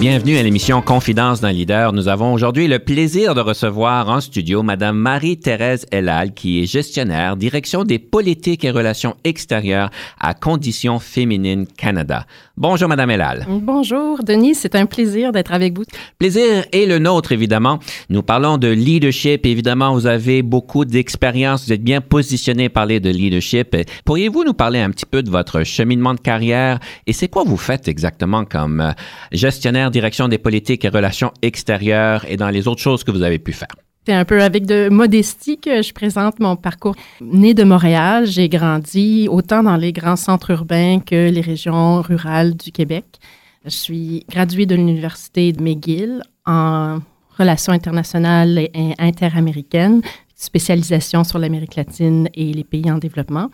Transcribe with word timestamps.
Bienvenue 0.00 0.38
à 0.38 0.44
l'émission 0.44 0.80
Confidence 0.80 1.40
d'un 1.40 1.50
leader. 1.50 1.92
Nous 1.92 2.06
avons 2.06 2.32
aujourd'hui 2.32 2.68
le 2.68 2.78
plaisir 2.78 3.34
de 3.34 3.40
recevoir 3.40 4.08
en 4.08 4.20
studio 4.20 4.62
Madame 4.62 4.96
Marie-Thérèse 4.96 5.86
Elal, 5.90 6.34
qui 6.34 6.62
est 6.62 6.66
gestionnaire, 6.66 7.36
direction 7.36 7.82
des 7.82 7.98
politiques 7.98 8.64
et 8.64 8.70
relations 8.70 9.16
extérieures 9.24 9.90
à 10.20 10.34
Conditions 10.34 11.00
féminines 11.00 11.66
Canada. 11.66 12.26
Bonjour 12.60 12.88
Madame 12.88 13.10
Elal. 13.10 13.46
Bonjour 13.48 14.24
Denis, 14.24 14.56
c'est 14.56 14.74
un 14.74 14.86
plaisir 14.86 15.30
d'être 15.30 15.52
avec 15.52 15.78
vous. 15.78 15.84
Plaisir 16.18 16.64
est 16.72 16.86
le 16.86 16.98
nôtre 16.98 17.30
évidemment. 17.30 17.78
Nous 18.10 18.22
parlons 18.22 18.58
de 18.58 18.66
leadership. 18.66 19.46
Évidemment, 19.46 19.94
vous 19.94 20.08
avez 20.08 20.42
beaucoup 20.42 20.84
d'expérience, 20.84 21.66
vous 21.66 21.72
êtes 21.72 21.84
bien 21.84 22.00
positionné 22.00 22.64
à 22.64 22.70
parler 22.70 22.98
de 22.98 23.10
leadership. 23.10 23.76
Pourriez-vous 24.04 24.42
nous 24.42 24.54
parler 24.54 24.80
un 24.80 24.90
petit 24.90 25.06
peu 25.06 25.22
de 25.22 25.30
votre 25.30 25.62
cheminement 25.62 26.14
de 26.14 26.20
carrière 26.20 26.80
et 27.06 27.12
c'est 27.12 27.28
quoi 27.28 27.44
vous 27.44 27.56
faites 27.56 27.86
exactement 27.86 28.44
comme 28.44 28.80
euh, 28.80 28.90
gestionnaire 29.30 29.92
direction 29.92 30.26
des 30.26 30.38
politiques 30.38 30.84
et 30.84 30.88
relations 30.88 31.30
extérieures 31.42 32.24
et 32.26 32.36
dans 32.36 32.50
les 32.50 32.66
autres 32.66 32.82
choses 32.82 33.04
que 33.04 33.12
vous 33.12 33.22
avez 33.22 33.38
pu 33.38 33.52
faire? 33.52 33.68
C'est 34.08 34.14
un 34.14 34.24
peu 34.24 34.42
avec 34.42 34.64
de 34.64 34.88
modestie 34.88 35.58
que 35.58 35.82
je 35.82 35.92
présente 35.92 36.40
mon 36.40 36.56
parcours. 36.56 36.94
Né 37.20 37.52
de 37.52 37.62
Montréal, 37.62 38.24
j'ai 38.24 38.48
grandi 38.48 39.28
autant 39.30 39.62
dans 39.62 39.76
les 39.76 39.92
grands 39.92 40.16
centres 40.16 40.50
urbains 40.50 41.00
que 41.00 41.28
les 41.28 41.42
régions 41.42 42.00
rurales 42.00 42.56
du 42.56 42.72
Québec. 42.72 43.04
Je 43.66 43.68
suis 43.68 44.24
graduée 44.30 44.64
de 44.64 44.74
l'Université 44.74 45.52
de 45.52 45.62
McGill 45.62 46.22
en 46.46 47.00
relations 47.36 47.74
internationales 47.74 48.56
et 48.58 48.94
interaméricaines, 48.98 50.00
spécialisation 50.34 51.22
sur 51.22 51.38
l'Amérique 51.38 51.76
latine 51.76 52.30
et 52.32 52.54
les 52.54 52.64
pays 52.64 52.90
en 52.90 52.96
développement 52.96 53.50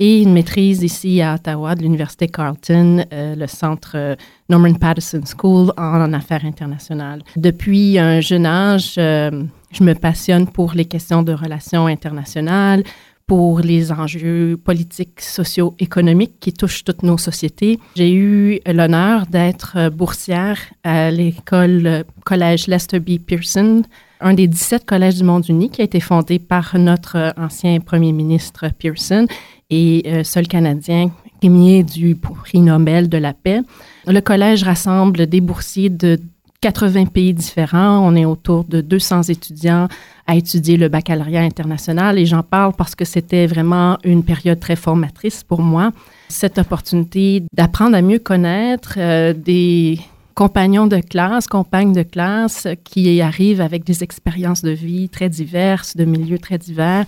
et 0.00 0.22
une 0.22 0.32
maîtrise 0.32 0.82
ici 0.82 1.20
à 1.20 1.34
Ottawa 1.34 1.74
de 1.74 1.82
l'Université 1.82 2.26
Carleton, 2.26 3.04
euh, 3.12 3.34
le 3.36 3.46
centre 3.46 3.92
euh, 3.94 4.16
Norman 4.48 4.72
Patterson 4.72 5.20
School 5.24 5.72
en, 5.76 6.12
affaires 6.14 6.46
internationales. 6.46 7.22
Depuis 7.36 7.98
un 7.98 8.20
jeune 8.20 8.46
âge, 8.46 8.94
euh, 8.96 9.44
je 9.70 9.84
me 9.84 9.94
passionne 9.94 10.46
pour 10.48 10.72
les 10.72 10.86
questions 10.86 11.22
de 11.22 11.34
relations 11.34 11.86
internationales, 11.86 12.82
pour 13.26 13.60
les 13.60 13.92
enjeux 13.92 14.56
politiques, 14.56 15.20
sociaux, 15.20 15.74
économiques 15.78 16.40
qui 16.40 16.54
touchent 16.54 16.82
toutes 16.82 17.02
nos 17.02 17.18
sociétés. 17.18 17.78
J'ai 17.94 18.12
eu 18.12 18.58
l'honneur 18.66 19.26
d'être 19.26 19.90
boursière 19.90 20.58
à 20.82 21.10
l'école 21.10 22.04
Collège 22.24 22.66
Lester 22.66 22.98
B. 22.98 23.18
Pearson, 23.18 23.82
un 24.20 24.34
des 24.34 24.48
17 24.48 24.84
collèges 24.84 25.16
du 25.16 25.24
monde 25.24 25.48
uni 25.48 25.70
qui 25.70 25.82
a 25.82 25.84
été 25.84 26.00
fondé 26.00 26.40
par 26.40 26.76
notre 26.76 27.32
ancien 27.36 27.78
premier 27.78 28.10
ministre 28.10 28.68
Pearson 28.76 29.26
et 29.70 30.02
euh, 30.06 30.24
seul 30.24 30.46
Canadien 30.46 31.10
premier 31.40 31.82
du 31.82 32.16
prix 32.16 32.60
Nobel 32.60 33.08
de 33.08 33.18
la 33.18 33.32
paix. 33.32 33.60
Le 34.06 34.20
collège 34.20 34.62
rassemble 34.62 35.26
des 35.26 35.40
boursiers 35.40 35.88
de 35.88 36.18
80 36.60 37.06
pays 37.06 37.32
différents. 37.32 38.06
On 38.06 38.14
est 38.14 38.26
autour 38.26 38.64
de 38.64 38.80
200 38.82 39.22
étudiants 39.24 39.88
à 40.26 40.36
étudier 40.36 40.76
le 40.76 40.88
baccalauréat 40.88 41.42
international 41.42 42.18
et 42.18 42.26
j'en 42.26 42.42
parle 42.42 42.74
parce 42.76 42.94
que 42.94 43.04
c'était 43.04 43.46
vraiment 43.46 43.96
une 44.04 44.22
période 44.22 44.60
très 44.60 44.76
formatrice 44.76 45.42
pour 45.42 45.62
moi. 45.62 45.92
Cette 46.28 46.58
opportunité 46.58 47.42
d'apprendre 47.52 47.96
à 47.96 48.02
mieux 48.02 48.18
connaître 48.18 48.94
euh, 48.98 49.32
des 49.32 49.98
compagnons 50.34 50.86
de 50.86 50.98
classe, 50.98 51.46
compagnes 51.46 51.92
de 51.92 52.02
classe 52.02 52.68
qui 52.84 53.20
arrivent 53.20 53.60
avec 53.60 53.84
des 53.84 54.02
expériences 54.02 54.62
de 54.62 54.70
vie 54.70 55.08
très 55.08 55.28
diverses, 55.28 55.96
de 55.96 56.04
milieux 56.04 56.38
très 56.38 56.58
divers, 56.58 57.04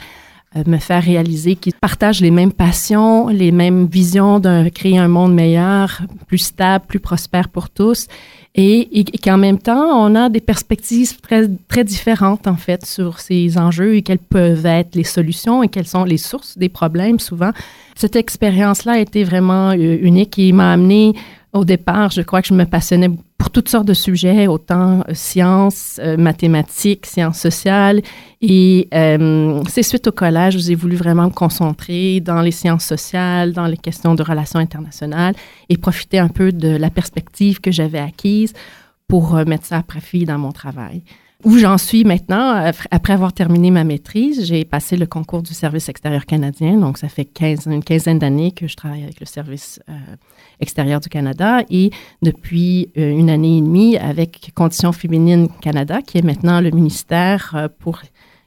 me 0.66 0.76
faire 0.78 1.02
réaliser 1.02 1.56
qu'ils 1.56 1.74
partagent 1.74 2.20
les 2.20 2.30
mêmes 2.30 2.52
passions, 2.52 3.28
les 3.28 3.52
mêmes 3.52 3.86
visions 3.86 4.38
de 4.38 4.68
créer 4.68 4.98
un 4.98 5.08
monde 5.08 5.34
meilleur, 5.34 6.02
plus 6.26 6.38
stable, 6.38 6.84
plus 6.86 7.00
prospère 7.00 7.48
pour 7.48 7.70
tous, 7.70 8.06
et, 8.54 9.00
et, 9.00 9.18
qu'en 9.18 9.38
même 9.38 9.58
temps, 9.58 10.06
on 10.06 10.14
a 10.14 10.28
des 10.28 10.40
perspectives 10.40 11.18
très, 11.22 11.48
très 11.68 11.84
différentes, 11.84 12.46
en 12.46 12.56
fait, 12.56 12.84
sur 12.84 13.18
ces 13.18 13.56
enjeux 13.56 13.96
et 13.96 14.02
quelles 14.02 14.18
peuvent 14.18 14.66
être 14.66 14.94
les 14.94 15.04
solutions 15.04 15.62
et 15.62 15.68
quelles 15.68 15.86
sont 15.86 16.04
les 16.04 16.18
sources 16.18 16.58
des 16.58 16.68
problèmes, 16.68 17.18
souvent. 17.18 17.52
Cette 17.94 18.14
expérience-là 18.14 18.92
a 18.92 18.98
été 18.98 19.24
vraiment 19.24 19.70
euh, 19.70 19.98
unique 20.02 20.38
et 20.38 20.52
m'a 20.52 20.72
amené 20.72 21.14
au 21.54 21.64
départ, 21.64 22.10
je 22.10 22.22
crois 22.22 22.40
que 22.42 22.48
je 22.48 22.54
me 22.54 22.64
passionnais 22.64 23.10
toutes 23.52 23.68
sortes 23.68 23.86
de 23.86 23.94
sujets, 23.94 24.46
autant 24.46 25.00
euh, 25.00 25.14
sciences, 25.14 26.00
euh, 26.02 26.16
mathématiques, 26.16 27.06
sciences 27.06 27.38
sociales. 27.38 28.02
Et 28.40 28.88
euh, 28.94 29.62
c'est 29.68 29.82
suite 29.82 30.06
au 30.08 30.12
collège 30.12 30.56
où 30.56 30.58
j'ai 30.58 30.74
voulu 30.74 30.96
vraiment 30.96 31.26
me 31.26 31.30
concentrer 31.30 32.20
dans 32.20 32.40
les 32.40 32.50
sciences 32.50 32.84
sociales, 32.84 33.52
dans 33.52 33.66
les 33.66 33.76
questions 33.76 34.14
de 34.14 34.22
relations 34.22 34.58
internationales 34.58 35.34
et 35.68 35.76
profiter 35.76 36.18
un 36.18 36.28
peu 36.28 36.50
de 36.50 36.68
la 36.68 36.90
perspective 36.90 37.60
que 37.60 37.70
j'avais 37.70 38.00
acquise 38.00 38.52
pour 39.06 39.34
mettre 39.46 39.66
ça 39.66 39.76
à 39.78 39.82
profit 39.82 40.24
dans 40.24 40.38
mon 40.38 40.52
travail. 40.52 41.02
Où 41.44 41.58
j'en 41.58 41.76
suis 41.76 42.04
maintenant, 42.04 42.70
après 42.92 43.12
avoir 43.12 43.32
terminé 43.32 43.72
ma 43.72 43.82
maîtrise, 43.82 44.46
j'ai 44.46 44.64
passé 44.64 44.96
le 44.96 45.06
concours 45.06 45.42
du 45.42 45.54
service 45.54 45.88
extérieur 45.88 46.24
canadien. 46.24 46.76
Donc, 46.76 46.98
ça 46.98 47.08
fait 47.08 47.28
une 47.66 47.82
quinzaine 47.82 48.20
d'années 48.20 48.52
que 48.52 48.68
je 48.68 48.76
travaille 48.76 49.02
avec 49.02 49.18
le 49.18 49.26
service 49.26 49.80
euh, 49.88 49.92
extérieur 50.60 51.00
du 51.00 51.08
Canada 51.08 51.62
et 51.68 51.90
depuis 52.22 52.90
euh, 52.96 53.10
une 53.10 53.28
année 53.28 53.58
et 53.58 53.60
demie 53.60 53.96
avec 53.96 54.52
Conditions 54.54 54.92
féminines 54.92 55.48
Canada, 55.60 56.00
qui 56.00 56.18
est 56.18 56.22
maintenant 56.22 56.60
le 56.60 56.70
ministère 56.70 57.52
euh, 57.56 57.66
pour 57.76 58.00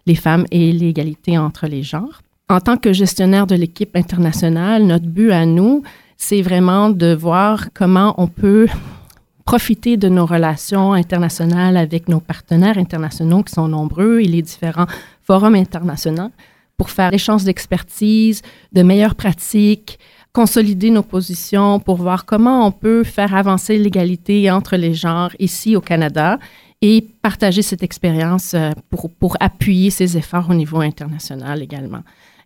les 0.05 0.15
femmes 0.15 0.45
et 0.51 0.71
l'égalité 0.71 1.37
entre 1.37 1.67
les 1.67 1.83
genres. 1.83 2.21
En 2.47 2.61
tant 2.61 2.77
que 2.77 2.93
gestionnaire 2.93 3.45
de 3.45 3.55
l'équipe 3.55 3.95
internationale, 3.97 4.83
notre 4.83 5.07
but 5.07 5.31
à 5.31 5.45
nous, 5.45 5.83
c'est 6.15 6.41
vraiment 6.41 6.89
de 6.91 7.13
voir 7.13 7.73
comment 7.73 8.13
on 8.17 8.27
peut 8.27 8.67
profiter 9.45 9.95
de 9.95 10.09
nos 10.09 10.25
relations 10.25 10.93
internationales 10.93 11.77
avec 11.77 12.09
nos 12.09 12.19
partenaires 12.19 12.79
internationaux 12.79 13.43
qui 13.43 13.53
sont 13.53 13.67
nombreux 13.67 14.19
et 14.19 14.25
les 14.25 14.41
différents 14.41 14.87
forums 15.21 15.55
internationaux 15.55 16.31
pour 16.77 16.89
faire 16.89 17.13
échange 17.13 17.43
d'expertise, 17.43 18.41
de 18.73 18.81
meilleures 18.81 19.15
pratiques, 19.15 19.99
consolider 20.33 20.89
nos 20.89 21.03
positions 21.03 21.79
pour 21.79 21.95
voir 21.95 22.25
comment 22.25 22.67
on 22.67 22.71
peut 22.71 23.03
faire 23.03 23.33
avancer 23.35 23.77
l'égalité 23.77 24.51
entre 24.51 24.75
les 24.75 24.93
genres 24.93 25.31
ici 25.39 25.75
au 25.75 25.81
Canada 25.81 26.39
et 26.81 27.01
partager 27.21 27.61
cette 27.61 27.83
expérience 27.83 28.53
euh, 28.53 28.71
pour, 28.89 29.09
pour 29.09 29.37
appuyer 29.39 29.91
ces 29.91 30.17
efforts 30.17 30.49
au 30.49 30.53
niveau 30.53 30.81
international 30.81 31.61
également. 31.61 32.01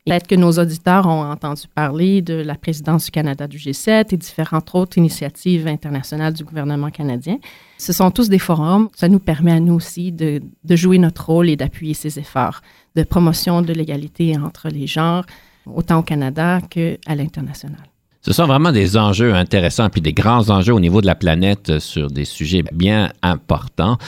Peut-être 0.10 0.28
que 0.28 0.36
nos 0.36 0.54
auditeurs 0.54 1.06
ont 1.06 1.30
entendu 1.30 1.64
parler 1.74 2.24
de 2.24 2.34
la 2.34 2.56
présidence 2.56 3.06
du 3.06 3.12
Canada 3.12 3.48
du 3.48 3.58
G7 3.58 4.08
et 4.12 4.18
différentes 4.18 4.74
autres 4.74 4.98
initiatives 4.98 5.68
internationales 5.68 6.34
du 6.34 6.44
gouvernement 6.44 6.90
canadien. 6.90 7.38
Ce 7.78 7.94
sont 7.94 8.10
tous 8.10 8.28
des 8.28 8.40
forums. 8.40 8.90
Ça 8.96 9.08
nous 9.08 9.20
permet 9.20 9.52
à 9.52 9.60
nous 9.60 9.76
aussi 9.76 10.12
de, 10.12 10.42
jouer 10.68 10.98
notre 10.98 11.28
rôle 11.28 11.48
et 11.48 11.56
d'appuyer 11.56 11.94
ces 11.94 12.18
efforts 12.18 12.62
de 12.96 13.04
promotion 13.04 13.62
de 13.62 13.72
l'égalité 13.72 14.36
entre 14.36 14.70
les 14.70 14.88
genres, 14.88 15.26
autant 15.68 16.00
au 16.00 16.04
Canada 16.04 16.60
qu'à 16.68 17.16
l'international. 17.16 17.84
Ce 18.22 18.34
sont 18.34 18.48
vraiment 18.48 18.72
des 18.72 18.98
enjeux 18.98 19.36
intéressants, 19.36 19.90
puis 19.90 20.02
des 20.02 20.14
grands 20.14 20.50
enjeux 20.50 20.74
au 20.74 20.80
niveau 20.80 21.02
de 21.02 21.06
la 21.06 21.16
planète 21.16 21.78
sur 21.78 22.10
des 22.10 22.26
sujets 22.26 22.64
bien 22.74 23.12
importants. 23.22 24.00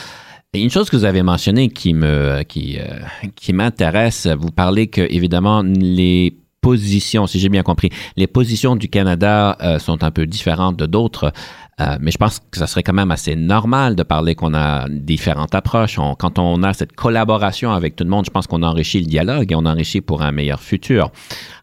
Une 0.54 0.68
chose 0.68 0.90
que 0.90 0.96
vous 0.96 1.06
avez 1.06 1.22
mentionnée 1.22 1.70
qui 1.70 1.94
me 1.94 2.42
qui, 2.42 2.78
euh, 2.78 3.00
qui 3.36 3.54
m'intéresse, 3.54 4.26
vous 4.26 4.50
parlez 4.50 4.86
que 4.86 5.00
évidemment 5.00 5.62
les 5.62 6.36
positions, 6.60 7.26
si 7.26 7.40
j'ai 7.40 7.48
bien 7.48 7.62
compris, 7.62 7.88
les 8.18 8.26
positions 8.26 8.76
du 8.76 8.90
Canada 8.90 9.56
euh, 9.62 9.78
sont 9.78 10.04
un 10.04 10.10
peu 10.10 10.26
différentes 10.26 10.76
de 10.76 10.84
d'autres 10.84 11.32
Euh, 11.80 11.96
mais 12.00 12.10
je 12.10 12.18
pense 12.18 12.38
que 12.50 12.58
ça 12.58 12.66
serait 12.66 12.82
quand 12.82 12.92
même 12.92 13.10
assez 13.10 13.34
normal 13.34 13.96
de 13.96 14.02
parler 14.02 14.34
qu'on 14.34 14.52
a 14.54 14.88
différentes 14.88 15.54
approches. 15.54 15.98
quand 16.18 16.38
on 16.38 16.62
a 16.62 16.74
cette 16.74 16.92
collaboration 16.92 17.72
avec 17.72 17.96
tout 17.96 18.04
le 18.04 18.10
monde, 18.10 18.26
je 18.26 18.30
pense 18.30 18.46
qu'on 18.46 18.62
enrichit 18.62 19.00
le 19.00 19.06
dialogue 19.06 19.50
et 19.50 19.54
on 19.54 19.64
enrichit 19.64 20.02
pour 20.02 20.22
un 20.22 20.32
meilleur 20.32 20.60
futur. 20.60 21.10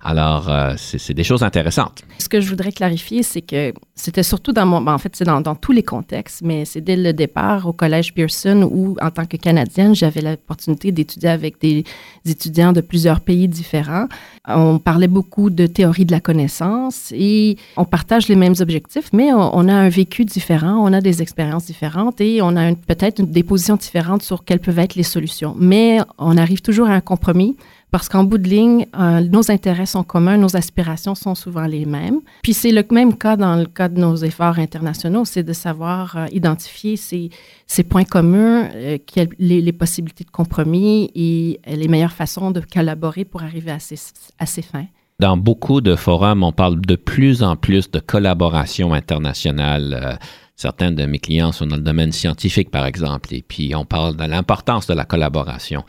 Alors, 0.01 0.49
euh, 0.49 0.73
c'est 0.77 1.13
des 1.13 1.23
choses 1.23 1.43
intéressantes. 1.43 2.03
Ce 2.17 2.29
que 2.29 2.39
je 2.41 2.49
voudrais 2.49 2.71
clarifier, 2.71 3.21
c'est 3.21 3.41
que 3.41 3.73
c'était 3.95 4.23
surtout 4.23 4.53
dans 4.53 4.65
mon... 4.65 4.81
Ben, 4.81 4.93
en 4.93 4.97
fait, 4.97 5.13
c'est 5.15 5.25
dans, 5.25 5.41
dans, 5.41 5.55
tous 5.55 5.73
les 5.73 5.83
contextes, 5.83 6.41
mais 6.41 6.63
c'est 6.63 6.81
dès 6.81 6.95
le 6.95 7.11
départ 7.11 7.67
au 7.67 7.73
Collège 7.73 8.13
Pearson 8.13 8.67
où, 8.71 8.95
en 9.01 9.11
tant 9.11 9.25
que 9.25 9.35
Canadienne, 9.35 9.93
j'avais 9.93 10.21
l'opportunité 10.21 10.91
d'étudier 10.91 11.29
avec 11.29 11.59
des 11.59 11.83
étudiants 12.25 12.71
de 12.71 12.81
plusieurs 12.81 13.19
pays 13.19 13.47
différents. 13.47 14.07
On 14.47 14.79
parlait 14.79 15.07
beaucoup 15.07 15.49
de 15.49 15.67
théorie 15.67 16.05
de 16.05 16.11
la 16.11 16.21
connaissance 16.21 17.13
et 17.15 17.57
on 17.75 17.85
partage 17.85 18.29
les 18.29 18.35
mêmes 18.35 18.55
objectifs, 18.59 19.09
mais 19.13 19.31
on, 19.33 19.67
a 19.67 19.73
un 19.73 19.89
vécu 19.99 20.23
différent, 20.23 20.75
on 20.87 20.93
a 20.93 21.01
des 21.01 21.21
expériences 21.21 21.65
différentes 21.65 22.21
et 22.21 22.41
on 22.41 22.55
a 22.55 22.73
peut-être 22.73 23.21
des 23.21 23.43
positions 23.43 23.75
différentes 23.75 24.23
sur 24.23 24.45
quelles 24.45 24.61
peuvent 24.61 24.79
être 24.79 24.95
les 24.95 25.09
solutions. 25.15 25.53
Mais 25.57 25.99
on 26.17 26.37
arrive 26.37 26.61
toujours 26.61 26.87
à 26.87 26.93
un 26.93 27.01
compromis 27.01 27.57
parce 27.91 28.07
qu'en 28.07 28.23
bout 28.23 28.37
de 28.37 28.47
ligne, 28.47 28.85
euh, 28.97 29.19
nos 29.19 29.51
intérêts 29.51 29.87
sont 29.95 30.03
communs, 30.03 30.37
nos 30.37 30.55
aspirations 30.55 31.15
sont 31.15 31.35
souvent 31.35 31.65
les 31.65 31.85
mêmes. 31.85 32.19
Puis 32.43 32.53
c'est 32.53 32.71
le 32.71 32.83
même 32.91 33.17
cas 33.17 33.35
dans 33.35 33.57
le 33.57 33.65
cas 33.65 33.89
de 33.89 33.99
nos 33.99 34.15
efforts 34.15 34.57
internationaux, 34.59 35.25
c'est 35.25 35.43
de 35.43 35.53
savoir 35.53 36.15
euh, 36.15 36.25
identifier 36.31 36.95
ces, 36.95 37.83
points 37.83 38.05
communs, 38.05 38.69
euh, 38.75 38.97
les, 39.39 39.73
possibilités 39.73 40.23
de 40.23 40.31
compromis 40.31 41.11
et 41.13 41.59
les 41.67 41.87
meilleures 41.89 42.19
façons 42.23 42.51
de 42.51 42.61
collaborer 42.61 43.25
pour 43.25 43.41
arriver 43.43 43.71
à 43.71 44.45
ces 44.45 44.61
fins. 44.61 44.87
Dans 45.19 45.35
beaucoup 45.35 45.81
de 45.81 45.97
forums, 45.97 46.43
on 46.43 46.53
parle 46.53 46.79
de 46.79 46.95
plus 46.95 47.43
en 47.43 47.57
plus 47.57 47.91
de 47.91 47.99
collaboration 47.99 48.93
internationale. 48.93 50.17
Certains 50.55 50.91
de 50.91 51.05
mes 51.05 51.19
clients 51.19 51.51
sont 51.51 51.65
dans 51.65 51.75
le 51.75 51.81
domaine 51.81 52.13
scientifique, 52.13 52.71
par 52.71 52.85
exemple, 52.85 53.33
et 53.33 53.41
puis 53.41 53.75
on 53.75 53.83
parle 53.83 54.15
de 54.15 54.23
l'importance 54.23 54.87
de 54.87 54.93
la 54.93 55.03
collaboration. 55.03 55.83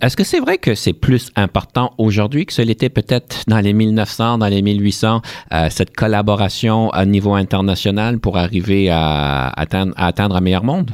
Est-ce 0.00 0.16
que 0.16 0.24
c'est 0.24 0.40
vrai 0.40 0.56
que 0.56 0.74
c'est 0.74 0.94
plus 0.94 1.30
important 1.36 1.92
aujourd'hui 1.98 2.46
que 2.46 2.54
ce 2.54 2.62
l'était 2.62 2.88
peut-être 2.88 3.44
dans 3.48 3.60
les 3.60 3.74
1900, 3.74 4.38
dans 4.38 4.48
les 4.48 4.62
1800, 4.62 5.20
euh, 5.52 5.68
cette 5.68 5.94
collaboration 5.94 6.88
à 6.90 7.04
niveau 7.04 7.34
international 7.34 8.18
pour 8.18 8.38
arriver 8.38 8.88
à 8.88 9.48
atteindre, 9.48 9.92
à 9.96 10.06
atteindre 10.06 10.36
un 10.36 10.40
meilleur 10.40 10.64
monde? 10.64 10.90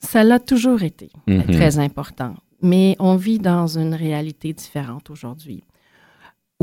Ça 0.00 0.24
l'a 0.24 0.38
toujours 0.38 0.82
été 0.82 1.10
mm-hmm. 1.28 1.52
très 1.52 1.78
important, 1.78 2.34
mais 2.62 2.96
on 2.98 3.16
vit 3.16 3.38
dans 3.38 3.66
une 3.78 3.94
réalité 3.94 4.54
différente 4.54 5.10
aujourd'hui 5.10 5.64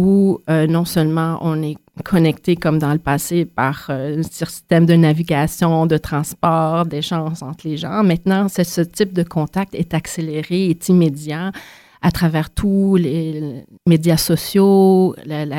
où 0.01 0.39
euh, 0.50 0.65
non 0.65 0.83
seulement 0.83 1.38
on 1.42 1.62
est 1.62 1.77
connecté 2.03 2.56
comme 2.56 2.80
dans 2.80 2.92
le 2.92 2.98
passé 2.98 3.45
par 3.45 3.86
euh, 3.92 4.18
un 4.18 4.24
système 4.24 4.88
de 4.88 4.95
navigation, 4.95 5.86
de 5.86 5.98
transport, 5.98 6.88
d'échange 6.88 7.44
entre 7.44 7.68
les 7.68 7.77
gens, 7.77 8.01
maintenant 8.03 8.48
ce 8.50 8.81
type 8.81 9.13
de 9.13 9.21
contact 9.21 9.75
est 9.75 9.94
accéléré, 9.94 10.71
est 10.71 10.89
immédiat 10.89 11.51
à 12.01 12.09
travers 12.09 12.50
tous 12.50 12.95
les 12.95 13.63
médias 13.88 14.18
sociaux, 14.18 15.15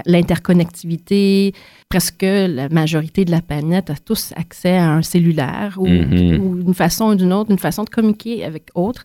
l'interconnectivité. 0.06 1.54
Presque 1.88 2.22
la 2.22 2.68
majorité 2.68 3.24
de 3.24 3.30
la 3.30 3.42
planète 3.42 3.90
a 3.90 3.94
tous 3.94 4.32
accès 4.34 4.76
à 4.76 4.90
un 4.90 5.02
cellulaire 5.02 5.76
ou, 5.78 5.86
ou 5.86 6.60
une 6.66 6.74
façon 6.74 7.10
ou 7.10 7.14
d'une 7.14 7.32
autre, 7.32 7.52
une 7.52 7.60
façon 7.60 7.84
de 7.84 7.90
communiquer 7.90 8.44
avec 8.44 8.70
autres 8.74 9.04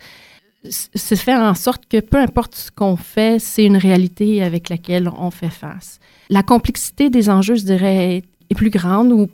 c'est 0.69 1.15
faire 1.15 1.39
en 1.39 1.53
sorte 1.53 1.83
que 1.89 1.99
peu 1.99 2.17
importe 2.17 2.55
ce 2.55 2.71
qu'on 2.71 2.95
fait, 2.95 3.39
c'est 3.39 3.65
une 3.65 3.77
réalité 3.77 4.43
avec 4.43 4.69
laquelle 4.69 5.09
on 5.17 5.31
fait 5.31 5.49
face. 5.49 5.99
La 6.29 6.43
complexité 6.43 7.09
des 7.09 7.29
enjeux, 7.29 7.55
je 7.55 7.63
dirais, 7.63 8.23
est 8.49 8.55
plus 8.55 8.69
grande 8.69 9.11
ou 9.11 9.27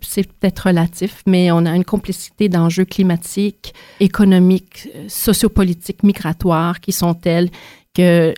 c'est 0.00 0.26
peut-être 0.26 0.66
relatif, 0.68 1.22
mais 1.26 1.50
on 1.52 1.64
a 1.66 1.74
une 1.74 1.84
complexité 1.84 2.48
d'enjeux 2.48 2.84
climatiques, 2.84 3.74
économiques, 4.00 4.88
sociopolitiques, 5.08 6.02
migratoires 6.02 6.80
qui 6.80 6.92
sont 6.92 7.14
telles 7.14 7.50
que 7.94 8.34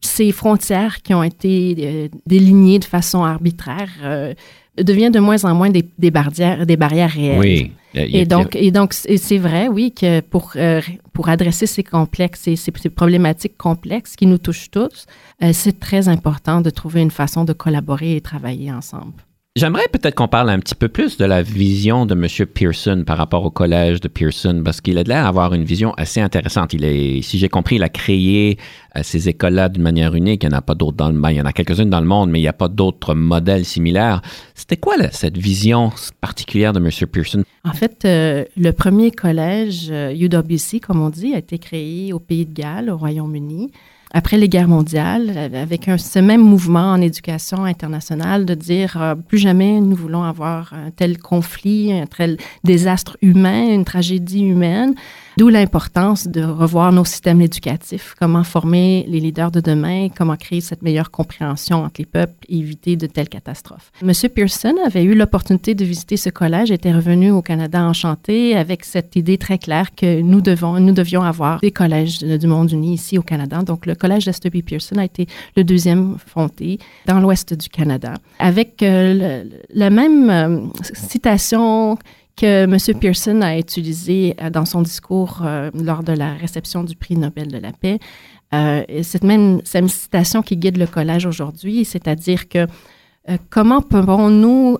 ces 0.00 0.32
frontières 0.32 1.02
qui 1.02 1.14
ont 1.14 1.22
été 1.22 1.76
euh, 1.78 2.08
délignées 2.26 2.78
de 2.78 2.84
façon 2.84 3.24
arbitraire 3.24 3.90
euh, 4.02 4.34
deviennent 4.78 5.12
de 5.12 5.20
moins 5.20 5.44
en 5.44 5.54
moins 5.54 5.70
des, 5.70 5.84
des, 5.98 6.10
barrières, 6.10 6.66
des 6.66 6.76
barrières 6.76 7.10
réelles. 7.10 7.38
Oui. 7.40 7.72
Et 7.96 8.26
donc, 8.26 8.54
et 8.56 8.70
donc, 8.70 8.92
c'est 8.92 9.38
vrai, 9.38 9.68
oui, 9.68 9.92
que 9.92 10.20
pour, 10.20 10.52
euh, 10.56 10.80
pour 11.12 11.28
adresser 11.28 11.66
ces 11.66 11.82
complexes, 11.82 12.42
ces, 12.42 12.56
ces, 12.56 12.90
problématiques 12.90 13.56
complexes 13.56 14.16
qui 14.16 14.26
nous 14.26 14.38
touchent 14.38 14.70
tous, 14.70 15.06
euh, 15.42 15.50
c'est 15.52 15.80
très 15.80 16.08
important 16.08 16.60
de 16.60 16.70
trouver 16.70 17.00
une 17.00 17.10
façon 17.10 17.44
de 17.44 17.52
collaborer 17.52 18.16
et 18.16 18.20
travailler 18.20 18.72
ensemble. 18.72 19.14
J'aimerais 19.56 19.88
peut-être 19.90 20.14
qu'on 20.14 20.28
parle 20.28 20.50
un 20.50 20.58
petit 20.58 20.74
peu 20.74 20.88
plus 20.88 21.16
de 21.16 21.24
la 21.24 21.40
vision 21.40 22.04
de 22.04 22.12
M. 22.12 22.46
Pearson 22.46 23.04
par 23.06 23.16
rapport 23.16 23.42
au 23.42 23.50
collège 23.50 24.02
de 24.02 24.08
Pearson, 24.08 24.60
parce 24.62 24.82
qu'il 24.82 24.98
a 24.98 25.02
l'air 25.02 25.24
d'avoir 25.24 25.54
une 25.54 25.64
vision 25.64 25.94
assez 25.94 26.20
intéressante. 26.20 26.74
Il 26.74 26.84
est, 26.84 27.22
si 27.22 27.38
j'ai 27.38 27.48
compris, 27.48 27.76
il 27.76 27.82
a 27.82 27.88
créé 27.88 28.58
euh, 28.96 29.00
ces 29.02 29.30
écoles-là 29.30 29.70
d'une 29.70 29.82
manière 29.82 30.14
unique. 30.14 30.42
Il 30.42 30.50
n'y 30.50 30.54
en 30.54 30.58
a 30.58 30.60
pas 30.60 30.74
d'autres 30.74 30.98
dans 30.98 31.08
le 31.08 31.14
monde. 31.14 31.30
Il 31.30 31.38
y 31.38 31.40
en 31.40 31.46
a 31.46 31.54
quelques-unes 31.54 31.88
dans 31.88 32.02
le 32.02 32.06
monde, 32.06 32.28
mais 32.30 32.38
il 32.38 32.42
n'y 32.42 32.48
a 32.48 32.52
pas 32.52 32.68
d'autres 32.68 33.14
modèles 33.14 33.64
similaires. 33.64 34.20
C'était 34.54 34.76
quoi 34.76 34.96
cette 35.12 35.38
vision 35.38 35.90
particulière 36.20 36.74
de 36.74 36.78
M. 36.78 36.90
Pearson? 37.10 37.42
En 37.64 37.72
fait, 37.72 38.04
euh, 38.04 38.44
le 38.58 38.72
premier 38.72 39.10
collège 39.10 39.88
UWC, 39.88 40.74
euh, 40.74 40.78
comme 40.86 41.00
on 41.00 41.08
dit, 41.08 41.32
a 41.32 41.38
été 41.38 41.56
créé 41.56 42.12
au 42.12 42.18
Pays 42.18 42.44
de 42.44 42.52
Galles, 42.52 42.90
au 42.90 42.98
Royaume-Uni 42.98 43.70
après 44.16 44.38
les 44.38 44.48
guerres 44.48 44.66
mondiales, 44.66 45.36
avec 45.52 45.88
un, 45.88 45.98
ce 45.98 46.18
même 46.18 46.40
mouvement 46.40 46.92
en 46.92 47.02
éducation 47.02 47.64
internationale 47.64 48.46
de 48.46 48.54
dire 48.54 48.96
euh, 48.98 49.14
plus 49.14 49.36
jamais 49.36 49.78
nous 49.78 49.94
voulons 49.94 50.22
avoir 50.22 50.72
un 50.72 50.90
tel 50.90 51.18
conflit, 51.18 51.92
un 51.92 52.06
tel 52.06 52.38
désastre 52.64 53.18
humain, 53.20 53.68
une 53.68 53.84
tragédie 53.84 54.40
humaine. 54.40 54.94
D'où 55.38 55.48
l'importance 55.50 56.26
de 56.26 56.42
revoir 56.42 56.92
nos 56.92 57.04
systèmes 57.04 57.42
éducatifs, 57.42 58.14
comment 58.18 58.42
former 58.42 59.04
les 59.06 59.20
leaders 59.20 59.50
de 59.50 59.60
demain, 59.60 60.08
comment 60.08 60.34
créer 60.34 60.62
cette 60.62 60.80
meilleure 60.80 61.10
compréhension 61.10 61.84
entre 61.84 61.96
les 62.00 62.06
peuples 62.06 62.32
et 62.48 62.56
éviter 62.56 62.96
de 62.96 63.06
telles 63.06 63.28
catastrophes. 63.28 63.92
Monsieur 64.02 64.30
Pearson 64.30 64.74
avait 64.86 65.04
eu 65.04 65.14
l'opportunité 65.14 65.74
de 65.74 65.84
visiter 65.84 66.16
ce 66.16 66.30
collège, 66.30 66.70
était 66.70 66.90
revenu 66.90 67.32
au 67.32 67.42
Canada 67.42 67.82
enchanté 67.82 68.56
avec 68.56 68.82
cette 68.86 69.14
idée 69.14 69.36
très 69.36 69.58
claire 69.58 69.94
que 69.94 70.22
nous 70.22 70.40
devons, 70.40 70.80
nous 70.80 70.94
devions 70.94 71.22
avoir 71.22 71.60
des 71.60 71.70
collèges 71.70 72.20
du 72.20 72.46
monde 72.46 72.72
uni 72.72 72.94
ici 72.94 73.18
au 73.18 73.22
Canada. 73.22 73.60
Donc, 73.60 73.84
le 73.84 73.94
collège 73.94 74.24
d'Esteby 74.24 74.62
Pearson 74.62 74.96
a 74.96 75.04
été 75.04 75.26
le 75.54 75.64
deuxième 75.64 76.16
fondé 76.16 76.78
dans 77.04 77.20
l'ouest 77.20 77.52
du 77.52 77.68
Canada 77.68 78.14
avec 78.38 78.82
euh, 78.82 79.44
la 79.74 79.90
même 79.90 80.30
euh, 80.30 80.60
citation 80.94 81.98
que 82.36 82.64
M. 82.64 82.98
Pearson 83.00 83.40
a 83.40 83.58
utilisé 83.58 84.36
euh, 84.40 84.50
dans 84.50 84.66
son 84.66 84.82
discours 84.82 85.40
euh, 85.42 85.70
lors 85.74 86.02
de 86.02 86.12
la 86.12 86.34
réception 86.34 86.84
du 86.84 86.94
prix 86.94 87.16
Nobel 87.16 87.48
de 87.48 87.58
la 87.58 87.72
paix. 87.72 87.98
Euh, 88.54 88.84
cette 89.02 89.24
même, 89.24 89.60
cette 89.64 89.88
citation 89.88 90.42
qui 90.42 90.56
guide 90.56 90.76
le 90.76 90.86
collège 90.86 91.26
aujourd'hui, 91.26 91.84
c'est-à-dire 91.84 92.48
que 92.48 92.66
comment 93.50 93.82
pouvons-nous 93.82 94.78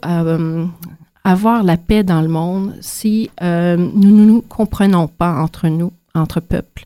avoir 1.25 1.65
la 1.65 1.77
paix 1.77 2.05
dans 2.05 2.23
le 2.23 2.29
monde 2.29 2.77
si 2.81 3.29
nous 3.41 3.47
ne 3.47 4.25
nous 4.25 4.41
comprenons 4.41 5.09
pas 5.09 5.33
entre 5.33 5.67
nous, 5.67 5.93
entre 6.15 6.39
peuples? 6.39 6.85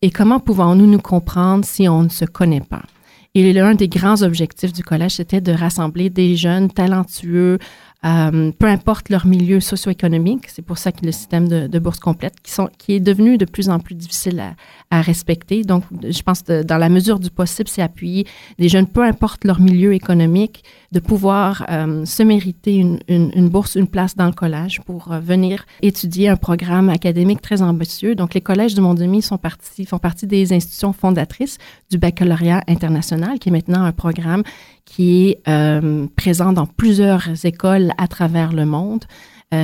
Et 0.00 0.10
comment 0.10 0.40
pouvons-nous 0.40 0.86
nous 0.86 1.00
comprendre 1.00 1.66
si 1.66 1.86
on 1.86 2.04
ne 2.04 2.08
se 2.08 2.24
connaît 2.24 2.62
pas? 2.62 2.82
Et 3.34 3.52
l'un 3.52 3.74
des 3.74 3.88
grands 3.88 4.22
objectifs 4.22 4.72
du 4.72 4.82
collège, 4.82 5.12
c'était 5.12 5.40
de 5.40 5.52
rassembler 5.52 6.10
des 6.10 6.36
jeunes 6.36 6.70
talentueux, 6.70 7.58
euh, 8.04 8.50
peu 8.58 8.66
importe 8.66 9.10
leur 9.10 9.26
milieu 9.26 9.60
socio-économique. 9.60 10.46
C'est 10.48 10.62
pour 10.62 10.78
ça 10.78 10.90
que 10.90 11.04
le 11.04 11.12
système 11.12 11.48
de, 11.48 11.78
bourse 11.78 12.00
complète, 12.00 12.34
qui, 12.42 12.50
sont, 12.50 12.68
qui 12.78 12.94
est 12.94 13.00
devenu 13.00 13.38
de 13.38 13.44
plus 13.44 13.70
en 13.70 13.78
plus 13.78 13.94
difficile 13.94 14.40
à, 14.40 14.54
à 14.92 15.00
respecter. 15.00 15.62
Donc, 15.62 15.84
je 16.02 16.22
pense 16.22 16.42
que 16.42 16.62
dans 16.62 16.76
la 16.76 16.90
mesure 16.90 17.18
du 17.18 17.30
possible, 17.30 17.68
c'est 17.68 17.80
appuyer 17.80 18.26
les 18.58 18.68
jeunes, 18.68 18.86
peu 18.86 19.02
importe 19.02 19.44
leur 19.44 19.58
milieu 19.58 19.94
économique, 19.94 20.64
de 20.92 21.00
pouvoir 21.00 21.64
euh, 21.70 22.04
se 22.04 22.22
mériter 22.22 22.76
une, 22.76 23.48
bourse, 23.48 23.74
une 23.74 23.88
place 23.88 24.14
dans 24.16 24.26
le 24.26 24.32
collège 24.32 24.82
pour 24.84 25.10
euh, 25.10 25.18
venir 25.18 25.64
étudier 25.80 26.28
un 26.28 26.36
programme 26.36 26.90
académique 26.90 27.40
très 27.40 27.62
ambitieux. 27.62 28.14
Donc, 28.14 28.34
les 28.34 28.42
collèges 28.42 28.74
de 28.74 28.82
Mont-Demi 28.82 29.22
sont 29.22 29.38
font 29.88 29.98
partie 29.98 30.26
des 30.26 30.52
institutions 30.52 30.92
fondatrices 30.92 31.56
du 31.90 31.96
baccalauréat 31.96 32.62
international, 32.68 33.38
qui 33.38 33.48
est 33.48 33.52
maintenant 33.52 33.84
un 33.84 33.92
programme 33.92 34.42
qui 34.84 35.30
est 35.30 35.48
euh, 35.48 36.06
présent 36.16 36.52
dans 36.52 36.66
plusieurs 36.66 37.46
écoles 37.46 37.92
à 37.96 38.08
travers 38.08 38.52
le 38.52 38.66
monde. 38.66 39.04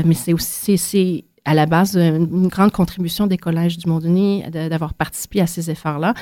Mais 0.04 0.12
c'est 0.12 0.34
aussi 0.34 1.24
à 1.48 1.54
la 1.54 1.64
base 1.64 1.96
une 1.96 2.48
grande 2.48 2.72
contribution 2.72 3.26
des 3.26 3.38
collèges 3.38 3.78
du 3.78 3.88
Monde-Uni 3.88 4.44
d'avoir 4.50 4.92
participé 4.92 5.40
à 5.40 5.46
ces 5.46 5.70
efforts-là. 5.70 6.12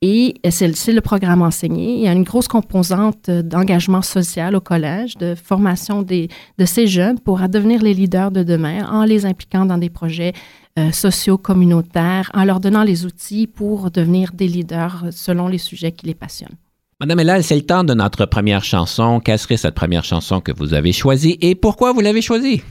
Et 0.00 0.34
c'est 0.48 0.92
le 0.92 1.00
programme 1.00 1.42
enseigné. 1.42 1.94
Il 1.94 2.02
y 2.02 2.06
a 2.06 2.12
une 2.12 2.22
grosse 2.22 2.46
composante 2.46 3.28
d'engagement 3.28 4.02
social 4.02 4.54
au 4.54 4.60
collège, 4.60 5.16
de 5.16 5.34
formation 5.34 6.02
des, 6.02 6.28
de 6.58 6.64
ces 6.64 6.86
jeunes 6.86 7.18
pour 7.18 7.40
devenir 7.48 7.82
les 7.82 7.94
leaders 7.94 8.30
de 8.30 8.44
demain 8.44 8.86
en 8.88 9.04
les 9.04 9.26
impliquant 9.26 9.66
dans 9.66 9.78
des 9.78 9.90
projets 9.90 10.34
euh, 10.78 10.92
sociaux, 10.92 11.36
communautaires, 11.36 12.30
en 12.32 12.44
leur 12.44 12.60
donnant 12.60 12.84
les 12.84 13.06
outils 13.06 13.48
pour 13.48 13.90
devenir 13.90 14.30
des 14.34 14.46
leaders 14.46 15.06
selon 15.10 15.48
les 15.48 15.58
sujets 15.58 15.90
qui 15.90 16.06
les 16.06 16.14
passionnent. 16.14 16.56
Madame 17.00 17.18
Elal, 17.18 17.42
c'est 17.42 17.56
le 17.56 17.66
temps 17.66 17.82
de 17.82 17.94
notre 17.94 18.26
première 18.26 18.62
chanson. 18.62 19.18
Quelle 19.18 19.38
serait 19.40 19.56
cette 19.56 19.74
première 19.74 20.04
chanson 20.04 20.40
que 20.40 20.52
vous 20.52 20.74
avez 20.74 20.92
choisie 20.92 21.38
et 21.40 21.56
pourquoi 21.56 21.92
vous 21.92 22.00
l'avez 22.00 22.22
choisie? 22.22 22.62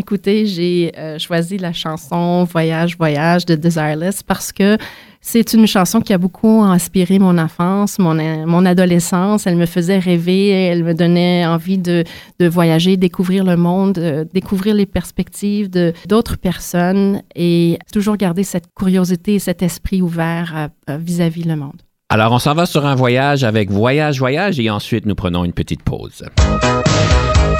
Écoutez, 0.00 0.46
j'ai 0.46 0.92
euh, 0.96 1.18
choisi 1.18 1.58
la 1.58 1.74
chanson 1.74 2.44
Voyage, 2.44 2.96
Voyage 2.96 3.44
de 3.44 3.54
Desireless 3.54 4.22
parce 4.22 4.50
que 4.50 4.78
c'est 5.20 5.52
une 5.52 5.66
chanson 5.66 6.00
qui 6.00 6.14
a 6.14 6.18
beaucoup 6.18 6.62
inspiré 6.62 7.18
mon 7.18 7.36
enfance, 7.36 7.98
mon, 7.98 8.64
adolescence. 8.64 9.46
Elle 9.46 9.56
me 9.56 9.66
faisait 9.66 9.98
rêver, 9.98 10.48
elle 10.48 10.84
me 10.84 10.94
donnait 10.94 11.44
envie 11.44 11.76
de, 11.76 12.04
de 12.38 12.48
voyager, 12.48 12.96
découvrir 12.96 13.44
le 13.44 13.58
monde, 13.58 13.98
euh, 13.98 14.24
découvrir 14.32 14.74
les 14.74 14.86
perspectives 14.86 15.68
de 15.68 15.92
d'autres 16.08 16.38
personnes 16.38 17.20
et 17.36 17.78
toujours 17.92 18.16
garder 18.16 18.42
cette 18.42 18.72
curiosité 18.74 19.34
et 19.34 19.38
cet 19.38 19.62
esprit 19.62 20.00
ouvert 20.00 20.70
vis-à-vis 20.88 21.42
-vis 21.42 21.48
le 21.48 21.56
monde. 21.56 21.82
Alors, 22.08 22.32
on 22.32 22.38
s'en 22.38 22.54
va 22.54 22.64
sur 22.64 22.86
un 22.86 22.94
voyage 22.94 23.44
avec 23.44 23.70
Voyage, 23.70 24.18
Voyage 24.18 24.58
et 24.58 24.70
ensuite 24.70 25.04
nous 25.04 25.14
prenons 25.14 25.44
une 25.44 25.52
petite 25.52 25.82
pause. 25.82 26.24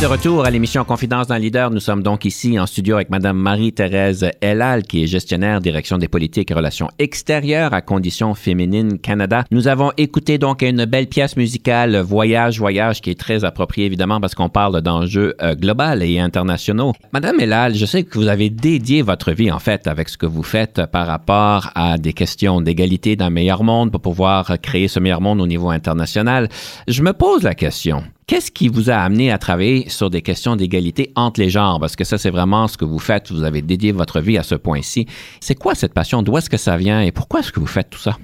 de 0.00 0.06
retour 0.06 0.46
à 0.46 0.50
l'émission 0.50 0.82
Confidence 0.82 1.26
d'un 1.26 1.38
leader. 1.38 1.70
Nous 1.70 1.80
sommes 1.80 2.02
donc 2.02 2.24
ici 2.24 2.58
en 2.58 2.64
studio 2.64 2.94
avec 2.94 3.10
Madame 3.10 3.36
Marie-Thérèse 3.36 4.30
Elal, 4.40 4.84
qui 4.84 5.04
est 5.04 5.06
gestionnaire 5.06 5.60
direction 5.60 5.98
des 5.98 6.08
politiques 6.08 6.50
et 6.50 6.54
relations 6.54 6.88
extérieures 6.98 7.74
à 7.74 7.82
Conditions 7.82 8.34
féminines 8.34 8.98
Canada. 8.98 9.44
Nous 9.50 9.68
avons 9.68 9.92
écouté 9.98 10.38
donc 10.38 10.62
une 10.62 10.86
belle 10.86 11.06
pièce 11.06 11.36
musicale, 11.36 11.98
Voyage, 11.98 12.58
Voyage, 12.58 13.02
qui 13.02 13.10
est 13.10 13.18
très 13.18 13.44
appropriée 13.44 13.84
évidemment 13.84 14.22
parce 14.22 14.34
qu'on 14.34 14.48
parle 14.48 14.80
d'enjeux 14.80 15.34
euh, 15.42 15.54
globaux 15.54 16.00
et 16.00 16.18
internationaux. 16.18 16.94
Madame 17.12 17.38
Elal, 17.38 17.74
je 17.74 17.84
sais 17.84 18.04
que 18.04 18.16
vous 18.16 18.28
avez 18.28 18.48
dédié 18.48 19.02
votre 19.02 19.32
vie 19.32 19.52
en 19.52 19.58
fait 19.58 19.86
avec 19.86 20.08
ce 20.08 20.16
que 20.16 20.26
vous 20.26 20.42
faites 20.42 20.80
par 20.90 21.06
rapport 21.06 21.72
à 21.74 21.98
des 21.98 22.14
questions 22.14 22.62
d'égalité 22.62 23.16
d'un 23.16 23.30
meilleur 23.30 23.64
monde 23.64 23.92
pour 23.92 24.00
pouvoir 24.00 24.58
créer 24.62 24.88
ce 24.88 24.98
meilleur 24.98 25.20
monde 25.20 25.42
au 25.42 25.46
niveau 25.46 25.68
international. 25.68 26.48
Je 26.88 27.02
me 27.02 27.12
pose 27.12 27.42
la 27.42 27.54
question. 27.54 28.02
Qu'est-ce 28.30 28.52
qui 28.52 28.68
vous 28.68 28.90
a 28.90 28.94
amené 28.94 29.32
à 29.32 29.38
travailler 29.38 29.88
sur 29.88 30.08
des 30.08 30.22
questions 30.22 30.54
d'égalité 30.54 31.10
entre 31.16 31.40
les 31.40 31.50
genres? 31.50 31.80
Parce 31.80 31.96
que 31.96 32.04
ça, 32.04 32.16
c'est 32.16 32.30
vraiment 32.30 32.68
ce 32.68 32.76
que 32.76 32.84
vous 32.84 33.00
faites. 33.00 33.32
Vous 33.32 33.42
avez 33.42 33.60
dédié 33.60 33.90
votre 33.90 34.20
vie 34.20 34.38
à 34.38 34.44
ce 34.44 34.54
point-ci. 34.54 35.06
C'est 35.40 35.56
quoi 35.56 35.74
cette 35.74 35.92
passion? 35.92 36.22
D'où 36.22 36.38
est-ce 36.38 36.48
que 36.48 36.56
ça 36.56 36.76
vient 36.76 37.02
et 37.02 37.10
pourquoi 37.10 37.40
est-ce 37.40 37.50
que 37.50 37.58
vous 37.58 37.66
faites 37.66 37.90
tout 37.90 37.98
ça? 37.98 38.16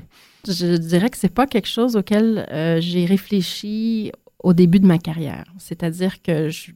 Je 0.46 0.76
dirais 0.76 1.10
que 1.10 1.16
c'est 1.16 1.34
pas 1.34 1.48
quelque 1.48 1.66
chose 1.66 1.96
auquel 1.96 2.46
euh, 2.52 2.80
j'ai 2.80 3.04
réfléchi 3.04 4.12
au 4.44 4.52
début 4.52 4.78
de 4.78 4.86
ma 4.86 4.98
carrière. 4.98 5.46
C'est-à-dire 5.58 6.22
que 6.22 6.50
je, 6.50 6.70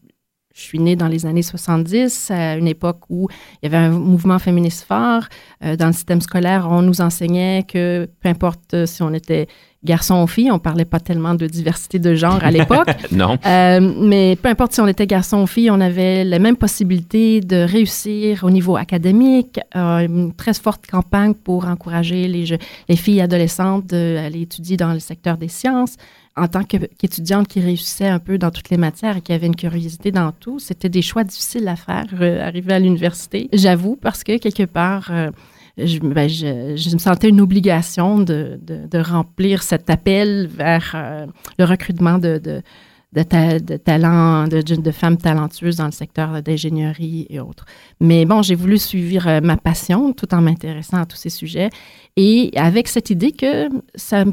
je 0.55 0.63
suis 0.63 0.79
née 0.81 0.97
dans 0.97 1.09
les 1.09 1.27
années 1.27 1.43
70, 1.43 2.31
à 2.31 2.57
une 2.57 2.67
époque 2.67 3.03
où 3.09 3.29
il 3.63 3.67
y 3.71 3.75
avait 3.75 3.85
un 3.85 3.91
mouvement 3.91 4.39
féministe 4.39 4.85
fort. 4.87 5.23
Euh, 5.65 5.77
dans 5.77 5.87
le 5.87 5.93
système 5.93 6.21
scolaire, 6.21 6.67
on 6.69 6.83
nous 6.83 7.01
enseignait 7.01 7.65
que 7.69 8.09
peu 8.21 8.29
importe 8.29 8.87
si 8.87 9.03
on 9.03 9.13
était 9.15 9.47
garçon 9.83 10.23
ou 10.23 10.27
fille, 10.27 10.51
on 10.51 10.59
parlait 10.59 10.85
pas 10.85 11.01
tellement 11.01 11.35
de 11.35 11.47
diversité 11.47 11.99
de 11.99 12.15
genre 12.15 12.39
à 12.43 12.51
l'époque. 12.51 12.89
non. 13.13 13.39
Euh, 13.47 13.81
mais 13.81 14.37
peu 14.37 14.49
importe 14.49 14.73
si 14.73 14.81
on 14.81 14.89
était 14.89 15.07
garçon 15.07 15.43
ou 15.43 15.47
fille, 15.47 15.71
on 15.71 15.81
avait 15.81 16.25
la 16.25 16.39
même 16.39 16.57
possibilité 16.57 17.41
de 17.41 17.57
réussir 17.57 18.45
au 18.45 18.51
niveau 18.51 18.77
académique. 18.77 19.59
Euh, 19.77 20.01
une 20.01 20.35
très 20.35 20.53
forte 20.53 20.87
campagne 20.87 21.35
pour 21.35 21.67
encourager 21.67 22.29
les, 22.29 22.59
les 22.89 22.97
filles 22.97 23.21
adolescentes 23.21 23.87
d'aller 23.87 24.43
étudier 24.43 24.77
dans 24.77 24.93
le 24.93 25.01
secteur 25.01 25.37
des 25.39 25.49
sciences 25.49 25.97
en 26.37 26.49
tant 26.49 26.63
qu'étudiante 26.63 27.49
qui 27.49 27.61
réussissait 27.61 28.09
un 28.09 28.19
peu 28.19 28.39
dans 28.39 28.51
toutes 28.51 28.71
les 28.71 28.77
matières 28.77 29.17
et 29.17 29.21
qui 29.21 29.33
avait 29.33 29.47
une 29.47 29.57
curiosité 29.57 30.13
dans 30.13 30.33
tout, 30.33 30.59
c'était 30.59 30.89
des 30.89 31.03
choix 31.03 31.25
difficiles 31.25 31.67
à 31.69 31.77
faire, 31.77 32.07
euh, 32.21 32.41
arriver 32.47 32.73
à 32.73 32.79
l'université. 32.79 33.49
J'avoue, 33.53 33.97
parce 33.97 34.23
que 34.23 34.39
quelque 34.39 34.65
part, 34.65 35.09
euh, 35.11 35.31
ben, 35.77 36.29
je, 36.29 36.93
me 36.93 36.99
sentais 36.99 37.29
une 37.29 37.41
obligation 37.41 38.21
de, 38.21 38.59
remplir 38.95 39.63
cet 39.63 39.91
appel 39.91 40.47
vers 40.47 40.93
euh, 40.95 41.27
le 41.59 41.65
recrutement 41.65 42.19
de, 42.19 42.39
de, 42.39 42.63
talents, 43.23 44.47
de, 44.47 44.91
femmes 44.93 45.17
talentueuses 45.17 45.77
dans 45.77 45.87
le 45.87 45.93
secteur 45.93 46.43
d'ingénierie 46.43 47.27
et 47.29 47.41
autres. 47.41 47.65
Mais 48.01 48.25
bon, 48.25 48.43
j'ai 48.43 48.55
voulu 48.55 48.79
suivre 48.79 49.41
ma 49.41 49.57
passion 49.57 50.13
tout 50.13 50.33
en 50.33 50.41
m'intéressant 50.43 50.99
à 50.99 51.07
tous 51.07 51.17
ces 51.17 51.31
sujets 51.31 51.71
et 52.17 52.53
avec 52.55 52.87
cette 52.87 53.11
idée 53.11 53.33
que 53.33 53.69
ça 53.97 54.25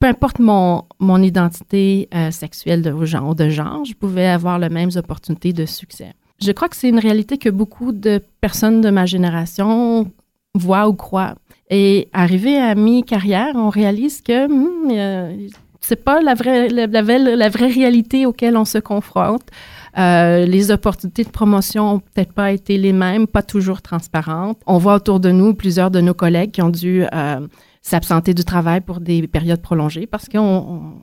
peu 0.00 0.08
importe 0.08 0.38
mon, 0.38 0.84
identité 1.22 2.08
euh, 2.14 2.30
sexuelle 2.30 2.82
de 2.82 3.04
genre, 3.04 3.34
de 3.34 3.48
genre, 3.48 3.84
je 3.84 3.94
pouvais 3.94 4.26
avoir 4.26 4.58
les 4.58 4.68
mêmes 4.68 4.90
opportunités 4.96 5.52
de 5.52 5.66
succès. 5.66 6.12
Je 6.42 6.52
crois 6.52 6.68
que 6.68 6.76
c'est 6.76 6.88
une 6.88 6.98
réalité 6.98 7.38
que 7.38 7.48
beaucoup 7.48 7.92
de 7.92 8.20
personnes 8.40 8.80
de 8.80 8.90
ma 8.90 9.06
génération 9.06 10.10
voient 10.54 10.88
ou 10.88 10.94
croient. 10.94 11.36
Et 11.70 12.08
arrivé 12.12 12.58
à 12.58 12.74
mi-carrière, 12.74 13.52
on 13.54 13.70
réalise 13.70 14.20
que 14.20 14.46
hmm, 14.46 14.90
euh, 14.90 15.48
c'est 15.80 16.04
pas 16.04 16.20
la 16.20 16.34
vraie, 16.34 16.68
la, 16.68 17.48
vraie 17.48 17.70
réalité 17.70 18.26
auquel 18.26 18.56
on 18.56 18.64
se 18.64 18.78
confronte. 18.78 19.42
Euh, 19.96 20.44
les 20.44 20.70
opportunités 20.70 21.24
de 21.24 21.30
promotion 21.30 21.94
ont 21.94 21.98
peut-être 22.00 22.32
pas 22.32 22.52
été 22.52 22.76
les 22.78 22.92
mêmes, 22.92 23.26
pas 23.26 23.42
toujours 23.42 23.80
transparentes. 23.80 24.60
On 24.66 24.78
voit 24.78 24.96
autour 24.96 25.20
de 25.20 25.30
nous 25.30 25.54
plusieurs 25.54 25.90
de 25.90 26.00
nos 26.00 26.14
collègues 26.14 26.50
qui 26.50 26.62
ont 26.62 26.70
dû 26.70 27.04
s'absenter 27.84 28.32
du 28.32 28.44
travail 28.44 28.80
pour 28.80 28.98
des 28.98 29.28
périodes 29.28 29.60
prolongées 29.60 30.06
parce 30.06 30.28
qu'on 30.28 30.94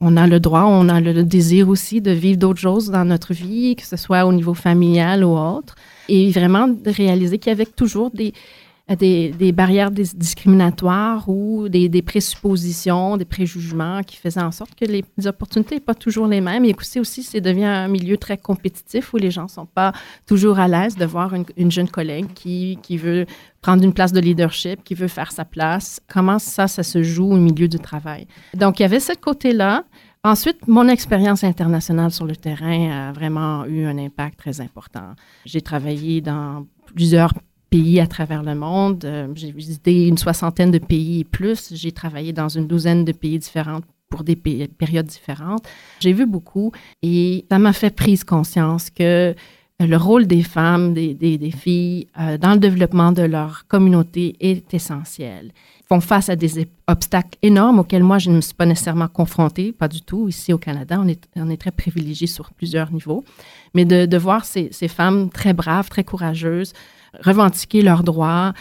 on, 0.00 0.16
a 0.16 0.26
le 0.26 0.40
droit, 0.40 0.64
on 0.64 0.88
a 0.88 1.00
le 1.00 1.22
désir 1.22 1.68
aussi 1.68 2.00
de 2.00 2.10
vivre 2.10 2.38
d'autres 2.38 2.60
choses 2.60 2.90
dans 2.90 3.04
notre 3.04 3.32
vie, 3.32 3.76
que 3.76 3.86
ce 3.86 3.96
soit 3.96 4.26
au 4.26 4.32
niveau 4.32 4.52
familial 4.52 5.24
ou 5.24 5.38
autre. 5.38 5.76
Et 6.08 6.30
vraiment 6.32 6.66
de 6.66 6.90
réaliser 6.90 7.38
qu'il 7.38 7.50
y 7.50 7.52
avait 7.52 7.64
toujours 7.64 8.10
des, 8.10 8.32
des, 8.98 9.30
des 9.30 9.52
barrières 9.52 9.92
discriminatoires 9.92 11.28
ou 11.28 11.68
des, 11.68 11.88
des, 11.88 12.02
présuppositions, 12.02 13.16
des 13.16 13.24
préjugements 13.24 14.02
qui 14.02 14.16
faisaient 14.16 14.42
en 14.42 14.50
sorte 14.50 14.74
que 14.74 14.84
les, 14.84 15.04
opportunités 15.26 15.76
n'étaient 15.76 15.84
pas 15.84 15.94
toujours 15.94 16.26
les 16.26 16.40
mêmes. 16.40 16.64
Et 16.64 16.74
aussi, 16.76 16.98
aussi 16.98 17.22
c'est 17.22 17.40
devient 17.40 17.64
un 17.64 17.88
milieu 17.88 18.18
très 18.18 18.36
compétitif 18.36 19.14
où 19.14 19.18
les 19.18 19.30
gens 19.30 19.44
ne 19.44 19.48
sont 19.48 19.66
pas 19.66 19.92
toujours 20.26 20.58
à 20.58 20.66
l'aise 20.66 20.96
de 20.96 21.04
voir 21.06 21.32
une, 21.32 21.44
une, 21.56 21.70
jeune 21.70 21.88
collègue 21.88 22.26
qui, 22.34 22.78
qui 22.82 22.98
veut 22.98 23.24
prendre 23.64 23.82
une 23.82 23.94
place 23.94 24.12
de 24.12 24.20
leadership, 24.20 24.84
qui 24.84 24.94
veut 24.94 25.08
faire 25.08 25.32
sa 25.32 25.46
place. 25.46 25.98
Comment 26.06 26.38
ça, 26.38 26.68
ça 26.68 26.82
se 26.82 27.02
joue 27.02 27.30
au 27.32 27.38
milieu 27.38 27.66
du 27.66 27.78
travail? 27.78 28.26
Donc, 28.52 28.78
il 28.78 28.82
y 28.82 28.84
avait 28.84 29.00
ce 29.00 29.14
côté-là. 29.14 29.84
Ensuite, 30.22 30.68
mon 30.68 30.86
expérience 30.86 31.42
internationale 31.44 32.10
sur 32.10 32.26
le 32.26 32.36
terrain 32.36 33.08
a 33.08 33.12
vraiment 33.12 33.64
eu 33.64 33.86
un 33.86 33.96
impact 33.96 34.38
très 34.38 34.60
important. 34.60 35.14
J'ai 35.46 35.62
travaillé 35.62 36.20
dans 36.20 36.66
plusieurs 36.94 37.32
pays 37.70 38.00
à 38.00 38.06
travers 38.06 38.42
le 38.42 38.54
monde. 38.54 39.02
Euh, 39.06 39.28
j'ai 39.34 39.50
visité 39.50 40.08
une 40.08 40.18
soixantaine 40.18 40.70
de 40.70 40.78
pays 40.78 41.20
et 41.20 41.24
plus. 41.24 41.72
J'ai 41.74 41.92
travaillé 41.92 42.34
dans 42.34 42.50
une 42.50 42.66
douzaine 42.66 43.06
de 43.06 43.12
pays 43.12 43.38
différents 43.38 43.80
pour 44.10 44.24
des 44.24 44.36
périodes 44.36 45.06
différentes. 45.06 45.66
J'ai 46.00 46.12
vu 46.12 46.26
beaucoup 46.26 46.70
et 47.02 47.46
ça 47.50 47.58
m'a 47.58 47.72
fait 47.72 47.94
prise 47.96 48.24
conscience 48.24 48.90
que 48.90 49.34
le 49.80 49.96
rôle 49.96 50.26
des 50.26 50.42
femmes, 50.42 50.94
des, 50.94 51.14
des, 51.14 51.50
filles 51.50 52.06
euh, 52.18 52.38
dans 52.38 52.52
le 52.52 52.58
développement 52.58 53.10
de 53.10 53.22
leur 53.22 53.66
communauté 53.66 54.36
est 54.38 54.72
essentiel. 54.72 55.50
Ils 55.80 55.86
font 55.88 56.00
face 56.00 56.28
à 56.28 56.36
des 56.36 56.68
obstacles 56.86 57.36
énormes 57.42 57.80
auxquels 57.80 58.04
moi, 58.04 58.18
je 58.18 58.30
ne 58.30 58.36
me 58.36 58.40
suis 58.40 58.54
pas 58.54 58.66
nécessairement 58.66 59.08
confrontée, 59.08 59.72
pas 59.72 59.88
du 59.88 60.00
tout. 60.00 60.28
Ici 60.28 60.52
au 60.52 60.58
Canada, 60.58 60.98
on 61.02 61.08
est, 61.08 61.28
on 61.36 61.50
est 61.50 61.56
très 61.56 61.72
privilégiés 61.72 62.28
sur 62.28 62.52
plusieurs 62.52 62.92
niveaux. 62.92 63.24
Mais 63.74 63.84
de, 63.84 64.06
de 64.06 64.16
voir 64.16 64.44
ces, 64.44 64.68
ces, 64.70 64.88
femmes 64.88 65.28
très 65.28 65.52
braves, 65.52 65.88
très 65.88 66.04
courageuses, 66.04 66.72
revendiquer 67.22 67.82
leurs 67.82 68.04
droits, 68.04 68.54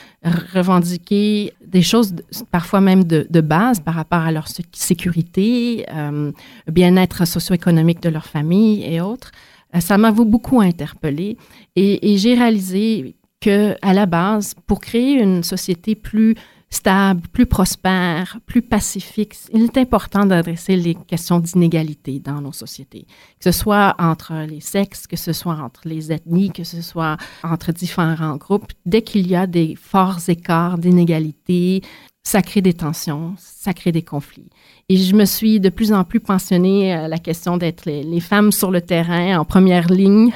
revendiquer 0.53 1.53
des 1.65 1.81
choses 1.83 2.15
parfois 2.51 2.81
même 2.81 3.03
de, 3.03 3.27
de, 3.29 3.41
base 3.41 3.79
par 3.79 3.93
rapport 3.93 4.21
à 4.21 4.31
leur 4.31 4.47
sécurité, 4.71 5.85
euh, 5.93 6.31
bien-être 6.71 7.25
socio-économique 7.25 8.01
de 8.01 8.09
leur 8.09 8.25
famille 8.25 8.83
et 8.83 8.99
autres. 8.99 9.31
Euh, 9.75 9.79
ça 9.79 9.97
m'a 9.97 10.11
beaucoup 10.11 10.61
interpellée 10.61 11.37
et, 11.75 12.17
j'ai 12.17 12.35
réalisé 12.35 13.15
que 13.41 13.75
à 13.81 13.93
la 13.93 14.05
base, 14.05 14.53
pour 14.67 14.79
créer 14.79 15.21
une 15.21 15.43
société 15.43 15.95
plus 15.95 16.35
stable, 16.69 17.21
plus 17.31 17.45
prospère, 17.45 18.39
plus 18.47 18.63
pacifique. 18.63 19.35
Il 19.53 19.63
est 19.63 19.77
important 19.77 20.25
d'adresser 20.25 20.75
les 20.75 20.95
questions 20.95 21.39
d'inégalité 21.39 22.19
dans 22.19 22.41
nos 22.41 22.51
sociétés, 22.51 23.05
que 23.39 23.43
ce 23.43 23.51
soit 23.51 23.95
entre 23.99 24.45
les 24.49 24.59
sexes, 24.59 25.05
que 25.05 25.15
ce 25.15 25.33
soit 25.33 25.55
entre 25.55 25.81
les 25.85 26.11
ethnies, 26.11 26.51
que 26.51 26.63
ce 26.63 26.81
soit 26.81 27.17
entre 27.43 27.71
différents 27.71 28.37
groupes. 28.37 28.71
Dès 28.85 29.03
qu'il 29.03 29.27
y 29.27 29.35
a 29.35 29.45
des 29.45 29.75
forts 29.75 30.19
écarts 30.27 30.79
d'inégalité, 30.79 31.81
ça 32.23 32.41
crée 32.41 32.61
des 32.61 32.73
tensions, 32.73 33.35
ça 33.37 33.73
crée 33.73 33.91
des 33.91 34.01
conflits. 34.01 34.49
Et 34.89 34.97
je 34.97 35.13
me 35.13 35.25
suis 35.25 35.59
de 35.59 35.69
plus 35.69 35.91
en 35.91 36.03
plus 36.03 36.19
pensionnée 36.19 36.93
à 36.93 37.07
la 37.07 37.17
question 37.17 37.57
d'être 37.57 37.85
les, 37.85 38.19
femmes 38.21 38.51
sur 38.51 38.71
le 38.71 38.81
terrain 38.81 39.37
en 39.37 39.45
première 39.45 39.87
ligne, 39.87 40.31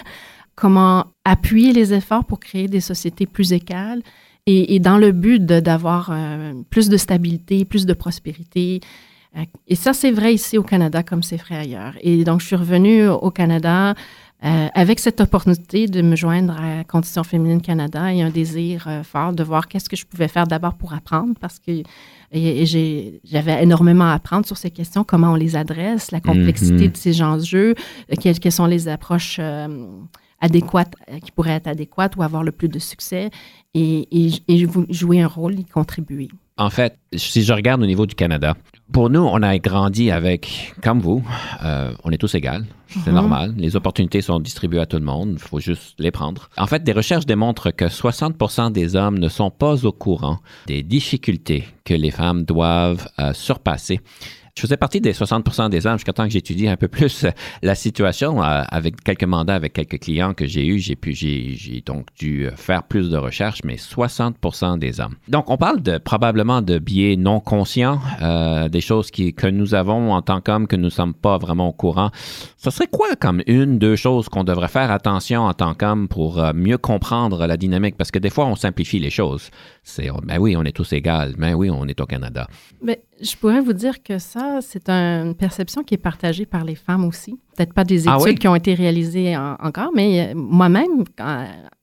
comment 0.55 1.05
appuyer 1.23 1.71
les 1.71 1.93
efforts 1.93 2.25
pour 2.25 2.39
créer 2.39 2.67
des 2.67 2.81
sociétés 2.81 3.25
plus 3.25 3.53
égales 3.53 4.01
et, 4.49 4.79
dans 4.79 4.97
le 4.97 5.11
but 5.11 5.45
d'avoir 5.45 6.09
euh, 6.09 6.53
plus 6.69 6.87
de 6.87 6.95
stabilité, 6.95 7.65
plus 7.65 7.85
de 7.85 7.93
prospérité. 7.93 8.79
Euh, 9.35 9.43
et 9.67 9.75
ça, 9.75 9.91
c'est 9.91 10.11
vrai 10.11 10.33
ici 10.33 10.57
au 10.57 10.63
Canada 10.63 11.03
comme 11.03 11.21
c'est 11.21 11.35
vrai 11.35 11.55
ailleurs. 11.57 11.95
Et 12.01 12.23
donc, 12.23 12.39
je 12.39 12.47
suis 12.47 12.55
revenue 12.55 13.07
au 13.07 13.29
Canada 13.29 13.93
euh, 14.43 14.67
avec 14.73 14.99
cette 14.99 15.19
opportunité 15.19 15.87
de 15.87 16.01
me 16.01 16.15
joindre 16.15 16.55
à 16.59 16.83
Conditions 16.83 17.23
féminines 17.23 17.61
Canada 17.61 18.13
et 18.13 18.21
un 18.21 18.29
désir 18.29 18.87
fort 19.03 19.33
de 19.33 19.43
voir 19.43 19.67
qu'est-ce 19.67 19.89
que 19.89 19.95
je 19.95 20.05
pouvais 20.05 20.27
faire 20.27 20.45
d'abord 20.45 20.75
pour 20.75 20.93
apprendre 20.93 21.33
parce 21.39 21.59
que 21.59 21.81
j'avais 22.31 23.63
énormément 23.63 24.05
à 24.05 24.13
apprendre 24.13 24.45
sur 24.45 24.57
ces 24.57 24.69
questions, 24.69 25.03
comment 25.03 25.31
on 25.31 25.35
les 25.35 25.55
adresse, 25.55 26.11
la 26.11 26.19
complexité 26.19 26.87
mm-hmm. 26.87 26.91
de 26.91 26.97
ces 26.97 27.21
enjeux, 27.21 27.75
quelles, 28.21 28.39
quelles, 28.39 28.51
sont 28.51 28.65
les 28.65 28.87
approches 28.87 29.37
euh, 29.39 29.67
qui 31.23 31.31
pourrait 31.31 31.53
être 31.53 31.67
adéquate 31.67 32.15
ou 32.15 32.23
avoir 32.23 32.43
le 32.43 32.51
plus 32.51 32.69
de 32.69 32.79
succès 32.79 33.29
et, 33.73 34.07
et, 34.47 34.67
jouer 34.89 35.21
un 35.21 35.27
rôle, 35.27 35.59
y 35.59 35.65
contribuer. 35.65 36.29
En 36.57 36.69
fait, 36.71 36.97
si 37.13 37.43
je 37.43 37.53
regarde 37.53 37.83
au 37.83 37.85
niveau 37.85 38.05
du 38.07 38.15
Canada, 38.15 38.55
pour 38.91 39.09
nous, 39.09 39.19
on 39.19 39.43
a 39.43 39.57
grandi 39.59 40.09
avec, 40.09 40.73
comme 40.81 40.99
vous, 40.99 41.23
euh, 41.63 41.91
on 42.03 42.11
est 42.11 42.17
tous 42.17 42.33
égaux, 42.33 42.63
c'est 42.87 43.07
mhm. 43.07 43.15
normal. 43.15 43.53
Les 43.57 43.75
opportunités 43.75 44.21
sont 44.21 44.39
distribuées 44.39 44.79
à 44.79 44.85
tout 44.85 44.97
le 44.97 45.03
monde, 45.03 45.33
il 45.33 45.39
faut 45.39 45.59
juste 45.59 45.93
les 45.99 46.09
prendre. 46.09 46.49
En 46.57 46.65
fait, 46.65 46.83
des 46.83 46.93
recherches 46.93 47.25
démontrent 47.25 47.69
que 47.71 47.89
60 47.89 48.71
des 48.71 48.95
hommes 48.95 49.19
ne 49.19 49.29
sont 49.29 49.51
pas 49.51 49.85
au 49.85 49.91
courant 49.91 50.39
des 50.65 50.81
difficultés 50.81 51.65
que 51.85 51.93
les 51.93 52.11
femmes 52.11 52.43
doivent 52.43 53.07
euh, 53.19 53.33
surpasser 53.33 53.99
Je 54.57 54.63
faisais 54.63 54.75
partie 54.75 55.01
des 55.01 55.13
60% 55.13 55.69
des 55.69 55.85
hommes 55.85 55.99
jusqu'à 55.99 56.13
temps 56.13 56.23
que 56.23 56.31
j'étudie 56.31 56.67
un 56.67 56.77
peu 56.77 56.87
plus 56.87 57.27
la 57.61 57.75
situation 57.75 58.41
euh, 58.41 58.63
avec 58.69 59.03
quelques 59.03 59.23
mandats, 59.23 59.53
avec 59.53 59.73
quelques 59.73 59.99
clients 59.99 60.33
que 60.33 60.47
j'ai 60.47 60.65
eus. 60.65 60.79
J'ai 60.79 60.95
pu, 60.95 61.13
j'ai 61.13 61.83
donc 61.85 62.07
dû 62.17 62.49
faire 62.55 62.81
plus 62.81 63.11
de 63.11 63.17
recherches, 63.17 63.59
mais 63.63 63.77
60 63.77 64.79
des 64.79 64.99
hommes. 64.99 65.13
Donc, 65.27 65.51
on 65.51 65.57
parle 65.57 65.83
de, 65.83 65.99
probablement 65.99 66.63
de 66.63 66.79
biais 66.79 67.17
non 67.17 67.39
conscients, 67.39 67.99
euh, 68.23 68.67
des 68.67 68.81
choses 68.81 69.11
qui, 69.11 69.35
que 69.35 69.45
nous 69.45 69.75
avons 69.75 70.11
en 70.11 70.23
tant 70.23 70.41
qu'hommes 70.41 70.65
que 70.65 70.75
nous 70.75 70.85
ne 70.85 70.89
sommes 70.89 71.13
pas 71.13 71.37
vraiment 71.37 71.67
au 71.67 71.73
courant. 71.73 72.09
Ce 72.57 72.71
serait 72.71 72.87
quoi 72.87 73.15
comme 73.15 73.43
une, 73.45 73.77
deux 73.77 73.95
choses 73.95 74.27
qu'on 74.27 74.43
devrait 74.43 74.69
faire 74.69 74.89
attention 74.89 75.43
en 75.43 75.53
tant 75.53 75.75
qu'homme 75.75 76.07
pour 76.07 76.39
euh, 76.39 76.53
mieux 76.55 76.79
comprendre 76.79 77.45
la 77.45 77.57
dynamique? 77.57 77.95
Parce 77.95 78.09
que 78.09 78.17
des 78.17 78.31
fois, 78.31 78.47
on 78.47 78.55
simplifie 78.55 78.97
les 78.97 79.11
choses. 79.11 79.51
C'est, 79.83 80.09
ben 80.23 80.39
oui, 80.39 80.55
on 80.57 80.63
est 80.63 80.75
tous 80.75 80.93
égaux. 80.93 81.31
Ben 81.37 81.53
oui, 81.53 81.69
on 81.69 81.85
est 81.85 82.01
au 82.01 82.07
Canada. 82.07 82.47
Je 83.21 83.35
pourrais 83.35 83.61
vous 83.61 83.73
dire 83.73 84.03
que 84.03 84.19
ça, 84.19 84.59
c'est 84.61 84.89
une 84.89 85.35
perception 85.35 85.83
qui 85.83 85.95
est 85.95 85.99
partagée 85.99 86.45
par 86.45 86.63
les 86.63 86.75
femmes 86.75 87.05
aussi. 87.05 87.39
Peut-être 87.57 87.73
pas 87.73 87.83
des 87.83 88.07
ah 88.07 88.19
études 88.21 88.37
qui 88.37 88.47
ont 88.47 88.53
été 88.53 88.75
réalisées 88.75 89.35
encore, 89.35 89.89
mais 89.95 90.27
euh, 90.29 90.33
moi-même, 90.35 91.05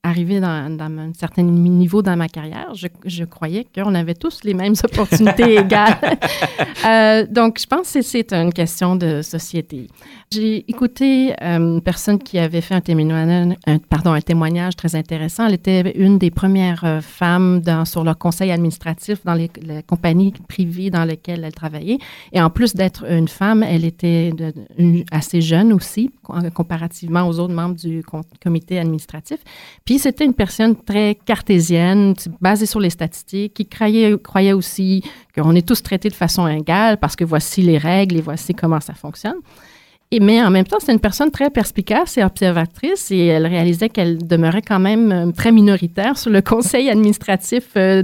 arrivé 0.05 0.39
dans, 0.39 0.79
un 0.79 1.13
certain 1.19 1.43
niveau 1.43 2.01
dans 2.01 2.17
ma 2.17 2.29
carrière, 2.29 2.73
je, 2.75 3.25
croyais 3.25 3.67
qu'on 3.75 3.97
avait 3.97 4.15
tous 4.15 4.45
les 4.45 4.55
mêmes 4.55 4.75
opportunités 4.85 5.57
égales. 5.57 5.99
Euh, 6.87 7.27
donc, 7.27 7.59
je 7.59 7.67
pense 7.67 7.91
que 7.95 8.03
c'est 8.03 8.35
une 8.35 8.53
question 8.53 8.95
de 8.95 9.23
société. 9.23 9.87
J'ai 10.31 10.71
écouté 10.71 11.33
euh, 11.41 11.57
une 11.57 11.81
personne 11.81 12.19
qui 12.19 12.39
avait 12.39 12.61
fait 12.61 12.75
un 12.75 12.83
témoignage, 12.83 13.55
pardon, 13.89 14.13
un 14.13 14.21
témoignage 14.21 14.77
très 14.77 14.95
intéressant. 14.95 15.47
Elle 15.47 15.55
était 15.55 15.93
une 15.97 16.19
des 16.19 16.31
premières 16.31 17.01
femmes 17.01 17.63
dans, 17.63 17.87
sur 17.87 18.05
le 18.05 18.13
conseil 18.13 18.51
administratif 18.51 19.25
dans 19.25 19.33
les, 19.33 19.51
les 19.63 19.83
compagnies 19.83 20.35
privées 20.47 20.91
dans 20.91 21.05
lesquelles 21.05 21.43
elle 21.43 21.55
travaillait. 21.55 21.99
Et 22.35 22.43
en 22.43 22.51
plus 22.51 22.75
d'être 22.75 23.11
une 23.11 23.29
femme, 23.29 23.63
elle 23.63 23.87
était 23.87 24.33
assez 25.11 25.41
jeune 25.41 25.64
aussi, 25.73 26.11
comparativement 26.55 27.29
aux 27.29 27.39
autres 27.39 27.55
membres 27.55 27.77
du 27.77 28.03
comité 28.43 28.79
administratif. 28.79 29.39
Puis 29.85 29.99
c'était 29.99 30.25
une 30.25 30.35
personne 30.35 30.77
très 30.77 31.17
cartésienne, 31.25 32.15
basée 32.41 32.67
sur 32.67 32.81
les 32.81 32.91
statistiques, 32.91 33.55
qui 33.55 33.67
croyait, 33.67 34.17
croyait 34.19 34.53
aussi 34.53 35.03
qu'on 35.35 35.55
est 35.55 35.67
tous 35.67 35.83
traités 35.83 36.09
de 36.09 36.15
façon 36.15 36.47
égale 36.47 36.99
parce 36.99 37.17
que 37.17 37.25
voici 37.25 37.63
les 37.63 37.79
règles 37.79 38.17
et 38.17 38.21
voici 38.21 38.55
comment 38.55 38.81
ça 38.81 38.95
fonctionne. 38.95 39.37
Et, 40.11 40.21
mais 40.21 40.43
en 40.43 40.51
même 40.51 40.65
temps, 40.65 40.77
c'est 40.81 40.93
une 40.93 41.01
personne 41.01 41.31
très 41.31 41.51
perspicace 41.51 42.19
et 42.19 42.23
observatrice 42.23 43.11
et 43.11 43.27
elle 43.27 43.47
réalisait 43.47 43.89
qu'elle 43.89 44.25
demeurait 44.25 44.63
quand 44.63 44.79
même 44.79 45.11
euh, 45.11 45.33
très 45.33 45.51
minoritaire 45.51 46.19
sur 46.19 46.31
le 46.31 46.41
conseil 46.41 46.89
administratif 46.89 47.71
euh, 47.77 48.03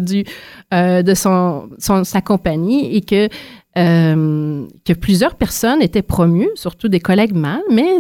euh, 0.75 1.03
de 1.03 1.15
son, 1.15 1.69
sa 1.79 2.21
compagnie 2.21 2.97
et 2.97 3.03
que, 3.03 3.29
que 3.75 4.93
plusieurs 4.95 5.37
personnes 5.37 5.83
étaient 5.83 6.03
promues, 6.03 6.51
surtout 6.55 6.89
des 6.89 7.01
collègues 7.01 7.35
mâles, 7.35 7.63
mais 7.71 7.99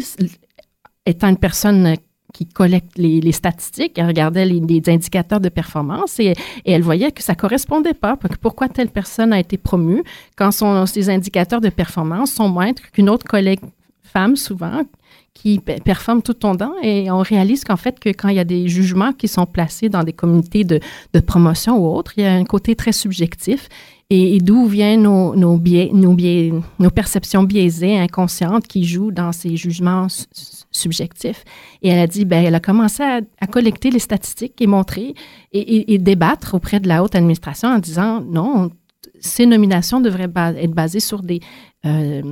étant 1.06 1.28
une 1.28 1.36
personne 1.36 1.96
qui 2.32 2.46
collecte 2.46 2.96
les, 2.96 3.32
statistiques, 3.32 3.98
elle 3.98 4.06
regardait 4.06 4.44
les, 4.44 4.82
indicateurs 4.88 5.40
de 5.40 5.48
performance 5.48 6.20
et, 6.20 6.34
elle 6.64 6.82
voyait 6.82 7.12
que 7.12 7.22
ça 7.22 7.34
correspondait 7.34 7.94
pas. 7.94 8.16
Pourquoi 8.40 8.68
telle 8.68 8.88
personne 8.88 9.32
a 9.32 9.40
été 9.40 9.58
promue 9.58 10.02
quand 10.36 10.52
son, 10.52 10.86
ses 10.86 11.10
indicateurs 11.10 11.60
de 11.60 11.68
performance 11.68 12.32
sont 12.32 12.48
moindres 12.48 12.82
qu'une 12.92 13.10
autre 13.10 13.26
collègue 13.26 13.60
femmes 14.02 14.36
souvent 14.36 14.82
qui 15.34 15.60
performent 15.60 16.22
tout 16.22 16.34
ton 16.34 16.56
temps 16.56 16.74
et 16.82 17.10
on 17.10 17.20
réalise 17.20 17.62
qu'en 17.64 17.76
fait 17.76 18.00
que 18.00 18.08
quand 18.08 18.28
il 18.28 18.36
y 18.36 18.40
a 18.40 18.44
des 18.44 18.68
jugements 18.68 19.12
qui 19.12 19.28
sont 19.28 19.46
placés 19.46 19.88
dans 19.88 20.02
des 20.02 20.12
communautés 20.12 20.64
de, 20.64 20.80
de 21.14 21.20
promotion 21.20 21.78
ou 21.78 21.94
autres, 21.94 22.12
il 22.16 22.24
y 22.24 22.26
a 22.26 22.32
un 22.32 22.44
côté 22.44 22.74
très 22.74 22.92
subjectif 22.92 23.68
et, 24.12 24.38
d'où 24.40 24.66
viennent 24.66 25.02
nos, 25.02 25.36
nos, 25.36 25.56
nos, 25.56 26.90
perceptions 26.90 27.44
biaisées, 27.44 27.96
inconscientes 27.96 28.66
qui 28.66 28.84
jouent 28.84 29.12
dans 29.12 29.30
ces 29.30 29.56
jugements 29.56 30.08
subjectifs. 30.72 31.44
Et 31.82 31.90
elle 31.90 32.00
a 32.00 32.08
dit, 32.08 32.24
ben, 32.24 32.44
elle 32.44 32.56
a 32.56 32.60
commencé 32.60 33.04
à, 33.04 33.46
collecter 33.46 33.90
les 33.90 34.00
statistiques 34.00 34.60
et 34.60 34.66
montrer 34.66 35.14
et, 35.52 35.98
débattre 35.98 36.54
auprès 36.54 36.80
de 36.80 36.88
la 36.88 37.04
haute 37.04 37.14
administration 37.14 37.68
en 37.68 37.78
disant, 37.78 38.20
non, 38.20 38.70
ces 39.20 39.46
nominations 39.46 40.00
devraient 40.00 40.30
être 40.34 40.72
basées 40.72 41.00
sur 41.00 41.22
des, 41.22 41.40
euh, 41.86 42.22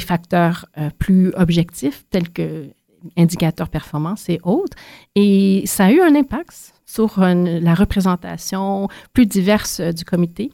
facteurs 0.00 0.66
euh, 0.78 0.88
plus 0.98 1.32
objectifs 1.34 2.04
tels 2.10 2.30
que 2.30 2.70
indicateurs 3.16 3.68
performance 3.68 4.28
et 4.28 4.40
autres. 4.42 4.76
Et 5.14 5.62
ça 5.66 5.86
a 5.86 5.92
eu 5.92 6.00
un 6.00 6.14
impact 6.14 6.72
sur 6.86 7.20
la 7.20 7.74
représentation 7.74 8.88
plus 9.12 9.26
diverse 9.26 9.80
du 9.80 10.04
comité, 10.04 10.50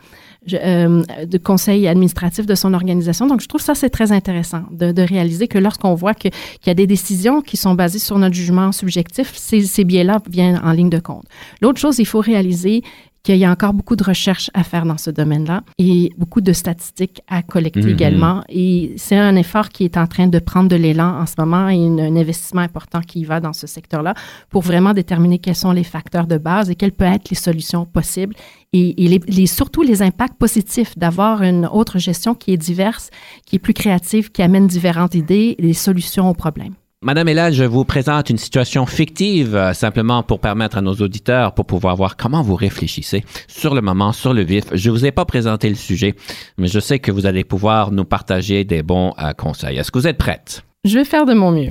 euh, 0.53 1.05
de 1.25 1.39
conseil 1.39 1.87
administratif 1.87 2.47
de 2.47 2.57
son 2.57 2.75
organisation. 2.75 3.29
Donc, 3.29 3.41
je 3.41 3.47
trouve 3.47 3.61
ça, 3.61 3.77
c'est 3.77 3.91
très 3.91 4.11
intéressant 4.11 4.65
de, 4.73 5.03
réaliser 5.03 5.47
que 5.47 5.59
lorsqu'on 5.59 5.95
voit 5.95 6.15
qu'il 6.15 6.33
y 6.67 6.71
a 6.71 6.75
des 6.75 6.87
décisions 6.87 7.43
qui 7.43 7.57
sont 7.57 7.75
basées 7.75 8.01
sur 8.01 8.19
notre 8.19 8.35
jugement 8.35 8.73
subjectif, 8.73 9.33
ces, 9.37 9.63
ces 9.63 9.85
biais-là 9.85 10.21
viennent 10.29 10.61
en 10.65 10.73
ligne 10.73 10.91
de 10.91 10.99
compte. 10.99 11.25
L'autre 11.61 11.79
chose, 11.79 11.99
il 12.01 12.07
faut 12.07 12.21
réaliser 12.21 12.83
qu'il 13.23 13.37
y 13.37 13.45
a 13.45 13.51
encore 13.51 13.73
beaucoup 13.73 13.95
de 13.95 14.03
recherches 14.03 14.51
à 14.53 14.65
faire 14.65 14.85
dans 14.85 14.99
ce 14.99 15.11
domaine-là 15.11 15.63
et 15.79 16.11
beaucoup 16.19 16.41
de 16.41 16.53
statistiques 16.53 17.23
à 17.29 17.43
collecter 17.43 17.83
mhm. 17.83 17.89
également. 17.91 18.43
Et 18.49 18.95
c'est 18.97 19.17
un 19.17 19.37
effort 19.37 19.69
qui 19.69 19.85
est 19.85 19.97
en 19.97 20.07
train 20.07 20.27
de 20.27 20.39
prendre 20.39 20.69
de 20.69 20.77
l'élan 20.77 21.21
en 21.21 21.27
ce 21.27 21.35
moment 21.39 21.69
et 21.69 21.77
un 21.77 22.17
investissement 22.17 22.63
important 22.63 23.01
qui 23.01 23.25
va 23.25 23.41
dans 23.41 23.53
ce 23.53 23.67
secteur-là 23.67 24.15
pour 24.51 24.63
vraiment 24.63 24.93
déterminer 24.93 25.39
quels 25.39 25.55
sont 25.55 25.73
les 25.73 25.85
facteurs 25.85 26.27
de 26.27 26.39
base 26.39 26.71
et 26.71 26.75
quelles 26.75 26.93
peuvent 26.93 27.13
être 27.13 27.31
les 27.31 27.37
solutions 27.37 27.87
possibles 27.87 28.35
et, 28.73 29.21
les, 29.29 29.47
surtout 29.47 29.83
les 29.83 30.03
impacts 30.03 30.39
positifs 30.39 30.97
d'avoir 30.97 31.43
une 31.43 31.67
autre 31.67 31.99
gestion 31.99 32.35
qui 32.35 32.53
est 32.53 32.57
diverse, 32.57 33.11
qui 33.47 33.57
est 33.57 33.59
plus 33.59 33.75
créative, 33.75 34.33
qui 34.33 34.43
amène 34.43 34.67
différentes 34.67 35.15
idées 35.15 35.57
et 35.59 35.63
des 35.63 35.75
solutions 35.75 36.29
aux 36.31 36.35
problèmes. 36.35 36.75
Madame 37.05 37.27
Ella, 37.27 37.51
je 37.51 37.65
vous 37.65 37.85
présente 37.85 38.31
une 38.31 38.39
situation 38.39 38.87
fictive 38.87 39.57
euh, 39.57 39.73
simplement 39.73 40.23
pour 40.23 40.39
permettre 40.39 40.79
à 40.79 40.83
nos 40.83 40.95
auditeurs 40.95 41.53
pour 41.53 41.67
pouvoir 41.67 41.97
voir 41.97 42.17
comment 42.17 42.43
vous 42.43 42.55
réfléchissez 42.55 43.25
sur 43.49 43.75
le 43.75 43.81
moment, 43.81 44.13
sur 44.13 44.33
le 44.33 44.43
vif. 44.43 44.67
Je 44.73 44.89
vous 44.89 45.05
ai 45.05 45.11
pas 45.11 45.25
présenté 45.25 45.69
le 45.69 45.75
sujet, 45.75 46.15
mais 46.59 46.69
je 46.69 46.79
sais 46.79 47.01
que 47.01 47.11
vous 47.11 47.27
allez 47.27 47.43
pouvoir 47.43 47.91
nous 47.91 48.05
partager 48.05 48.63
des 48.63 48.85
bons 48.85 49.15
euh, 49.21 49.33
conseils. 49.33 49.79
Est-ce 49.79 49.91
que 49.91 49.99
vous 49.99 50.07
êtes 50.07 50.17
prête? 50.17 50.63
Je 50.85 50.97
vais 50.97 51.05
faire 51.05 51.27
de 51.27 51.35
mon 51.35 51.51
mieux. 51.51 51.71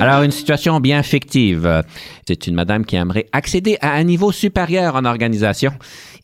Alors, 0.00 0.22
une 0.22 0.30
situation 0.30 0.78
bien 0.80 1.02
fictive. 1.02 1.82
C'est 2.26 2.46
une 2.48 2.54
madame 2.54 2.84
qui 2.84 2.96
aimerait 2.96 3.26
accéder 3.32 3.78
à 3.80 3.92
un 3.92 4.02
niveau 4.02 4.30
supérieur 4.30 4.94
en 4.96 5.04
organisation 5.04 5.72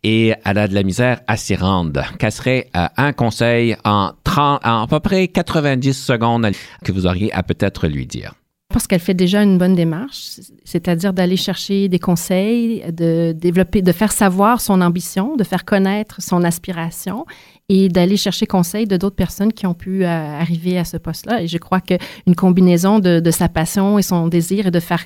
et 0.02 0.34
elle 0.44 0.58
a 0.58 0.68
de 0.68 0.74
la 0.74 0.82
misère 0.82 1.20
à 1.26 1.36
s'y 1.36 1.54
rendre. 1.54 2.04
Quel 2.18 2.32
serait 2.32 2.70
euh, 2.76 2.86
un 2.96 3.12
conseil 3.12 3.76
en, 3.84 4.12
30, 4.24 4.64
en 4.64 4.82
à 4.82 4.86
peu 4.86 5.00
près 5.00 5.28
90 5.28 5.92
secondes 5.92 6.50
que 6.84 6.92
vous 6.92 7.06
auriez 7.06 7.32
à 7.32 7.42
peut-être 7.42 7.86
lui 7.86 8.06
dire? 8.06 8.34
Parce 8.72 8.86
qu'elle 8.86 9.00
fait 9.00 9.14
déjà 9.14 9.42
une 9.42 9.58
bonne 9.58 9.74
démarche, 9.74 10.40
c'est-à-dire 10.64 11.12
d'aller 11.12 11.36
chercher 11.36 11.88
des 11.88 11.98
conseils, 11.98 12.82
de 12.90 13.32
développer, 13.32 13.82
de 13.82 13.92
faire 13.92 14.12
savoir 14.12 14.60
son 14.60 14.80
ambition, 14.80 15.36
de 15.36 15.44
faire 15.44 15.64
connaître 15.64 16.22
son 16.22 16.42
aspiration 16.42 17.26
et 17.68 17.88
d'aller 17.88 18.16
chercher 18.16 18.46
conseil 18.46 18.86
de 18.86 18.96
d'autres 18.96 19.16
personnes 19.16 19.52
qui 19.52 19.66
ont 19.66 19.74
pu 19.74 20.04
euh, 20.04 20.08
arriver 20.08 20.78
à 20.78 20.84
ce 20.84 20.96
poste-là. 20.96 21.42
Et 21.42 21.48
je 21.48 21.58
crois 21.58 21.80
qu'une 21.80 22.34
combinaison 22.34 22.98
de, 22.98 23.30
sa 23.30 23.48
passion 23.48 23.98
et 23.98 24.02
son 24.02 24.28
désir 24.28 24.66
et 24.66 24.70
de 24.70 24.80
faire, 24.80 25.04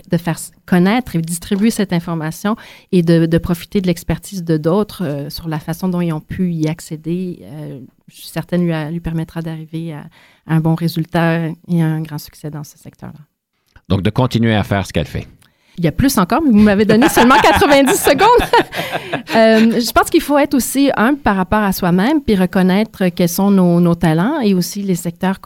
connaître 0.64 1.16
et 1.16 1.20
distribuer 1.20 1.70
cette 1.70 1.92
information 1.92 2.56
et 2.92 3.02
de, 3.02 3.38
profiter 3.38 3.80
de 3.80 3.86
l'expertise 3.86 4.44
de 4.44 4.56
d'autres 4.56 5.04
euh, 5.04 5.30
sur 5.30 5.48
la 5.48 5.58
façon 5.58 5.88
dont 5.88 6.00
ils 6.00 6.12
ont 6.12 6.20
pu 6.20 6.52
y 6.52 6.68
accéder, 6.68 7.42
je 8.08 8.14
suis 8.14 8.28
certaine 8.28 8.64
lui, 8.64 8.92
lui 8.92 9.00
permettra 9.00 9.42
d'arriver 9.42 9.92
à 9.92 10.06
un 10.46 10.60
bon 10.60 10.74
résultat 10.74 11.48
et 11.68 11.82
un 11.82 12.00
grand 12.00 12.18
succès 12.18 12.50
dans 12.50 12.64
ce 12.64 12.78
secteur-là. 12.78 13.20
Donc, 13.88 14.02
de 14.02 14.10
continuer 14.10 14.54
à 14.54 14.64
faire 14.64 14.86
ce 14.86 14.92
qu'elle 14.92 15.06
fait. 15.06 15.26
Il 15.78 15.84
y 15.84 15.88
a 15.88 15.92
plus 15.92 16.16
encore, 16.16 16.40
mais 16.42 16.50
vous 16.50 16.62
m'avez 16.62 16.86
donné 16.86 17.08
seulement 17.08 17.36
90 17.36 17.94
secondes. 17.94 18.48
euh, 19.36 19.78
je 19.78 19.92
pense 19.92 20.08
qu'il 20.08 20.22
faut 20.22 20.38
être 20.38 20.54
aussi 20.54 20.90
humble 20.96 21.18
par 21.18 21.36
rapport 21.36 21.62
à 21.62 21.72
soi-même, 21.72 22.22
puis 22.22 22.34
reconnaître 22.34 23.08
quels 23.08 23.28
sont 23.28 23.50
nos, 23.50 23.78
nos 23.80 23.94
talents 23.94 24.40
et 24.40 24.54
aussi 24.54 24.82
les 24.82 24.94
secteurs 24.94 25.36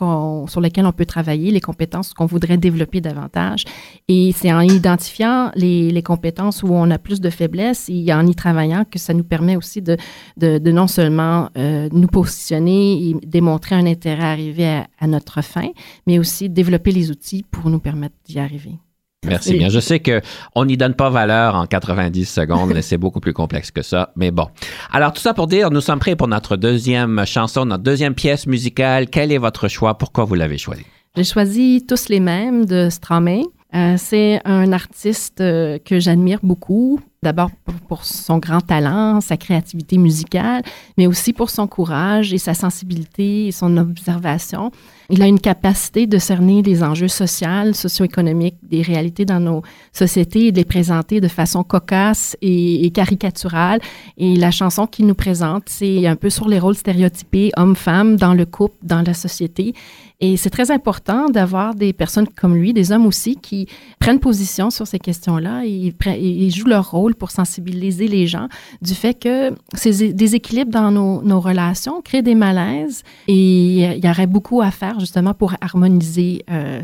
sur 0.47 0.61
lesquels 0.61 0.87
on 0.87 0.93
peut 0.93 1.07
travailler, 1.07 1.51
les 1.51 1.61
compétences 1.61 2.14
qu'on 2.14 2.27
voudrait 2.27 2.59
développer 2.59 3.01
davantage. 3.01 3.64
Et 4.07 4.33
c'est 4.37 4.53
en 4.53 4.61
identifiant 4.61 5.51
les, 5.57 5.90
les, 5.90 6.03
compétences 6.03 6.62
où 6.62 6.69
on 6.71 6.90
a 6.90 6.99
plus 6.99 7.21
de 7.21 7.31
faiblesses 7.31 7.88
et 7.88 8.12
en 8.12 8.27
y 8.27 8.35
travaillant 8.35 8.85
que 8.85 8.99
ça 8.99 9.14
nous 9.14 9.25
permet 9.25 9.57
aussi 9.57 9.83
de, 9.83 9.97
de, 10.37 10.59
de 10.59 10.71
non 10.71 10.87
seulement 10.87 11.49
euh, 11.59 11.88
nous 11.93 12.09
positionner 12.09 13.03
et 13.03 13.16
démontrer 13.27 13.75
un 13.75 13.87
intérêt 13.87 14.25
à 14.25 14.31
arriver 14.31 14.69
à, 14.69 14.87
à 15.01 15.07
notre 15.07 15.43
fin, 15.43 15.71
mais 16.07 16.19
aussi 16.19 16.49
développer 16.49 16.93
les 16.93 17.11
outils 17.11 17.45
pour 17.51 17.69
nous 17.69 17.81
permettre 17.81 18.14
d'y 18.25 18.38
arriver. 18.38 18.79
Merci 19.26 19.59
bien. 19.59 19.68
Je 19.68 19.80
sais 19.80 20.00
que 20.00 20.22
on 20.54 20.64
n'y 20.64 20.76
donne 20.76 20.94
pas 20.94 21.11
valeur 21.11 21.54
en 21.54 21.66
90 21.66 22.24
secondes, 22.24 22.72
mais 22.74 22.83
c'est 22.83 22.96
beaucoup 22.96 23.20
plus 23.20 23.35
complexe 23.35 23.70
que 23.70 23.83
ça. 23.83 24.12
Mais 24.16 24.30
bon. 24.30 24.46
Alors, 24.90 25.12
tout 25.12 25.20
ça 25.20 25.35
pour 25.35 25.46
dire, 25.46 25.70
nous 25.70 25.83
sommes 25.83 25.98
prêts 25.98 26.16
pour 26.16 26.28
notre 26.28 26.56
deuxième 26.56 27.24
chanson, 27.26 27.66
notre 27.66 27.83
deuxième 27.83 28.14
pièce 28.14 28.46
musicale. 28.46 29.09
Quel 29.11 29.30
est 29.30 29.38
votre 29.38 29.68
choix? 29.68 29.98
Pourquoi 29.98 30.24
vous 30.24 30.35
l'avez 30.35 30.56
choisi? 30.56 30.87
J'ai 31.16 31.24
choisi 31.24 31.85
Tous 31.87 32.09
les 32.09 32.20
mêmes 32.20 32.64
de 32.64 32.88
Stramé. 32.88 33.44
Euh, 33.74 33.94
c'est 33.98 34.40
un 34.44 34.72
artiste 34.72 35.40
euh, 35.40 35.78
que 35.78 36.00
j'admire 36.00 36.40
beaucoup, 36.42 37.00
d'abord 37.22 37.50
pour, 37.87 38.04
son 38.04 38.38
grand 38.38 38.62
talent, 38.62 39.20
sa 39.20 39.37
créativité 39.37 39.98
musicale, 39.98 40.62
mais 40.96 41.06
aussi 41.06 41.35
pour 41.35 41.50
son 41.50 41.66
courage 41.66 42.33
et 42.33 42.38
sa 42.38 42.54
sensibilité 42.54 43.48
et 43.48 43.52
son 43.52 43.76
observation. 43.76 44.70
Il 45.11 45.20
a 45.22 45.26
une 45.26 45.40
capacité 45.40 46.06
de 46.06 46.16
cerner 46.16 46.62
les 46.62 46.83
enjeux 46.83 47.09
sociaux, 47.09 47.74
socio-économiques 47.74 48.56
des 48.62 48.80
réalités 48.80 49.26
dans 49.26 49.40
nos 49.40 49.62
sociétés 49.92 50.46
et 50.46 50.52
de 50.52 50.56
les 50.56 50.64
présenter 50.64 51.20
de 51.20 51.28
façon 51.28 51.62
cocasse 51.62 52.38
et, 52.40 52.90
caricaturale. 52.90 53.80
Et 54.16 54.37
la 54.37 54.50
chanson 54.50 54.87
qu'il 54.87 55.06
nous 55.06 55.14
présente, 55.14 55.64
c'est 55.66 56.06
un 56.06 56.16
peu 56.16 56.30
sur 56.30 56.48
les 56.48 56.59
rôles 56.59 56.76
stéréotypés 56.76 57.50
hommes-femmes 57.56 58.16
dans 58.16 58.33
le 58.35 58.46
couple, 58.46 58.76
dans 58.83 59.02
la 59.02 59.14
société. 59.14 59.74
Et 60.20 60.37
c'est 60.37 60.50
très 60.50 60.70
important 60.70 61.30
d'avoir 61.30 61.74
des 61.74 61.94
personnes 61.94 62.28
comme 62.28 62.54
lui, 62.54 62.74
des 62.74 62.92
hommes 62.92 63.06
aussi, 63.06 63.37
qui 63.37 63.66
prennent 63.98 64.20
position 64.20 64.70
sur 64.70 64.87
ces 64.87 64.98
questions-là 64.98 65.62
et, 65.64 66.50
jouent 66.50 66.66
leur 66.66 66.90
rôle 66.90 67.10
pour 67.14 67.31
sensibiliser 67.31 68.09
les 68.09 68.27
gens 68.27 68.49
du 68.83 68.94
fait 68.94 69.14
que 69.14 69.53
ces 69.75 70.12
déséquilibres 70.12 70.70
dans 70.70 70.90
nos, 70.90 71.23
nos 71.23 71.40
relations 71.40 72.01
créent 72.03 72.23
des 72.23 72.35
malaises 72.35 73.03
et 73.29 73.96
il 73.96 74.05
y 74.05 74.09
aurait 74.09 74.27
beaucoup 74.27 74.61
à 74.61 74.70
faire 74.70 75.01
justement 75.01 75.35
pour 75.35 75.55
harmoniser, 75.61 76.44
euh, 76.51 76.83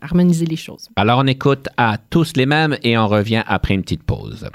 harmoniser 0.00 0.46
les 0.46 0.56
choses. 0.56 0.88
Alors 0.96 1.18
on 1.18 1.26
écoute 1.26 1.68
à 1.76 1.98
tous 2.10 2.32
les 2.36 2.46
mêmes 2.46 2.76
et 2.82 2.96
on 2.98 3.08
revient 3.08 3.42
après 3.46 3.74
une 3.74 3.82
petite 3.82 4.02
pause. 4.02 4.48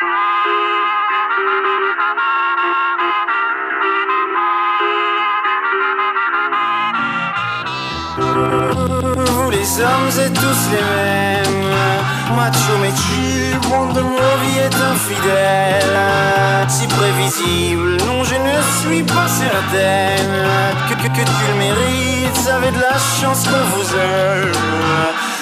Vous 8.18 9.52
les 9.52 9.82
hommes 9.82 10.26
êtes 10.26 10.34
tous 10.34 10.72
les 10.72 10.82
mêmes 10.82 11.38
Macho 12.36 12.78
mais 12.82 12.94
de 13.86 14.02
vie 14.02 14.60
est 14.60 14.76
infidèle. 14.94 15.98
Si 16.68 16.88
prévisible, 16.88 17.98
non 18.08 18.24
je 18.24 18.36
ne 18.36 18.58
suis 18.80 19.04
pas 19.04 19.28
certaine. 19.28 20.36
Que, 20.90 20.96
que, 20.96 21.08
que 21.08 21.24
tu 21.24 21.44
le 21.52 21.58
mérites, 21.58 22.50
avez 22.56 22.72
de 22.72 22.80
la 22.80 22.98
chance 23.20 23.44
qu'on 23.48 23.66
vous 23.76 23.90
aime 23.96 24.52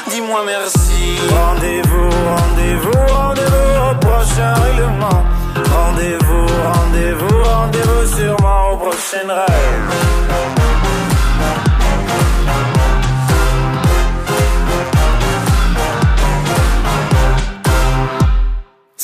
Dis-moi 0.09 0.41
merci. 0.45 1.17
Rendez-vous, 1.31 2.09
rendez-vous, 2.35 3.13
rendez-vous 3.13 3.91
au 3.91 3.95
prochain 4.05 4.53
règlement. 4.65 5.23
Rendez-vous, 5.73 6.45
rendez-vous, 6.71 7.43
rendez-vous 7.43 8.17
sûrement 8.17 8.71
au 8.73 8.77
prochain 8.77 9.27
rêve 9.27 10.64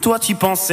Toi, 0.00 0.18
tu 0.18 0.34
pensais. 0.34 0.72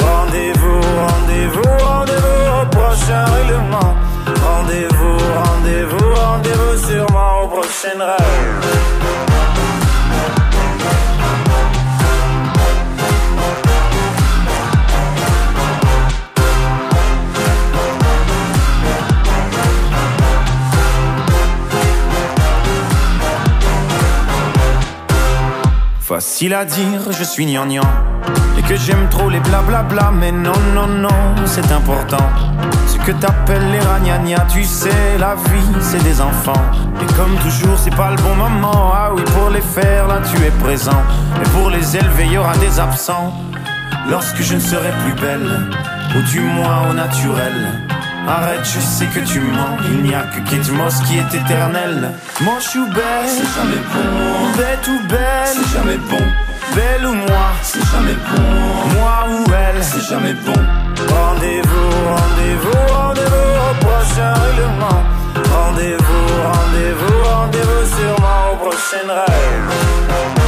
Rendez-vous, 0.00 0.80
rendez-vous, 0.80 1.84
rendez-vous 1.84 2.62
au 2.62 2.66
prochain 2.70 3.24
règlement. 3.26 3.94
Rendez-vous, 4.42 5.18
rendez-vous, 5.44 6.14
rendez-vous 6.14 6.88
sûrement 6.88 7.42
au 7.42 7.48
prochain 7.48 7.98
rêve. 7.98 8.66
Facile 26.00 26.54
à 26.54 26.64
dire, 26.64 27.10
je 27.10 27.24
suis 27.24 27.44
gnangnan 27.44 27.82
Et 28.58 28.62
que 28.62 28.76
j'aime 28.76 29.08
trop 29.10 29.28
les 29.28 29.40
blablabla 29.40 30.12
Mais 30.14 30.32
non, 30.32 30.52
non, 30.74 30.86
non, 30.86 31.08
c'est 31.44 31.70
important 31.72 32.28
Ce 32.86 32.96
que 32.98 33.12
t'appelles 33.12 33.70
les 33.70 33.80
ragnagnas 33.80 34.46
Tu 34.48 34.64
sais, 34.64 35.18
la 35.18 35.34
vie, 35.34 35.80
c'est 35.80 36.02
des 36.02 36.20
enfants 36.20 36.64
Et 37.00 37.12
comme 37.14 37.34
toujours, 37.36 37.78
c'est 37.78 37.94
pas 37.94 38.10
le 38.10 38.16
bon 38.16 38.34
moment 38.34 38.92
Ah 38.94 39.10
oui, 39.14 39.22
pour 39.36 39.50
les 39.50 39.60
faire, 39.60 40.08
là, 40.08 40.20
tu 40.24 40.42
es 40.44 40.50
présent 40.62 41.02
Et 41.40 41.48
pour 41.50 41.70
les 41.70 41.96
élever, 41.96 42.26
y 42.26 42.38
aura 42.38 42.56
des 42.56 42.78
absents 42.78 43.32
Lorsque 44.08 44.42
je 44.42 44.54
ne 44.54 44.60
serai 44.60 44.90
plus 45.04 45.20
belle 45.20 45.68
Ou 46.16 46.22
du 46.30 46.40
moins 46.40 46.90
au 46.90 46.94
naturel 46.94 47.82
Arrête, 48.28 48.64
je 48.64 48.78
sais 48.78 49.06
que 49.06 49.18
tu 49.20 49.40
mens. 49.40 49.76
Il 49.90 50.02
n'y 50.04 50.14
a 50.14 50.22
que 50.22 50.38
Kate 50.48 50.70
Moss 50.70 51.00
qui 51.00 51.18
est 51.18 51.34
éternel. 51.34 52.12
Moche 52.40 52.76
ou 52.76 52.86
belle, 52.86 53.26
c'est 53.26 53.60
jamais 53.60 53.82
bon. 53.92 54.56
Bête 54.56 54.88
ou 54.88 55.08
belle, 55.08 55.18
c'est 55.46 55.76
jamais 55.76 55.96
bon. 55.96 56.24
Belle 56.74 57.06
ou 57.06 57.14
moi, 57.14 57.52
c'est 57.62 57.84
jamais 57.90 58.14
bon. 58.14 58.42
Moi 58.94 59.26
ou 59.30 59.52
elle, 59.52 59.82
c'est 59.82 60.08
jamais 60.08 60.34
bon. 60.34 60.52
Rendez-vous, 61.14 61.90
rendez-vous, 62.16 62.94
rendez-vous 62.94 63.50
au 63.70 63.74
prochain 63.84 64.32
règlement. 64.32 65.02
Rendez-vous, 65.54 66.26
rendez-vous, 66.52 67.22
rendez-vous 67.24 67.84
sûrement 67.96 68.52
au 68.52 68.56
prochain 68.56 69.06
rêve. 69.08 70.41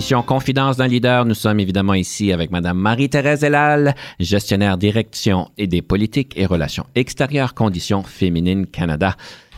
L'émission 0.00 0.22
Confidence 0.22 0.78
d'un 0.78 0.86
leader. 0.86 1.26
Nous 1.26 1.34
sommes 1.34 1.60
évidemment 1.60 1.92
ici 1.92 2.32
avec 2.32 2.50
Madame 2.50 2.78
Marie-Thérèse 2.78 3.44
Elal, 3.44 3.94
gestionnaire 4.18 4.78
direction 4.78 5.50
et 5.58 5.66
des 5.66 5.82
politiques 5.82 6.32
et 6.38 6.46
relations 6.46 6.86
extérieures 6.94 7.52
Conditions 7.52 8.02
féminines 8.02 8.66
Canada. 8.66 9.14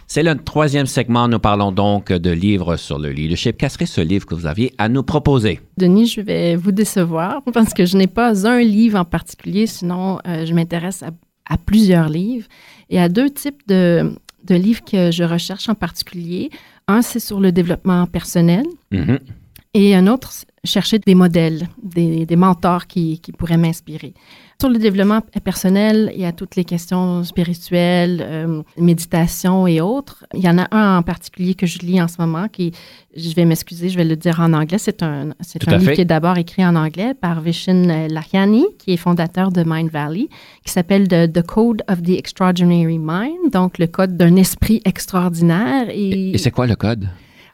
C'est 0.09 0.25
le 0.25 0.35
troisième 0.35 0.87
segment. 0.87 1.29
Nous 1.29 1.39
parlons 1.39 1.71
donc 1.71 2.11
de 2.11 2.31
livres 2.31 2.77
sur 2.77 2.99
le 2.99 3.11
leadership. 3.11 3.55
Quel 3.57 3.71
serait 3.71 3.87
ce 3.87 4.01
livre 4.01 4.27
que 4.27 4.35
vous 4.35 4.47
aviez 4.47 4.75
à 4.79 4.89
nous 4.89 5.05
proposer? 5.05 5.61
Denis, 5.77 6.09
je 6.09 6.21
vais 6.21 6.57
vous 6.57 6.73
décevoir 6.73 7.43
parce 7.55 7.73
que 7.73 7.87
je 7.87 7.97
n'ai 7.97 8.09
pas 8.09 8.45
un 8.45 8.63
livre 8.63 8.99
en 8.99 9.05
particulier, 9.05 9.69
sinon 9.69 10.19
euh, 10.27 10.45
je 10.45 10.53
m'intéresse 10.55 11.05
à, 11.05 11.57
plusieurs 11.57 12.09
livres 12.09 12.49
et 12.91 13.01
à 13.01 13.09
deux 13.09 13.31
types 13.31 13.63
de, 13.69 14.11
livres 14.51 14.83
que 14.85 15.13
je 15.13 15.23
recherche 15.23 15.69
en 15.69 15.77
particulier. 15.77 16.51
Un, 16.89 17.01
c'est 17.01 17.21
sur 17.21 17.39
le 17.39 17.53
développement 17.53 18.07
personnel. 18.07 18.65
Mm-hmm. 18.91 19.21
Et 19.75 19.95
un 19.95 20.07
autre, 20.07 20.31
chercher 20.65 20.99
des 20.99 21.15
modèles, 21.15 21.67
des, 21.83 22.27
mentors 22.37 22.87
qui, 22.87 23.23
pourraient 23.39 23.57
m'inspirer. 23.57 24.13
Sur 24.61 24.69
le 24.69 24.79
développement 24.79 25.23
personnel, 25.43 26.13
il 26.15 26.21
y 26.21 26.27
a 26.27 26.33
toutes 26.33 26.57
les 26.57 26.65
questions 26.65 27.25
spirituelles, 27.25 28.23
euh, 28.23 28.63
méditation 28.77 29.67
et 29.67 29.81
autres. 29.81 30.27
Il 30.35 30.41
y 30.41 30.49
en 30.49 30.59
a 30.59 30.69
un 30.77 30.99
en 30.99 31.03
particulier 31.03 31.55
que 31.55 31.67
je 31.67 31.79
lis 31.79 32.03
en 32.03 32.07
ce 32.07 32.21
moment 32.21 32.49
qui, 32.49 32.73
je 33.17 33.35
vais 33.35 33.47
m'excuser, 33.47 33.89
je 33.89 33.97
vais 33.97 34.05
le 34.05 34.15
dire 34.15 34.41
en 34.41 34.53
anglais. 34.53 34.77
C'est 34.77 35.03
un, 35.03 35.31
c'est 35.41 35.67
un 35.67 35.79
livre 35.79 35.93
qui 35.93 36.03
est 36.03 36.05
d'abord 36.05 36.37
écrit 36.37 36.65
en 36.67 36.77
anglais 36.77 37.15
par 37.15 37.41
Vishen 37.41 38.09
Lahiani, 38.09 38.67
qui 38.79 38.93
est 38.93 38.99
fondateur 38.99 39.51
de 39.51 39.65
Mind 39.67 39.91
Valley, 39.91 40.29
qui 40.67 40.71
s'appelle 40.71 41.09
The, 41.09 41.43
Code 41.43 41.83
of 41.89 42.03
the 42.03 42.11
Extraordinary 42.11 42.99
Mind, 42.99 43.51
donc 43.51 43.79
le 43.79 43.87
code 43.87 44.19
d'un 44.19 44.37
esprit 44.37 44.83
extraordinaire. 44.85 45.87
et 45.89 46.37
c'est 46.37 46.51
quoi 46.51 46.67
le 46.67 46.77
code? 46.77 47.09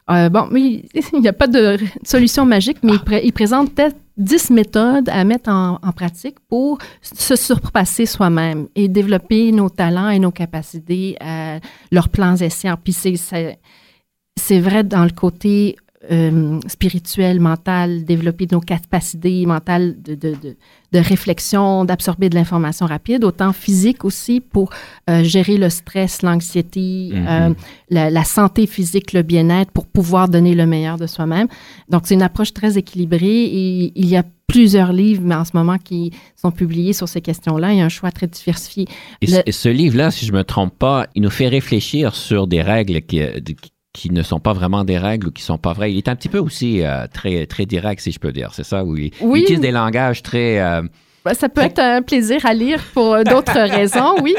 Euh, 0.09 0.29
bon, 0.29 0.49
il 0.55 0.83
n'y 1.19 1.27
a 1.27 1.33
pas 1.33 1.47
de 1.47 1.77
solution 2.03 2.45
magique, 2.45 2.77
mais 2.83 2.93
il, 3.23 3.33
présente 3.33 3.73
peut-être 3.73 3.95
10 4.17 4.49
méthodes 4.51 5.09
à 5.09 5.23
mettre 5.23 5.49
en, 5.49 5.77
pratique 5.95 6.37
pour 6.47 6.79
se 7.01 7.35
surpasser 7.35 8.05
soi-même 8.05 8.67
et 8.75 8.87
développer 8.87 9.51
nos 9.51 9.69
talents 9.69 10.09
et 10.09 10.19
nos 10.19 10.31
capacités, 10.31 11.17
euh, 11.23 11.59
leurs 11.91 12.09
plans 12.09 12.35
essais. 12.35 12.69
Puis 12.83 12.93
c'est 12.93 14.59
vrai 14.59 14.83
dans 14.83 15.03
le 15.03 15.11
côté 15.11 15.75
euh, 16.09 16.59
spirituel, 16.67 17.41
mental, 17.41 18.05
développer 18.05 18.47
nos 18.49 18.61
capacités 18.61 19.45
mentales 19.45 20.01
de, 20.01 20.15
de, 20.15 20.29
de, 20.41 20.55
de 20.93 20.99
réflexion, 20.99 21.83
d'absorber 21.83 22.29
de 22.29 22.35
l'information 22.35 22.85
rapide, 22.85 23.25
autant 23.25 23.51
physique 23.51 24.05
aussi 24.05 24.39
pour 24.39 24.69
euh, 25.09 25.23
gérer 25.23 25.57
le 25.57 25.69
stress, 25.69 26.21
l'anxiété, 26.21 27.09
mhm. 27.11 27.27
euh, 27.27 27.53
la, 27.89 28.09
la, 28.09 28.23
santé 28.23 28.65
physique, 28.65 29.11
le 29.11 29.23
bien-être, 29.23 29.71
pour 29.71 29.87
pouvoir 29.87 30.29
donner 30.29 30.55
le 30.55 30.65
meilleur 30.65 30.97
de 30.97 31.05
soi-même. 31.05 31.47
Donc, 31.89 32.03
c'est 32.05 32.13
une 32.13 32.21
approche 32.21 32.53
très 32.53 32.77
équilibrée 32.77 33.43
et 33.43 33.91
il 33.93 34.07
y 34.07 34.15
a 34.15 34.23
plusieurs 34.47 34.93
livres, 34.93 35.23
mais 35.25 35.35
en 35.35 35.43
ce 35.43 35.51
moment, 35.53 35.77
qui 35.77 36.11
sont 36.37 36.51
publiés 36.51 36.93
sur 36.93 37.09
ces 37.09 37.19
questions-là. 37.19 37.73
Il 37.73 37.79
y 37.79 37.81
a 37.81 37.85
un 37.85 37.89
choix 37.89 38.11
très 38.11 38.27
diversifié. 38.27 38.87
Et, 39.21 39.51
ce 39.51 39.67
livre-là, 39.69 40.11
si 40.11 40.25
je 40.25 40.31
me 40.31 40.45
trompe 40.45 40.77
pas, 40.79 41.07
il 41.13 41.23
nous 41.23 41.29
fait 41.29 41.49
réfléchir 41.49 42.15
sur 42.15 42.47
des 42.47 42.61
règles 42.61 43.01
qui, 43.01 43.19
qui 43.43 43.71
qui 43.93 44.11
ne 44.11 44.21
sont 44.21 44.39
pas 44.39 44.53
vraiment 44.53 44.83
des 44.83 44.97
règles 44.97 45.27
ou 45.27 45.31
qui 45.31 45.41
sont 45.41 45.57
pas 45.57 45.73
vraies. 45.73 45.91
Il 45.91 45.97
est 45.97 46.07
un 46.07 46.15
petit 46.15 46.29
peu 46.29 46.39
aussi 46.39 46.81
euh, 46.83 47.07
très, 47.11 47.45
très 47.47 47.65
direct, 47.65 48.01
si 48.01 48.11
je 48.11 48.19
peux 48.19 48.31
dire, 48.31 48.53
c'est 48.53 48.63
ça? 48.63 48.83
Où 48.83 48.95
il, 48.95 49.11
oui. 49.21 49.41
utilise 49.41 49.61
des 49.61 49.71
langages 49.71 50.21
très... 50.21 50.59
Euh, 50.59 50.83
bah, 51.25 51.33
ça 51.33 51.49
peut 51.49 51.61
être 51.61 51.79
un 51.79 52.01
plaisir 52.01 52.45
à 52.45 52.53
lire 52.53 52.81
pour 52.93 53.13
euh, 53.13 53.23
d'autres 53.23 53.59
raisons, 53.69 54.15
oui. 54.21 54.35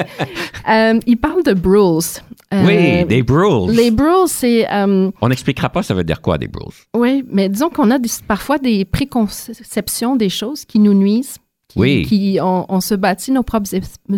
il 1.07 1.17
parle 1.17 1.43
de 1.43 1.53
brules. 1.53 2.23
oui, 2.53 3.05
des 3.05 3.23
brules. 3.23 3.75
Les 3.75 3.91
brules, 3.91 4.29
c'est... 4.29 4.67
On 4.73 5.29
n'expliquera 5.29 5.69
pas 5.69 5.83
ça 5.83 5.95
veut 5.95 6.05
dire 6.05 6.21
quoi, 6.21 6.39
des 6.39 6.49
brules? 6.49 6.73
Oui, 6.95 7.25
mais 7.31 7.49
disons 7.49 7.71
qu'on 7.71 7.91
a 7.91 7.99
parfois 8.29 8.59
des 8.59 8.85
préconceptions 8.85 10.17
des 10.17 10.29
choses 10.29 10.65
qui 10.65 10.79
nous 10.79 10.95
nuisent 10.95 11.39
oui. 11.77 12.05
qui 12.07 12.39
on, 12.41 12.81
se 12.81 12.95
bâtit 12.95 13.33
nos 13.33 13.43
propres 13.43 13.69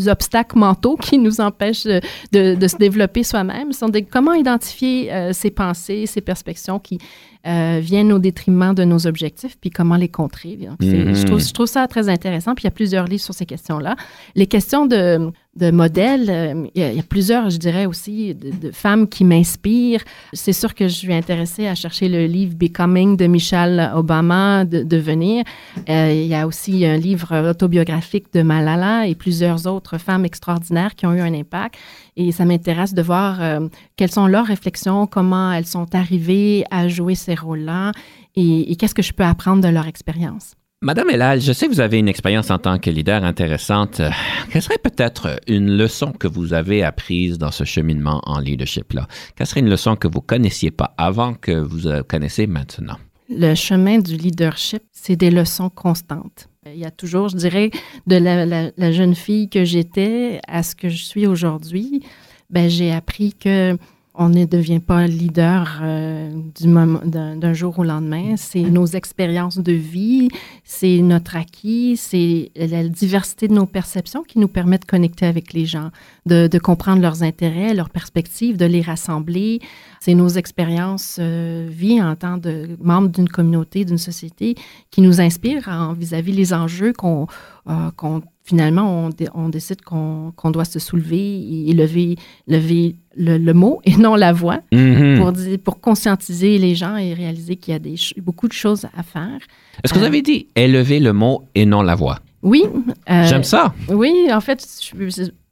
obstacles 0.08 0.58
mentaux 0.58 0.96
qui 0.96 1.18
nous 1.18 1.40
empêchent 1.40 1.84
de, 1.84 2.66
se 2.66 2.76
développer 2.76 3.22
soi-même. 3.22 3.72
sont 3.72 3.88
des, 3.88 4.02
comment 4.02 4.34
identifier 4.34 5.12
euh, 5.12 5.32
ces 5.32 5.50
pensées, 5.50 6.06
ces 6.06 6.20
perspectives 6.20 6.52
qui 6.82 6.98
euh, 7.46 7.80
viennent 7.82 8.12
au 8.12 8.18
détriment 8.18 8.74
de 8.74 8.84
nos 8.84 9.06
objectifs, 9.06 9.56
puis 9.60 9.70
comment 9.70 9.96
les 9.96 10.08
contrer. 10.08 10.56
Mm-hmm. 10.56 11.14
je, 11.14 11.26
trouve, 11.26 11.40
je, 11.40 11.52
trouve, 11.52 11.66
ça 11.66 11.86
très 11.88 12.08
intéressant. 12.08 12.54
Puis 12.54 12.62
il 12.62 12.66
y 12.66 12.68
a 12.68 12.72
plusieurs 12.72 13.06
livres 13.06 13.22
sur 13.22 13.34
ces 13.34 13.46
questions-là. 13.46 13.96
Les 14.34 14.46
questions 14.46 14.86
de, 14.86 15.32
de 15.56 15.70
modèles. 15.70 16.30
Euh, 16.30 16.66
il 16.74 16.82
y, 16.82 16.98
a, 16.98 17.02
plusieurs, 17.02 17.50
je 17.50 17.58
dirais 17.58 17.86
aussi, 17.86 18.34
de, 18.34 18.70
femmes 18.70 19.08
qui 19.08 19.24
m'inspirent. 19.24 20.02
C'est 20.32 20.52
sûr 20.52 20.74
que 20.74 20.88
je 20.88 20.94
suis 20.94 21.12
intéressée 21.12 21.66
à 21.66 21.74
chercher 21.74 22.08
le 22.08 22.26
livre 22.26 22.54
Becoming 22.54 23.16
de 23.16 23.26
Michelle 23.26 23.90
Obama, 23.94 24.64
de, 24.64 24.82
Devenir. 24.82 25.44
Euh, 25.88 26.12
il 26.12 26.26
y 26.26 26.34
a 26.34 26.46
aussi 26.46 26.86
un 26.86 26.96
livre 26.96 27.50
autobiographique 27.50 28.32
de 28.32 28.42
Malala 28.42 29.06
et 29.06 29.14
plusieurs 29.14 29.66
autres 29.66 29.98
femmes 29.98 30.24
extraordinaires 30.24 30.94
qui 30.94 31.06
ont 31.06 31.12
eu 31.12 31.20
un 31.20 31.34
impact. 31.34 31.76
Et 32.16 32.32
ça 32.32 32.44
m'intéresse 32.44 32.94
de 32.94 33.02
voir 33.02 33.42
euh, 33.42 33.68
quelles 33.96 34.10
sont 34.10 34.26
leurs 34.26 34.46
réflexions, 34.46 35.06
comment 35.06 35.52
elles 35.52 35.66
sont 35.66 35.94
arrivées 35.94 36.64
à 36.70 36.88
jouer 36.88 37.14
ces 37.14 37.34
rôles-là 37.34 37.92
et 38.34 38.76
qu'est-ce 38.76 38.94
que 38.94 39.02
je 39.02 39.12
peux 39.12 39.24
apprendre 39.24 39.62
de 39.62 39.68
leur 39.68 39.86
expérience. 39.86 40.54
Madame 40.84 41.10
Elal, 41.10 41.40
je 41.40 41.52
sais 41.52 41.68
que 41.68 41.72
vous 41.72 41.80
avez 41.80 42.00
une 42.00 42.08
expérience 42.08 42.50
en 42.50 42.58
tant 42.58 42.76
que 42.80 42.90
leader 42.90 43.22
intéressante. 43.22 44.00
Euh, 44.00 44.10
quelle 44.50 44.62
serait 44.62 44.78
peut-être 44.82 45.40
une 45.46 45.76
leçon 45.76 46.10
que 46.10 46.26
vous 46.26 46.54
avez 46.54 46.82
apprise 46.82 47.38
dans 47.38 47.52
ce 47.52 47.62
cheminement 47.62 48.20
en 48.24 48.40
leadership-là? 48.40 49.06
Quelle 49.36 49.46
serait 49.46 49.60
une 49.60 49.70
leçon 49.70 49.94
que 49.94 50.08
vous 50.08 50.20
connaissiez 50.20 50.72
pas 50.72 50.92
avant 50.98 51.34
que 51.34 51.52
vous 51.52 51.88
connaissez 52.08 52.48
maintenant? 52.48 52.96
Le 53.28 53.54
chemin 53.54 54.00
du 54.00 54.16
leadership, 54.16 54.82
c'est 54.90 55.14
des 55.14 55.30
leçons 55.30 55.70
constantes. 55.70 56.48
Il 56.66 56.80
y 56.80 56.84
a 56.84 56.90
toujours, 56.90 57.28
je 57.28 57.36
dirais, 57.36 57.70
de 58.08 58.16
la, 58.16 58.92
jeune 58.92 59.14
fille 59.14 59.48
que 59.48 59.64
j'étais 59.64 60.40
à 60.48 60.64
ce 60.64 60.74
que 60.74 60.88
je 60.88 61.04
suis 61.04 61.28
aujourd'hui, 61.28 62.02
ben, 62.50 62.68
j'ai 62.68 62.90
appris 62.90 63.34
que 63.34 63.78
on 64.14 64.28
ne 64.28 64.44
devient 64.44 64.80
pas 64.80 65.06
leader 65.06 65.80
euh, 65.82 66.30
d'un 66.60 67.52
jour 67.54 67.78
au 67.78 67.84
lendemain. 67.84 68.36
C'est 68.36 68.62
nos 68.62 68.84
expériences 68.84 69.58
de 69.58 69.72
vie, 69.72 70.28
c'est 70.64 70.98
notre 70.98 71.36
acquis, 71.36 71.96
c'est 71.96 72.50
la 72.54 72.86
diversité 72.88 73.48
de 73.48 73.54
nos 73.54 73.64
perceptions 73.64 74.22
qui 74.22 74.38
nous 74.38 74.48
permet 74.48 74.78
de 74.78 74.84
connecter 74.84 75.24
avec 75.24 75.54
les 75.54 75.64
gens, 75.64 75.90
de, 76.26 76.58
comprendre 76.58 77.00
leurs 77.00 77.22
intérêts, 77.22 77.72
leurs 77.72 77.90
perspectives, 77.90 78.58
de 78.58 78.66
les 78.66 78.82
rassembler. 78.82 79.60
C'est 80.00 80.14
nos 80.14 80.28
expériences 80.28 81.16
euh, 81.18 81.66
vie 81.70 82.02
en 82.02 82.14
tant 82.14 82.38
que 82.38 82.76
membre 82.82 83.08
d'une 83.08 83.28
communauté, 83.28 83.84
d'une 83.86 83.98
société 83.98 84.56
qui 84.90 85.00
nous 85.00 85.20
inspirent 85.20 85.94
vis-à-vis 85.98 86.32
les 86.32 86.52
enjeux 86.52 86.92
qu'on 86.92 87.26
euh, 87.68 88.20
finalement, 88.52 89.08
on, 89.34 89.48
décide 89.48 89.80
qu'on 89.80 90.50
doit 90.50 90.66
se 90.66 90.78
soulever 90.78 91.68
et 91.68 91.72
lever, 91.72 92.16
lever 92.46 92.96
le, 93.16 93.52
mot 93.54 93.80
et 93.86 93.96
non 93.96 94.14
la 94.14 94.34
voix 94.34 94.58
mm-hmm. 94.72 95.16
pour, 95.16 95.32
pour 95.64 95.80
conscientiser 95.80 96.58
les 96.58 96.74
gens 96.74 96.98
et 96.98 97.14
réaliser 97.14 97.56
qu'il 97.56 97.72
y 97.72 97.74
a 97.74 97.78
des, 97.78 97.94
beaucoup 98.18 98.48
de 98.48 98.52
choses 98.52 98.84
à 98.94 99.02
faire. 99.02 99.38
Est-ce 99.82 99.94
que 99.94 99.98
vous 99.98 100.04
euh, 100.04 100.08
avez 100.08 100.20
dit 100.20 100.48
élever 100.54 101.00
le 101.00 101.14
mot 101.14 101.44
et 101.54 101.64
non 101.64 101.80
la 101.80 101.94
voix? 101.94 102.18
Oui. 102.42 102.64
Euh, 103.08 103.24
J'aime 103.24 103.44
ça. 103.44 103.72
Oui, 103.88 104.12
en 104.30 104.42
fait, 104.42 104.62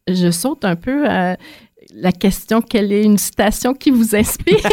je, 0.07 0.31
saute 0.31 0.67
un 0.67 0.77
peu 0.77 1.09
à 1.09 1.39
la 1.95 2.13
question 2.13 2.61
quelle 2.61 2.93
est 2.93 3.05
une 3.05 3.17
citation 3.17 3.73
qui 3.73 3.91
vous 3.91 4.15
inspire? 4.15 4.59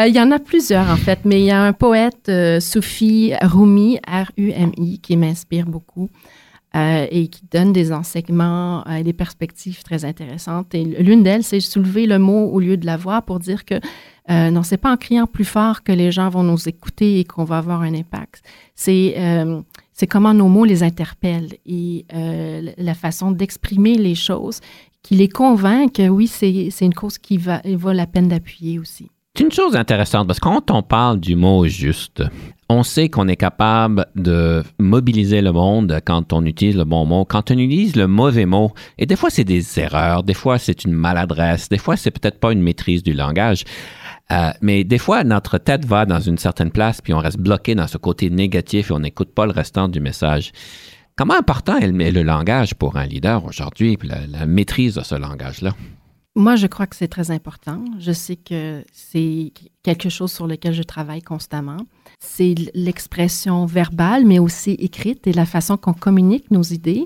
Euh, 0.00 0.06
il 0.06 0.14
y 0.14 0.20
en 0.20 0.30
a 0.30 0.38
plusieurs, 0.38 0.88
en 0.88 0.96
fait, 0.96 1.20
mais 1.24 1.40
il 1.40 1.46
y 1.46 1.50
a 1.50 1.62
un 1.62 1.74
poète, 1.74 2.28
euh, 2.28 2.58
Soufi 2.58 3.34
Rumi, 3.42 3.98
R-U-M-I, 4.08 4.98
qui 5.00 5.16
m'inspire 5.16 5.66
beaucoup. 5.66 6.08
Euh, 6.76 7.08
et 7.10 7.26
qui 7.26 7.42
donne 7.50 7.72
des 7.72 7.92
enseignements 7.92 8.86
et 8.86 9.02
des 9.02 9.12
perspectives 9.12 9.82
très 9.82 10.04
intéressantes. 10.04 10.72
Et 10.72 10.84
l'une 10.84 11.24
d'elles, 11.24 11.42
c'est 11.42 11.58
soulever 11.58 12.06
le 12.06 12.20
mot 12.20 12.46
au 12.46 12.60
lieu 12.60 12.76
de 12.76 12.86
la 12.86 12.96
voix 12.96 13.22
pour 13.22 13.40
dire 13.40 13.64
que 13.64 13.74
euh, 14.30 14.50
non, 14.52 14.62
c'est 14.62 14.76
pas 14.76 14.92
en 14.92 14.96
criant 14.96 15.26
plus 15.26 15.44
fort 15.44 15.82
que 15.82 15.90
les 15.90 16.12
gens 16.12 16.28
vont 16.28 16.44
nous 16.44 16.68
écouter 16.68 17.18
et 17.18 17.24
qu'on 17.24 17.42
va 17.42 17.58
avoir 17.58 17.82
un 17.82 17.92
impact. 17.92 18.44
C'est 18.76 19.16
comment 20.08 20.32
nos 20.32 20.46
mots 20.46 20.64
les 20.64 20.84
interpellent 20.84 21.54
et 21.66 22.06
la 22.12 22.94
façon 22.94 23.32
d'exprimer 23.32 23.96
les 23.96 24.14
choses 24.14 24.60
qui 25.02 25.16
les 25.16 25.28
convainc 25.28 25.94
que 25.94 26.08
oui, 26.08 26.28
c'est 26.28 26.70
une 26.80 26.94
cause 26.94 27.18
qui 27.18 27.36
va, 27.36 27.62
vaut 27.64 27.90
la 27.90 28.06
peine 28.06 28.28
d'appuyer 28.28 28.78
aussi. 28.78 29.10
C'est 29.36 29.44
une 29.44 29.52
chose 29.52 29.76
intéressante 29.76 30.26
parce 30.26 30.40
que 30.40 30.44
quand 30.44 30.70
on 30.72 30.82
parle 30.82 31.20
du 31.20 31.36
mot 31.36 31.64
juste, 31.66 32.22
on 32.68 32.82
sait 32.82 33.08
qu'on 33.08 33.28
est 33.28 33.36
capable 33.36 34.06
de 34.16 34.64
mobiliser 34.80 35.40
le 35.40 35.52
monde 35.52 36.00
quand 36.04 36.32
on 36.32 36.44
utilise 36.44 36.76
le 36.76 36.84
bon 36.84 37.06
mot, 37.06 37.24
quand 37.24 37.50
on 37.52 37.54
utilise 37.54 37.94
le 37.94 38.08
mauvais 38.08 38.44
mot. 38.44 38.72
Et 38.98 39.06
des 39.06 39.14
fois, 39.14 39.30
c'est 39.30 39.44
des 39.44 39.78
erreurs, 39.78 40.24
des 40.24 40.34
fois, 40.34 40.58
c'est 40.58 40.84
une 40.84 40.92
maladresse, 40.92 41.68
des 41.68 41.78
fois, 41.78 41.96
c'est 41.96 42.10
peut-être 42.10 42.40
pas 42.40 42.52
une 42.52 42.60
maîtrise 42.60 43.04
du 43.04 43.12
langage. 43.12 43.64
Euh, 44.32 44.50
mais 44.62 44.82
des 44.82 44.98
fois, 44.98 45.22
notre 45.22 45.58
tête 45.58 45.84
va 45.84 46.06
dans 46.06 46.20
une 46.20 46.38
certaine 46.38 46.72
place, 46.72 47.00
puis 47.00 47.14
on 47.14 47.18
reste 47.18 47.38
bloqué 47.38 47.76
dans 47.76 47.86
ce 47.86 47.98
côté 47.98 48.30
négatif 48.30 48.90
et 48.90 48.94
on 48.94 49.00
n'écoute 49.00 49.32
pas 49.32 49.46
le 49.46 49.52
restant 49.52 49.88
du 49.88 50.00
message. 50.00 50.50
Comment 51.16 51.34
important 51.34 51.76
est 51.78 51.88
le 51.88 52.22
langage 52.22 52.74
pour 52.74 52.96
un 52.96 53.06
leader 53.06 53.44
aujourd'hui, 53.44 53.96
la 54.02 54.46
maîtrise 54.46 54.96
de 54.96 55.02
ce 55.02 55.14
langage-là? 55.14 55.70
Moi, 56.36 56.54
je 56.56 56.68
crois 56.68 56.86
que 56.86 56.94
c'est 56.94 57.08
très 57.08 57.30
important. 57.30 57.84
Je 57.98 58.12
sais 58.12 58.36
que 58.36 58.84
c'est 58.92 59.52
quelque 59.82 60.08
chose 60.08 60.30
sur 60.30 60.46
lequel 60.46 60.72
je 60.72 60.82
travaille 60.82 61.22
constamment. 61.22 61.84
C'est 62.20 62.54
l'expression 62.74 63.66
verbale, 63.66 64.24
mais 64.24 64.38
aussi 64.38 64.72
écrite 64.72 65.26
et 65.26 65.32
la 65.32 65.46
façon 65.46 65.76
qu'on 65.76 65.92
communique 65.92 66.50
nos 66.50 66.62
idées. 66.62 67.04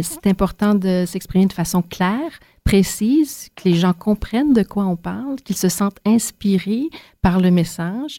c'est 0.00 0.26
important 0.26 0.74
de 0.74 1.04
s'exprimer 1.06 1.46
de 1.46 1.52
façon 1.52 1.82
claire, 1.82 2.40
précise, 2.64 3.50
que 3.54 3.68
les 3.68 3.74
gens 3.74 3.92
comprennent 3.92 4.52
de 4.52 4.62
quoi 4.62 4.84
on 4.84 4.96
parle, 4.96 5.36
qu'ils 5.36 5.56
se 5.56 5.68
sentent 5.68 6.00
inspirés 6.04 6.88
par 7.22 7.38
le 7.38 7.50
message. 7.50 8.18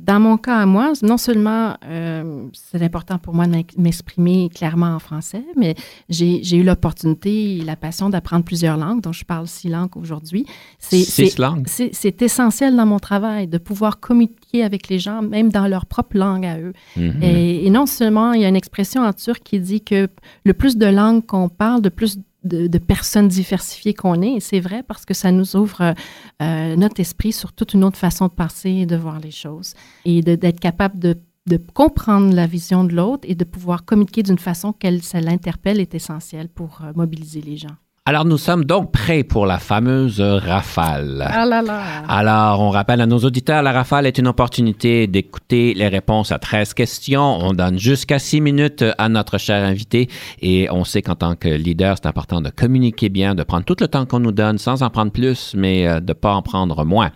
Dans 0.00 0.18
mon 0.18 0.36
cas 0.38 0.56
à 0.56 0.66
moi, 0.66 0.92
non 1.02 1.16
seulement 1.16 1.76
euh, 1.86 2.48
c'est 2.52 2.82
important 2.82 3.16
pour 3.18 3.32
moi 3.32 3.46
de 3.46 3.62
m'exprimer 3.78 4.50
clairement 4.52 4.94
en 4.94 4.98
français, 4.98 5.44
mais 5.56 5.76
j'ai 6.08 6.56
eu 6.56 6.64
l'opportunité 6.64 7.58
et 7.58 7.60
la 7.60 7.76
passion 7.76 8.10
d'apprendre 8.10 8.44
plusieurs 8.44 8.76
langues, 8.76 9.00
dont 9.00 9.12
je 9.12 9.24
parle 9.24 9.46
six 9.46 9.68
langues 9.68 9.96
aujourd'hui. 9.96 10.46
Six 10.80 11.38
langues? 11.38 11.68
C'est 11.68 12.22
essentiel 12.22 12.74
dans 12.74 12.86
mon 12.86 12.98
travail 12.98 13.46
de 13.46 13.58
pouvoir 13.58 14.00
communiquer 14.00 14.64
avec 14.64 14.88
les 14.88 14.98
gens, 14.98 15.22
même 15.22 15.52
dans 15.52 15.68
leur 15.68 15.86
propre 15.86 16.16
langue 16.16 16.44
à 16.44 16.58
eux. 16.58 16.72
Mhm. 16.96 17.22
et, 17.22 17.66
et, 17.66 17.70
non 17.70 17.86
seulement, 17.86 18.32
il 18.32 18.42
y 18.42 18.44
a 18.44 18.48
une 18.48 18.56
expression 18.56 19.02
en 19.02 19.12
turc 19.12 19.42
qui 19.44 19.60
dit 19.60 19.80
que 19.80 20.08
le 20.44 20.54
plus 20.54 20.76
de 20.76 20.86
langues 20.86 21.24
qu'on 21.24 21.48
parle, 21.48 21.82
de 21.82 21.88
plus 21.88 22.18
de, 22.44 22.78
personnes 22.78 23.28
diversifiées 23.28 23.94
qu'on 23.94 24.22
est. 24.22 24.34
Et 24.34 24.40
c'est 24.40 24.60
vrai 24.60 24.82
parce 24.82 25.04
que 25.04 25.14
ça 25.14 25.32
nous 25.32 25.56
ouvre 25.56 25.94
euh, 26.42 26.76
notre 26.76 27.00
esprit 27.00 27.32
sur 27.32 27.52
toute 27.52 27.74
une 27.74 27.84
autre 27.84 27.96
façon 27.98 28.26
de 28.26 28.32
penser 28.32 28.70
et 28.70 28.86
de 28.86 28.96
voir 28.96 29.18
les 29.18 29.30
choses. 29.30 29.74
Et 30.04 30.22
d'être 30.22 30.60
capable 30.60 30.98
de, 30.98 31.16
de, 31.46 31.56
comprendre 31.56 32.34
la 32.34 32.46
vision 32.46 32.84
de 32.84 32.94
l'autre 32.94 33.26
et 33.28 33.34
de 33.34 33.44
pouvoir 33.44 33.84
communiquer 33.84 34.22
d'une 34.22 34.38
façon 34.38 34.72
qu'elle 34.72 35.02
ça 35.02 35.20
l'interpelle 35.20 35.80
est 35.80 35.94
essentiel 35.94 36.48
pour 36.48 36.80
euh, 36.82 36.92
mobiliser 36.94 37.40
les 37.40 37.56
gens. 37.56 37.76
Alors, 38.06 38.26
nous 38.26 38.36
sommes 38.36 38.66
donc 38.66 38.92
prêts 38.92 39.24
pour 39.24 39.46
la 39.46 39.58
fameuse 39.58 40.20
rafale. 40.20 41.26
Ah 41.26 41.46
là 41.46 41.62
là. 41.62 41.80
Alors, 42.06 42.60
on 42.60 42.68
rappelle 42.68 43.00
à 43.00 43.06
nos 43.06 43.20
auditeurs, 43.20 43.62
la 43.62 43.72
rafale 43.72 44.04
est 44.04 44.18
une 44.18 44.28
opportunité 44.28 45.06
d'écouter 45.06 45.72
les 45.72 45.88
réponses 45.88 46.30
à 46.30 46.38
13 46.38 46.74
questions. 46.74 47.22
On 47.22 47.54
donne 47.54 47.78
jusqu'à 47.78 48.18
6 48.18 48.42
minutes 48.42 48.84
à 48.98 49.08
notre 49.08 49.38
cher 49.38 49.64
invité 49.64 50.10
et 50.42 50.68
on 50.70 50.84
sait 50.84 51.00
qu'en 51.00 51.14
tant 51.14 51.34
que 51.34 51.48
leader, 51.48 51.96
c'est 51.96 52.06
important 52.06 52.42
de 52.42 52.50
communiquer 52.50 53.08
bien, 53.08 53.34
de 53.34 53.42
prendre 53.42 53.64
tout 53.64 53.76
le 53.80 53.88
temps 53.88 54.04
qu'on 54.04 54.20
nous 54.20 54.32
donne 54.32 54.58
sans 54.58 54.82
en 54.82 54.90
prendre 54.90 55.10
plus, 55.10 55.54
mais 55.56 55.88
euh, 55.88 56.00
de 56.00 56.08
ne 56.08 56.12
pas 56.12 56.34
en 56.34 56.42
prendre 56.42 56.84
moins. 56.84 57.10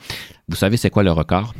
Vous 0.48 0.56
savez, 0.56 0.78
c'est 0.78 0.88
quoi 0.88 1.02
le 1.02 1.12
record? 1.12 1.52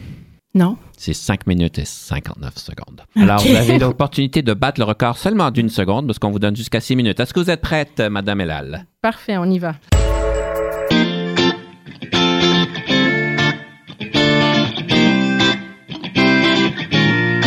Non. 0.54 0.76
C'est 0.96 1.12
5 1.12 1.46
minutes 1.46 1.78
et 1.78 1.84
59 1.84 2.56
secondes. 2.56 3.02
Alors, 3.16 3.40
vous 3.40 3.54
avez 3.54 3.78
l'opportunité 3.78 4.42
de 4.42 4.54
battre 4.54 4.80
le 4.80 4.84
record 4.86 5.18
seulement 5.18 5.50
d'une 5.50 5.68
seconde 5.68 6.06
parce 6.06 6.18
qu'on 6.18 6.30
vous 6.30 6.38
donne 6.38 6.56
jusqu'à 6.56 6.80
6 6.80 6.96
minutes. 6.96 7.20
Est-ce 7.20 7.34
que 7.34 7.40
vous 7.40 7.50
êtes 7.50 7.60
prête, 7.60 8.00
Madame 8.00 8.40
Elal? 8.40 8.86
Parfait, 9.02 9.36
on 9.36 9.44
y 9.44 9.58
va. 9.58 9.74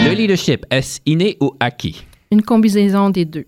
Le 0.03 0.13
leadership, 0.13 0.65
est-ce 0.69 0.99
inné 1.05 1.37
ou 1.41 1.51
acquis? 1.59 2.05
Une 2.31 2.41
combinaison 2.41 3.09
des 3.09 3.25
deux. 3.25 3.45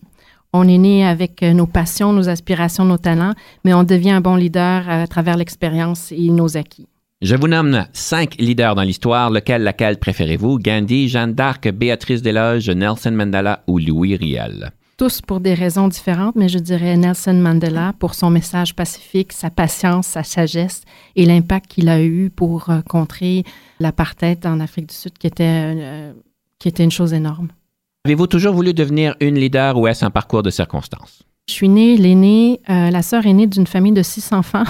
On 0.52 0.68
est 0.68 0.78
né 0.78 1.06
avec 1.06 1.42
nos 1.42 1.66
passions, 1.68 2.14
nos 2.14 2.30
aspirations, 2.30 2.86
nos 2.86 2.98
talents, 2.98 3.34
mais 3.66 3.74
on 3.74 3.84
devient 3.84 4.12
un 4.12 4.22
bon 4.22 4.36
leader 4.36 4.88
à 4.90 5.08
travers 5.08 5.36
l'expérience 5.38 6.12
et 6.12 6.30
nos 6.30 6.58
acquis. 6.58 6.88
Je 7.24 7.38
vous 7.38 7.48
nomme 7.48 7.86
cinq 7.94 8.36
leaders 8.38 8.76
dans 8.76 8.82
l'histoire. 8.82 9.30
Lequel, 9.30 9.64
laquelle 9.64 9.98
préférez-vous? 9.98 10.60
Gandhi, 10.60 11.08
Jeanne 11.08 11.34
d'Arc, 11.34 11.70
Béatrice 11.70 12.22
Desloges, 12.22 12.70
Nelson 12.70 13.12
Mandela 13.12 13.64
ou 13.66 13.80
Louis 13.80 14.18
Riel? 14.18 14.74
Tous 14.98 15.22
pour 15.22 15.40
des 15.40 15.54
raisons 15.54 15.88
différentes, 15.88 16.36
mais 16.36 16.50
je 16.50 16.60
dirais 16.60 16.98
Nelson 16.98 17.36
Mandela 17.36 17.94
pour 17.98 18.14
son 18.14 18.30
message 18.30 18.76
pacifique, 18.76 19.32
sa 19.32 19.50
patience, 19.50 20.08
sa 20.08 20.24
sagesse 20.24 20.82
et 21.16 21.26
l'impact 21.26 21.68
qu'il 21.68 21.88
a 21.88 22.04
eu 22.04 22.30
pour 22.30 22.70
euh, 22.70 22.82
contrer 22.82 23.46
l'apartheid 23.80 24.46
en 24.46 24.60
Afrique 24.60 24.90
du 24.90 24.96
Sud, 24.96 25.18
qui 25.18 25.28
était, 25.28 25.46
euh, 25.48 26.12
qui 26.60 26.68
était 26.68 26.84
une 26.84 26.92
chose 26.92 27.14
énorme. 27.14 27.48
Avez-vous 28.04 28.28
toujours 28.28 28.54
voulu 28.54 28.74
devenir 28.74 29.16
une 29.22 29.36
leader 29.36 29.78
ou 29.78 29.88
est-ce 29.88 30.04
un 30.04 30.12
parcours 30.12 30.44
de 30.44 30.50
circonstances? 30.50 31.24
Je 31.50 31.54
suis 31.56 31.68
née, 31.68 31.98
l'aînée, 31.98 32.62
euh, 32.70 32.90
la 32.90 33.02
sœur 33.02 33.26
aînée 33.26 33.48
d'une 33.48 33.68
famille 33.68 33.92
de 33.92 34.02
six 34.02 34.32
enfants. 34.32 34.64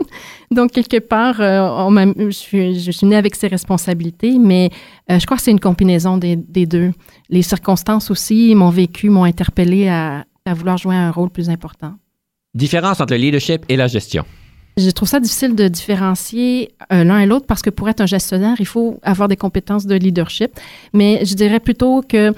Donc, 0.52 0.70
quelque 0.70 1.00
part, 1.00 1.40
euh, 1.40 1.60
on 1.60 1.90
je, 1.90 2.30
suis, 2.30 2.78
je, 2.78 2.90
suis, 2.92 3.06
née 3.06 3.16
avec 3.16 3.34
ces 3.34 3.48
responsabilités, 3.48 4.38
mais 4.38 4.70
euh, 5.10 5.18
je 5.18 5.26
crois 5.26 5.36
que 5.36 5.42
c'est 5.42 5.50
une 5.50 5.60
combinaison 5.60 6.18
des, 6.18 6.36
des, 6.36 6.66
deux. 6.66 6.92
Les 7.30 7.42
circonstances 7.42 8.12
aussi, 8.12 8.54
mon 8.54 8.70
vécu, 8.70 9.10
m'ont 9.10 9.24
interpellée 9.24 9.88
à, 9.88 10.24
à, 10.44 10.54
vouloir 10.54 10.76
jouer 10.76 10.94
un 10.94 11.10
rôle 11.10 11.30
plus 11.30 11.50
important. 11.50 11.94
Différence 12.54 13.00
entre 13.00 13.14
le 13.14 13.18
leadership 13.18 13.64
et 13.68 13.76
la 13.76 13.88
gestion. 13.88 14.24
Je 14.76 14.90
trouve 14.90 15.08
ça 15.08 15.18
difficile 15.18 15.56
de 15.56 15.66
différencier 15.66 16.70
l'un 16.90 17.18
et 17.18 17.26
l'autre 17.26 17.46
parce 17.46 17.60
que 17.60 17.70
pour 17.70 17.88
être 17.88 18.00
un 18.00 18.06
gestionnaire, 18.06 18.56
il 18.60 18.66
faut 18.66 18.98
avoir 19.02 19.28
des 19.28 19.36
compétences 19.36 19.84
de 19.84 19.96
leadership. 19.96 20.52
Mais 20.94 21.24
je 21.24 21.34
dirais 21.34 21.60
plutôt 21.60 22.02
que 22.02 22.32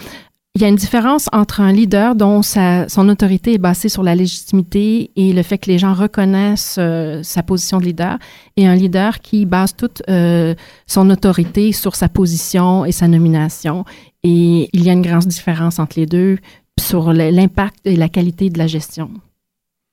il 0.55 0.61
y 0.61 0.67
a 0.67 0.69
une 0.69 0.77
différence 0.77 1.29
entre 1.33 1.61
un 1.63 1.73
leader 1.73 2.15
dont 2.15 2.43
sa, 2.43 2.87
son 2.89 3.09
autorité 3.09 3.55
est 3.55 3.59
basée 3.59 3.89
sur 3.89 4.03
la 4.03 4.15
légitimité 4.15 5.11
et 5.17 5.33
le 5.33 5.43
fait 5.43 5.57
que 5.57 5.71
les 5.71 5.79
gens 5.79 5.95
reconnaissent 5.95 6.77
euh, 6.79 7.23
sa 7.23 7.43
position 7.43 7.79
de 7.79 7.85
leader 7.85 8.19
et 8.59 8.67
un 8.67 8.75
leader 8.75 9.21
qui 9.21 9.47
base 9.47 9.75
toute 9.75 10.03
euh, 10.11 10.55
son 10.87 11.09
autorité 11.09 11.73
sur 11.73 11.97
sa 11.97 12.11
position 12.11 12.85
et 12.85 12.93
sa 12.93 13.09
nomination. 13.09 13.87
Et 14.25 14.69
il 14.75 14.85
y 14.85 14.91
a 14.91 14.93
une 14.93 15.03
grande 15.03 15.25
différence 15.25 15.79
entre 15.79 15.99
les 15.99 16.07
deux 16.07 16.39
sur 16.79 17.15
l'impact 17.15 17.79
et 17.87 17.97
la 17.97 18.11
qualité 18.11 18.51
de 18.51 18.59
la 18.59 18.67
gestion. 18.67 19.11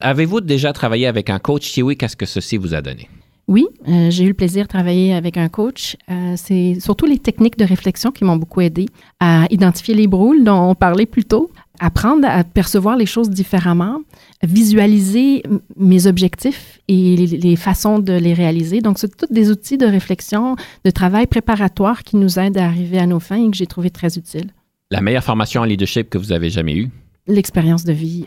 Avez-vous 0.01 0.41
déjà 0.41 0.74
travaillé 0.74 1.07
avec 1.07 1.30
un 1.30 1.39
coach? 1.39 1.70
Si 1.70 1.82
oui, 1.82 1.95
qu'est-ce 1.95 2.18
que 2.18 2.26
ceci 2.26 2.57
vous 2.57 2.74
a 2.74 2.82
donné? 2.82 3.10
Oui, 3.50 3.66
euh, 3.88 4.12
j'ai 4.12 4.26
eu 4.26 4.28
le 4.28 4.36
plaisir 4.36 4.66
de 4.66 4.68
travailler 4.68 5.12
avec 5.12 5.36
un 5.36 5.50
coach. 5.50 5.97
Euh, 6.12 6.36
c'est 6.38 6.80
surtout 6.80 7.08
les 7.08 7.18
techniques 7.18 7.58
de 7.58 7.66
réflexion 7.66 8.12
qui 8.12 8.24
m'ont 8.24 8.38
beaucoup 8.38 8.62
aidé 8.62 8.86
à 9.20 9.47
identifier 9.50 9.95
les 9.95 10.06
broules 10.06 10.43
dont 10.43 10.70
on 10.70 10.76
parlait 10.76 11.08
plus 11.08 11.26
tôt, 11.26 11.50
apprendre 11.80 12.28
à 12.28 12.43
percevoir 12.43 12.95
les 12.95 13.08
choses 13.08 13.32
différemment, 13.32 14.02
visualiser 14.43 15.41
mes 15.76 16.06
objectifs 16.06 16.80
et 16.88 17.16
les, 17.16 17.26
les 17.26 17.56
façons 17.56 17.97
de 17.97 18.14
les 18.14 18.36
réaliser. 18.36 18.82
Donc, 18.82 19.00
c'est 19.00 19.18
tous 19.18 19.34
des 19.34 19.50
outils 19.50 19.80
de 19.80 19.88
réflexion, 19.88 20.56
de 20.86 20.91
travail 20.91 21.26
préparatoire 21.26 22.04
qui 22.04 22.18
nous 22.18 22.38
aident 22.38 22.60
à 22.60 22.68
arriver 22.68 23.00
à 23.00 23.08
nos 23.08 23.20
fins 23.20 23.43
et 23.43 23.50
que 23.50 23.58
j'ai 23.58 23.66
trouvé 23.66 23.89
très 23.89 24.16
utiles. 24.16 24.52
La 24.91 25.02
meilleure 25.02 25.24
formation 25.24 25.62
en 25.62 25.66
leadership 25.66 26.12
que 26.12 26.20
vous 26.20 26.32
avez 26.32 26.52
jamais 26.52 26.76
eue? 26.76 26.91
L'expérience 27.26 27.84
de 27.84 27.93
vie, 27.93 28.26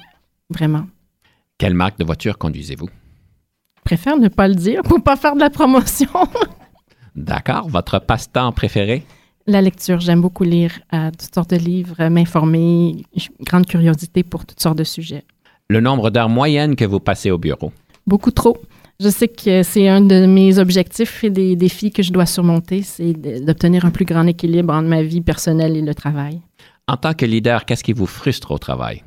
vraiment. 0.50 0.88
Quelle 1.58 1.74
marque 1.74 1.96
de 2.00 2.04
voiture 2.04 2.38
conduisez-vous? 2.38 2.88
Préfère 3.84 4.16
ne 4.18 4.28
pas 4.28 4.48
le 4.48 4.54
dire 4.54 4.82
pour 4.82 5.02
pas 5.02 5.16
faire 5.16 5.34
de 5.34 5.40
la 5.40 5.50
promotion. 5.50 6.08
D'accord. 7.16 7.68
Votre 7.68 7.98
passe-temps 7.98 8.52
préféré? 8.52 9.04
La 9.46 9.60
lecture. 9.60 10.00
J'aime 10.00 10.20
beaucoup 10.20 10.44
lire 10.44 10.72
euh, 10.94 11.10
toutes 11.10 11.34
sortes 11.34 11.50
de 11.50 11.56
livres, 11.56 12.08
m'informer, 12.08 13.04
grande 13.40 13.66
curiosité 13.66 14.22
pour 14.22 14.46
toutes 14.46 14.60
sortes 14.60 14.78
de 14.78 14.84
sujets. 14.84 15.24
Le 15.68 15.80
nombre 15.80 16.10
d'heures 16.10 16.28
moyennes 16.28 16.76
que 16.76 16.84
vous 16.84 17.00
passez 17.00 17.30
au 17.30 17.38
bureau? 17.38 17.72
Beaucoup 18.06 18.30
trop. 18.30 18.56
Je 19.00 19.08
sais 19.08 19.28
que 19.28 19.62
c'est 19.62 19.88
un 19.88 20.00
de 20.00 20.26
mes 20.26 20.58
objectifs 20.58 21.24
et 21.24 21.30
des 21.30 21.56
défis 21.56 21.90
que 21.90 22.02
je 22.02 22.12
dois 22.12 22.26
surmonter, 22.26 22.82
c'est 22.82 23.14
d'obtenir 23.14 23.84
un 23.84 23.90
plus 23.90 24.04
grand 24.04 24.26
équilibre 24.26 24.72
entre 24.72 24.88
ma 24.88 25.02
vie 25.02 25.22
personnelle 25.22 25.76
et 25.76 25.82
le 25.82 25.94
travail. 25.94 26.40
En 26.86 26.96
tant 26.96 27.12
que 27.12 27.26
leader, 27.26 27.64
qu'est-ce 27.64 27.82
qui 27.82 27.92
vous 27.92 28.06
frustre 28.06 28.52
au 28.52 28.58
travail? 28.58 29.02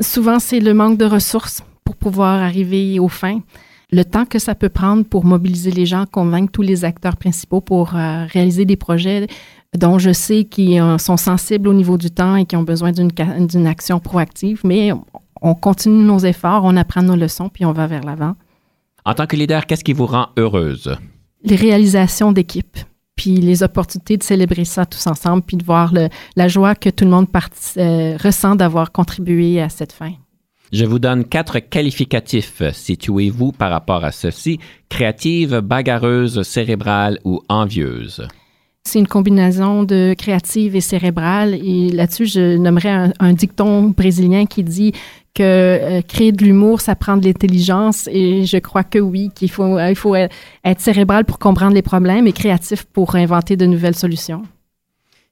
Souvent, 0.00 0.38
c'est 0.38 0.60
le 0.60 0.72
manque 0.72 0.98
de 0.98 1.04
ressources 1.04 1.62
pour 1.84 1.96
pouvoir 1.96 2.40
arriver 2.40 2.98
aux 2.98 3.08
fins 3.08 3.40
le 3.90 4.04
temps 4.04 4.26
que 4.26 4.38
ça 4.38 4.54
peut 4.54 4.68
prendre 4.68 5.04
pour 5.04 5.24
mobiliser 5.24 5.70
les 5.70 5.86
gens, 5.86 6.04
convaincre 6.06 6.52
tous 6.52 6.62
les 6.62 6.84
acteurs 6.84 7.16
principaux 7.16 7.60
pour 7.60 7.96
euh, 7.96 8.26
réaliser 8.26 8.64
des 8.64 8.76
projets 8.76 9.26
dont 9.76 9.98
je 9.98 10.12
sais 10.12 10.44
qu'ils 10.44 10.80
euh, 10.80 10.98
sont 10.98 11.16
sensibles 11.16 11.68
au 11.68 11.74
niveau 11.74 11.98
du 11.98 12.10
temps 12.10 12.36
et 12.36 12.44
qui 12.44 12.56
ont 12.56 12.62
besoin 12.62 12.92
d'une 12.92 13.66
action 13.66 14.00
proactive, 14.00 14.60
mais 14.64 14.92
on 15.40 15.54
continue 15.54 16.04
nos 16.04 16.18
efforts, 16.18 16.62
on 16.64 16.76
apprend 16.76 17.02
nos 17.02 17.16
leçons, 17.16 17.48
puis 17.48 17.64
on 17.64 17.72
va 17.72 17.86
vers 17.86 18.02
l'avant. 18.02 18.34
En 19.04 19.14
tant 19.14 19.26
que 19.26 19.36
leader, 19.36 19.66
qu'est-ce 19.66 19.84
qui 19.84 19.92
vous 19.92 20.06
rend 20.06 20.28
heureuse? 20.36 20.94
Les 21.44 21.56
réalisations 21.56 22.32
d'équipe, 22.32 22.78
puis 23.14 23.36
les 23.36 23.62
opportunités 23.62 24.16
de 24.16 24.22
célébrer 24.22 24.64
ça 24.64 24.84
tous 24.84 25.06
ensemble, 25.06 25.42
puis 25.42 25.56
de 25.56 25.64
voir 25.64 25.92
le, 25.92 26.08
la 26.36 26.48
joie 26.48 26.74
que 26.74 26.90
tout 26.90 27.04
le 27.04 27.10
monde 27.10 27.26
euh, 27.76 28.16
ressent 28.22 28.54
d'avoir 28.54 28.92
contribué 28.92 29.60
à 29.60 29.68
cette 29.68 29.92
fin. 29.92 30.12
Je 30.72 30.84
vous 30.84 30.98
donne 30.98 31.24
quatre 31.24 31.60
qualificatifs. 31.60 32.62
Situez-vous 32.72 33.52
par 33.52 33.70
rapport 33.70 34.04
à 34.04 34.12
ceci. 34.12 34.58
Créative, 34.88 35.60
bagarreuse, 35.60 36.42
cérébrale 36.42 37.18
ou 37.24 37.40
envieuse. 37.48 38.28
C'est 38.84 38.98
une 38.98 39.06
combinaison 39.06 39.84
de 39.84 40.14
créative 40.16 40.76
et 40.76 40.80
cérébrale. 40.80 41.54
Et 41.54 41.90
là-dessus, 41.90 42.26
je 42.26 42.56
nommerais 42.56 43.12
un, 43.18 43.32
dicton 43.32 43.90
brésilien 43.90 44.46
qui 44.46 44.62
dit 44.62 44.92
que 45.34 45.42
euh, 45.42 46.02
créer 46.02 46.32
de 46.32 46.42
l'humour, 46.42 46.80
ça 46.80 46.96
prend 46.96 47.16
de 47.16 47.24
l'intelligence. 47.26 48.08
Et 48.10 48.44
je 48.44 48.56
crois 48.58 48.84
que 48.84 48.98
oui, 48.98 49.30
qu'il 49.34 49.50
faut, 49.50 49.78
il 49.78 49.96
faut 49.96 50.16
être 50.16 50.80
cérébral 50.80 51.24
pour 51.24 51.38
comprendre 51.38 51.74
les 51.74 51.82
problèmes 51.82 52.26
et 52.26 52.32
créatif 52.32 52.84
pour 52.84 53.14
inventer 53.14 53.56
de 53.56 53.66
nouvelles 53.66 53.96
solutions. 53.96 54.42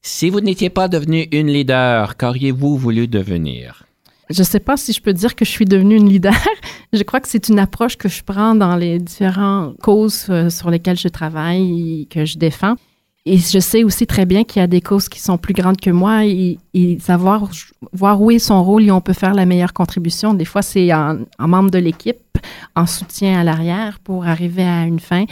Si 0.02 0.30
vous 0.30 0.40
n'étiez 0.40 0.70
pas 0.70 0.88
devenu 0.88 1.26
une 1.32 1.48
leader, 1.48 2.16
qu'auriez-vous 2.16 2.76
voulu 2.76 3.08
devenir? 3.08 3.85
Je 4.28 4.40
ne 4.40 4.44
sais 4.44 4.60
pas 4.60 4.76
si 4.76 4.92
je 4.92 5.00
peux 5.00 5.12
dire 5.12 5.36
que 5.36 5.44
je 5.44 5.50
suis 5.50 5.64
devenue 5.64 5.96
une 5.96 6.08
leader. 6.08 6.34
je 6.92 7.02
crois 7.02 7.20
que 7.20 7.28
c'est 7.28 7.48
une 7.48 7.58
approche 7.58 7.96
que 7.96 8.08
je 8.08 8.22
prends 8.24 8.54
dans 8.54 8.76
les 8.76 8.98
différentes 8.98 9.76
causes 9.80 10.26
euh, 10.30 10.50
sur 10.50 10.70
lesquelles 10.70 10.98
je 10.98 11.08
travaille 11.08 12.02
et 12.02 12.06
que 12.06 12.24
je 12.24 12.36
défends. 12.36 12.76
Et 13.24 13.38
je 13.38 13.58
sais 13.58 13.82
aussi 13.82 14.06
très 14.06 14.24
bien 14.24 14.44
qu'il 14.44 14.60
y 14.60 14.62
a 14.62 14.68
des 14.68 14.80
causes 14.80 15.08
qui 15.08 15.18
sont 15.18 15.36
plus 15.36 15.52
grandes 15.52 15.80
que 15.80 15.90
moi 15.90 16.24
et, 16.24 16.58
savoir 17.00 17.50
voir 17.92 18.22
où 18.22 18.30
est 18.30 18.38
son 18.38 18.62
rôle 18.62 18.84
et 18.84 18.92
on 18.92 19.00
peut 19.00 19.12
faire 19.12 19.34
la 19.34 19.46
meilleure 19.46 19.72
contribution. 19.72 20.32
Des 20.32 20.44
fois, 20.44 20.62
c'est 20.62 20.92
en, 20.94 21.18
membre 21.40 21.72
de 21.72 21.78
l'équipe, 21.78 22.38
en 22.76 22.86
soutien 22.86 23.40
à 23.40 23.42
l'arrière 23.42 23.98
pour 23.98 24.26
arriver 24.26 24.62
à 24.62 24.84
une 24.84 25.00
fin, 25.00 25.24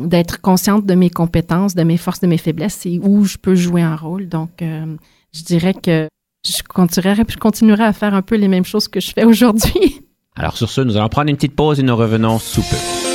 d'être 0.00 0.40
consciente 0.40 0.86
de 0.86 0.94
mes 0.94 1.10
compétences, 1.10 1.74
de 1.74 1.82
mes 1.82 1.98
forces, 1.98 2.20
de 2.20 2.26
mes 2.26 2.38
faiblesses 2.38 2.86
et 2.86 2.98
où 3.02 3.24
je 3.24 3.36
peux 3.36 3.54
jouer 3.54 3.82
un 3.82 3.96
rôle. 3.96 4.26
Donc, 4.28 4.62
euh, 4.62 4.96
je 5.34 5.42
dirais 5.42 5.74
que 5.74 6.08
je 6.56 7.36
continuerai, 7.38 7.84
à 7.84 7.92
faire 7.92 8.14
un 8.14 8.22
peu 8.22 8.36
les 8.36 8.48
mêmes 8.48 8.64
choses 8.64 8.88
que 8.88 9.00
je 9.00 9.12
fais 9.12 9.24
aujourd'hui. 9.24 10.00
Alors 10.36 10.56
sur 10.56 10.70
ce, 10.70 10.80
nous 10.80 10.96
allons 10.96 11.08
prendre 11.08 11.30
une 11.30 11.36
petite 11.36 11.56
pause 11.56 11.80
et 11.80 11.82
nous 11.82 11.96
revenons 11.96 12.38
sous 12.38 12.62
peu. 12.62 13.07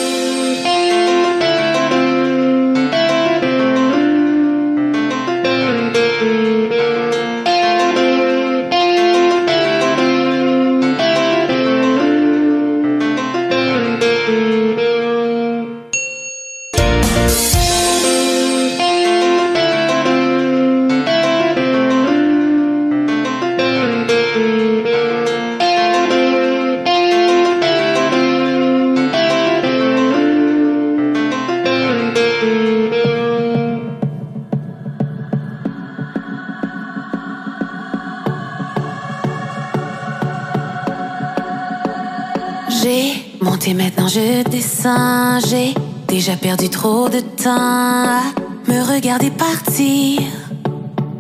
De 47.22 48.72
me 48.72 48.92
regarder 48.92 49.30
partir, 49.30 50.20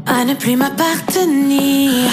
à 0.08 0.26
ne 0.26 0.34
plus 0.34 0.56
m'appartenir. 0.56 2.10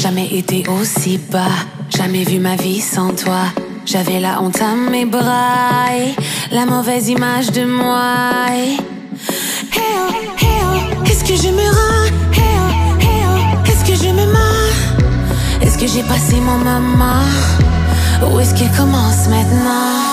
Jamais 0.00 0.26
été 0.28 0.64
aussi 0.68 1.18
bas, 1.30 1.66
jamais 1.94 2.24
vu 2.24 2.38
ma 2.38 2.56
vie 2.56 2.80
sans 2.80 3.10
toi. 3.10 3.42
J'avais 3.84 4.20
la 4.20 4.40
honte 4.40 4.62
à 4.62 4.74
mes 4.74 5.04
bras 5.04 5.90
la 6.50 6.64
mauvaise 6.64 7.08
image 7.10 7.52
de 7.52 7.64
moi. 7.64 8.14
Hey 8.48 8.78
oh, 9.74 10.12
hey 10.38 10.48
oh, 10.62 11.04
est-ce 11.04 11.22
que 11.22 11.36
je 11.36 11.48
me 11.48 11.66
rends? 11.78 12.06
Hey 12.32 12.56
oh, 12.56 13.00
hey 13.00 13.22
oh, 13.28 13.68
est-ce 13.68 13.84
que 13.84 13.96
je 14.02 14.10
me 14.10 14.24
mords? 14.32 15.60
Est-ce 15.60 15.76
que 15.76 15.86
j'ai 15.86 16.02
passé 16.04 16.36
mon 16.36 16.56
moment? 16.56 17.26
Ou 18.32 18.40
est-ce 18.40 18.54
qu'il 18.54 18.70
commence 18.70 19.28
maintenant? 19.28 20.09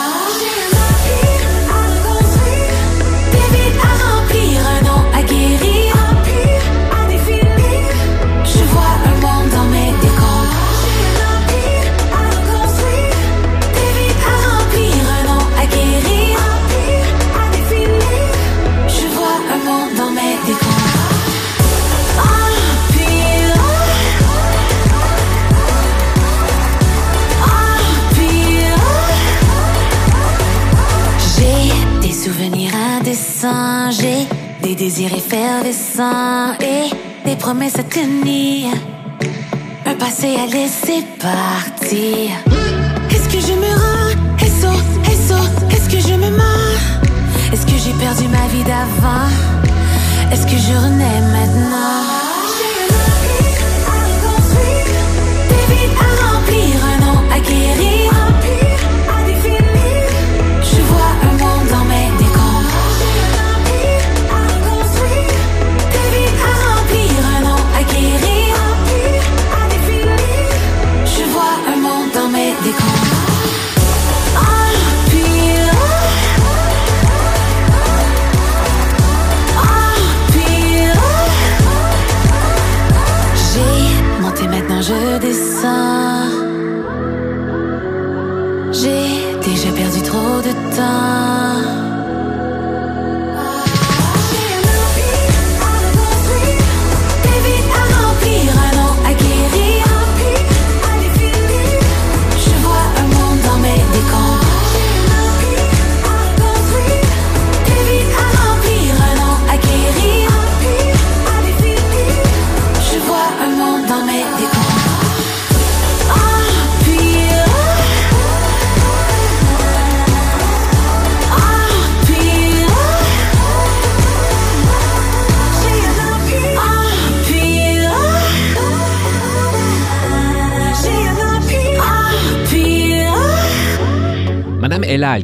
Des 37.54 37.87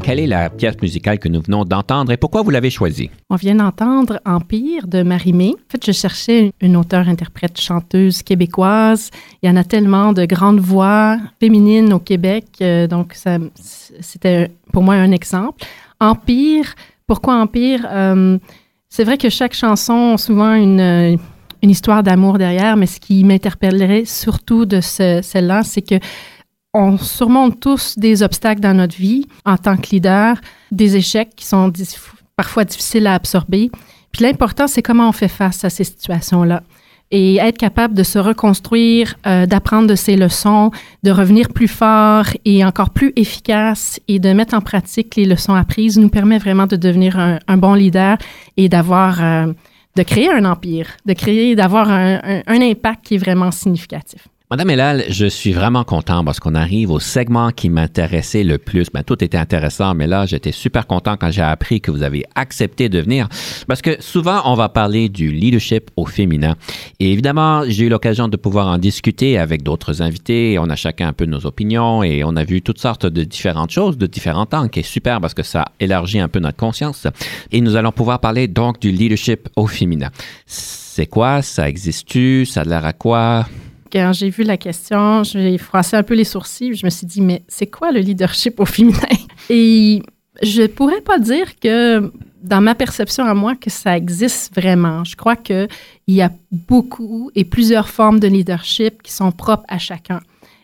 quelle 0.01 0.19
est 0.19 0.27
la 0.27 0.49
pièce 0.49 0.75
musicale 0.81 1.19
que 1.19 1.27
nous 1.27 1.41
venons 1.41 1.65
d'entendre 1.65 2.11
et 2.11 2.17
pourquoi 2.17 2.41
vous 2.41 2.49
l'avez 2.49 2.69
choisie? 2.69 3.09
On 3.29 3.35
vient 3.35 3.55
d'entendre 3.55 4.19
Empire 4.25 4.87
de 4.87 5.03
Marie-Mé. 5.03 5.55
En 5.55 5.71
fait, 5.71 5.85
je 5.85 5.91
cherchais 5.91 6.53
une 6.61 6.77
auteure-interprète 6.77 7.59
chanteuse 7.59 8.23
québécoise. 8.23 9.09
Il 9.41 9.49
y 9.49 9.51
en 9.51 9.55
a 9.55 9.63
tellement 9.63 10.13
de 10.13 10.25
grandes 10.25 10.59
voix 10.59 11.17
féminines 11.39 11.91
au 11.91 11.99
Québec, 11.99 12.45
euh, 12.61 12.87
donc 12.87 13.15
c'était 13.99 14.51
pour 14.71 14.83
moi 14.83 14.95
un 14.95 15.11
exemple. 15.11 15.65
Empire, 15.99 16.75
pourquoi 17.05 17.35
Empire? 17.41 17.85
Euh, 17.89 18.37
c'est 18.89 19.03
vrai 19.03 19.17
que 19.17 19.29
chaque 19.29 19.53
chanson 19.53 20.13
a 20.13 20.17
souvent 20.17 20.53
une 20.53 21.19
histoire 21.61 22.03
d'amour 22.03 22.37
derrière, 22.37 22.77
mais 22.77 22.85
ce 22.85 22.99
qui 22.99 23.23
m'interpellerait 23.23 24.05
surtout 24.05 24.65
de 24.65 24.79
celle-là, 24.81 25.63
c'est 25.63 25.81
que 25.81 25.95
on 26.73 26.97
surmonte 26.97 27.59
tous 27.59 27.97
des 27.97 28.23
obstacles 28.23 28.61
dans 28.61 28.73
notre 28.73 28.95
vie 28.95 29.27
en 29.45 29.57
tant 29.57 29.77
que 29.77 29.91
leader, 29.91 30.37
des 30.71 30.95
échecs 30.95 31.35
qui 31.35 31.45
sont 31.45 31.71
parfois 32.35 32.65
difficiles 32.65 33.05
à 33.07 33.13
absorber. 33.13 33.69
Puis 34.11 34.23
l'important, 34.23 34.67
c'est 34.67 34.81
comment 34.81 35.09
on 35.09 35.11
fait 35.11 35.27
face 35.27 35.63
à 35.63 35.69
ces 35.69 35.83
situations-là 35.83 36.63
et 37.11 37.35
être 37.35 37.59
capable 37.59 37.93
de 37.93 38.01
se 38.01 38.17
reconstruire, 38.17 39.15
euh, 39.27 39.45
d'apprendre 39.45 39.87
de 39.87 39.93
ses 39.93 40.15
leçons, 40.15 40.71
de 41.03 41.11
revenir 41.11 41.49
plus 41.49 41.67
fort 41.67 42.25
et 42.43 42.65
encore 42.65 42.89
plus 42.89 43.13
efficace 43.15 43.99
et 44.07 44.17
de 44.17 44.33
mettre 44.33 44.55
en 44.55 44.61
pratique 44.61 45.15
les 45.15 45.25
leçons 45.25 45.53
apprises 45.53 45.99
nous 45.99 46.09
permet 46.09 46.39
vraiment 46.39 46.65
de 46.65 46.75
devenir 46.75 47.19
un, 47.19 47.57
bon 47.57 47.75
leader 47.75 48.17
et 48.57 48.67
d'avoir, 48.67 49.23
euh, 49.23 49.53
de 49.95 50.01
créer 50.01 50.31
un 50.31 50.43
empire, 50.43 50.87
de 51.05 51.13
créer, 51.13 51.55
d'avoir 51.55 51.91
un, 51.91 52.19
un 52.47 52.61
impact 52.61 53.05
qui 53.05 53.15
est 53.15 53.19
vraiment 53.19 53.51
significatif. 53.51 54.27
Madame 54.51 54.71
Elal, 54.71 55.05
je 55.09 55.25
suis 55.25 55.53
vraiment 55.53 55.85
content 55.85 56.23
parce 56.23 56.41
qu'on 56.41 56.53
arrive 56.53 56.91
au 56.91 56.99
segment 56.99 57.51
qui 57.51 57.69
m'intéressait 57.69 58.43
le 58.43 58.57
plus. 58.57 58.87
Ben, 58.93 59.01
tout 59.01 59.23
était 59.23 59.37
intéressant, 59.37 59.95
mais 59.95 60.05
là, 60.05 60.25
j'étais 60.25 60.51
super 60.51 60.85
content 60.85 61.15
quand 61.15 61.31
j'ai 61.31 61.41
appris 61.41 61.79
que 61.79 61.89
vous 61.89 62.03
avez 62.03 62.25
accepté 62.35 62.89
de 62.89 62.99
venir 62.99 63.29
parce 63.67 63.81
que 63.81 64.01
souvent, 64.01 64.41
on 64.45 64.53
va 64.53 64.67
parler 64.67 65.07
du 65.07 65.31
leadership 65.31 65.89
au 65.95 66.05
féminin. 66.05 66.55
Et 66.99 67.13
évidemment, 67.13 67.63
j'ai 67.67 67.85
eu 67.85 67.89
l'occasion 67.89 68.27
de 68.27 68.35
pouvoir 68.35 68.67
en 68.67 68.77
discuter 68.77 69.39
avec 69.39 69.63
d'autres 69.63 70.01
invités. 70.01 70.59
On 70.59 70.69
a 70.69 70.75
chacun 70.75 71.07
un 71.07 71.13
peu 71.13 71.25
nos 71.25 71.45
opinions 71.45 72.03
et 72.03 72.23
on 72.25 72.35
a 72.35 72.43
vu 72.43 72.61
toutes 72.61 72.79
sortes 72.79 73.05
de 73.05 73.23
différentes 73.23 73.71
choses, 73.71 73.97
de 73.97 74.07
différents 74.07 74.45
temps, 74.45 74.67
qui 74.67 74.81
est 74.81 74.83
super 74.83 75.21
parce 75.21 75.33
que 75.33 75.43
ça 75.43 75.69
élargit 75.79 76.19
un 76.19 76.27
peu 76.27 76.39
notre 76.39 76.57
conscience. 76.57 77.07
Et 77.53 77.61
nous 77.61 77.77
allons 77.77 77.93
pouvoir 77.93 78.19
parler 78.19 78.49
donc 78.49 78.81
du 78.81 78.91
leadership 78.91 79.47
au 79.55 79.67
féminin. 79.67 80.09
C'est 80.45 81.07
quoi? 81.07 81.41
Ça 81.41 81.69
existe-tu? 81.69 82.45
Ça 82.45 82.61
a 82.61 82.65
l'air 82.65 82.85
à 82.85 82.93
quoi? 82.93 83.45
Quand 83.93 84.11
j'ai 84.11 84.31
vu 84.31 84.43
la 84.43 84.57
question, 84.57 85.23
j'ai 85.23 85.57
froissé 85.59 85.95
un 85.95 86.01
peu 86.01 86.15
les 86.15 86.23
sourcils. 86.23 86.73
Je 86.73 86.83
me 86.83 86.89
suis 86.89 87.05
dit, 87.05 87.21
mais 87.21 87.43
c'est 87.47 87.67
quoi 87.67 87.91
le 87.91 87.99
leadership 87.99 88.59
au 88.59 88.65
féminin? 88.65 88.97
Et 89.51 90.01
je 90.41 90.65
pourrais 90.65 91.01
pas 91.01 91.19
dire 91.19 91.59
que, 91.59 92.11
dans 92.41 92.59
ma 92.59 92.73
perception 92.73 93.23
à 93.23 93.35
moi, 93.35 93.55
que 93.55 93.69
ça 93.69 93.95
existe 93.95 94.55
vraiment. 94.55 95.03
Je 95.03 95.15
crois 95.15 95.35
qu'il 95.35 95.67
y 96.07 96.21
a 96.23 96.31
beaucoup 96.51 97.29
et 97.35 97.45
plusieurs 97.45 97.87
formes 97.87 98.19
de 98.19 98.27
leadership 98.27 99.03
qui 99.03 99.11
sont 99.11 99.31
propres 99.31 99.65
à 99.67 99.77
chacun. 99.77 100.21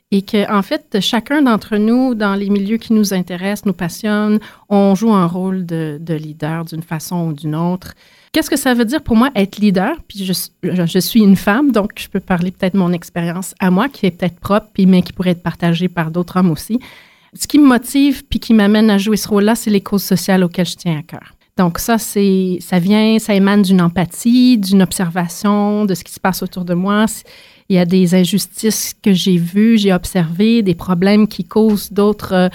Et 0.10 0.24
que, 0.24 0.52
en 0.52 0.64
fait, 0.64 0.98
chacun 1.00 1.44
d'entre 1.44 1.78
nous, 1.78 2.16
dans 2.16 2.34
les 2.34 2.50
milieux 2.50 2.78
qui 2.78 2.94
nous 2.94 3.14
intéressent, 3.14 3.68
nous 3.68 3.74
passionnent, 3.74 4.40
on 4.68 4.96
joue 4.96 5.14
un 5.14 5.28
rôle 5.28 5.68
de 5.68 6.14
leader 6.16 6.66
d'une 6.66 6.82
façon 6.82 7.28
ou 7.28 7.34
d'une 7.34 7.56
autre. 7.56 7.94
Qu'est-ce 8.32 8.50
que 8.50 8.58
ça 8.58 8.74
veut 8.74 8.86
dire 8.86 9.02
pour 9.02 9.16
moi 9.16 9.32
être 9.36 9.58
leader? 9.58 9.96
Puis 10.08 10.24
je, 10.24 11.00
suis 11.00 11.22
une 11.22 11.36
femme, 11.36 11.72
donc 11.72 11.94
je 11.98 12.08
peux 12.08 12.20
parler 12.20 12.52
peut-être 12.52 12.74
de 12.74 12.80
mon 12.80 12.94
expérience 12.94 13.56
à 13.60 13.72
moi, 13.72 13.90
qui 13.90 14.06
est 14.06 14.12
peut-être 14.12 14.40
propre, 14.40 14.68
puis, 14.74 14.86
mais 14.86 15.02
qui 15.02 15.14
pourrait 15.14 15.32
être 15.32 15.44
partagée 15.44 15.88
par 15.88 16.12
d'autres 16.12 16.38
hommes 16.38 16.52
aussi. 16.52 16.80
Ce 17.34 17.48
qui 17.48 17.60
me 17.60 17.66
motive 17.66 18.24
puis 18.26 18.40
qui 18.40 18.54
m'amène 18.54 18.90
à 18.90 18.98
jouer 18.98 19.18
ce 19.18 19.28
rôle-là, 19.28 19.56
c'est 19.56 19.70
les 19.70 19.82
causes 19.82 20.04
sociales 20.04 20.44
auxquelles 20.44 20.68
je 20.68 20.76
tiens 20.76 21.00
à 21.00 21.04
cœur. 21.04 21.36
Donc 21.58 21.78
ça, 21.80 21.98
c'est, 21.98 22.58
ça 22.62 22.80
vient, 22.80 23.20
ça 23.20 23.34
émane 23.34 23.64
d'une 23.64 23.82
empathie, 23.82 24.58
d'une 24.58 24.82
observation 24.82 25.86
de 25.86 25.94
ce 25.94 26.04
qui 26.04 26.14
se 26.14 26.20
passe 26.20 26.42
autour 26.42 26.66
de 26.66 26.74
moi. 26.74 27.06
Il 27.68 27.76
y 27.76 27.80
a 27.80 27.86
des 27.86 28.16
injustices 28.16 28.96
que 29.04 29.12
j'ai 29.12 29.38
vues, 29.38 29.78
j'ai 29.78 29.94
observées, 29.94 30.64
des 30.64 30.74
problèmes 30.74 31.28
qui 31.28 31.44
causent 31.44 31.92
d'autres 31.92 32.34
euh, 32.34 32.50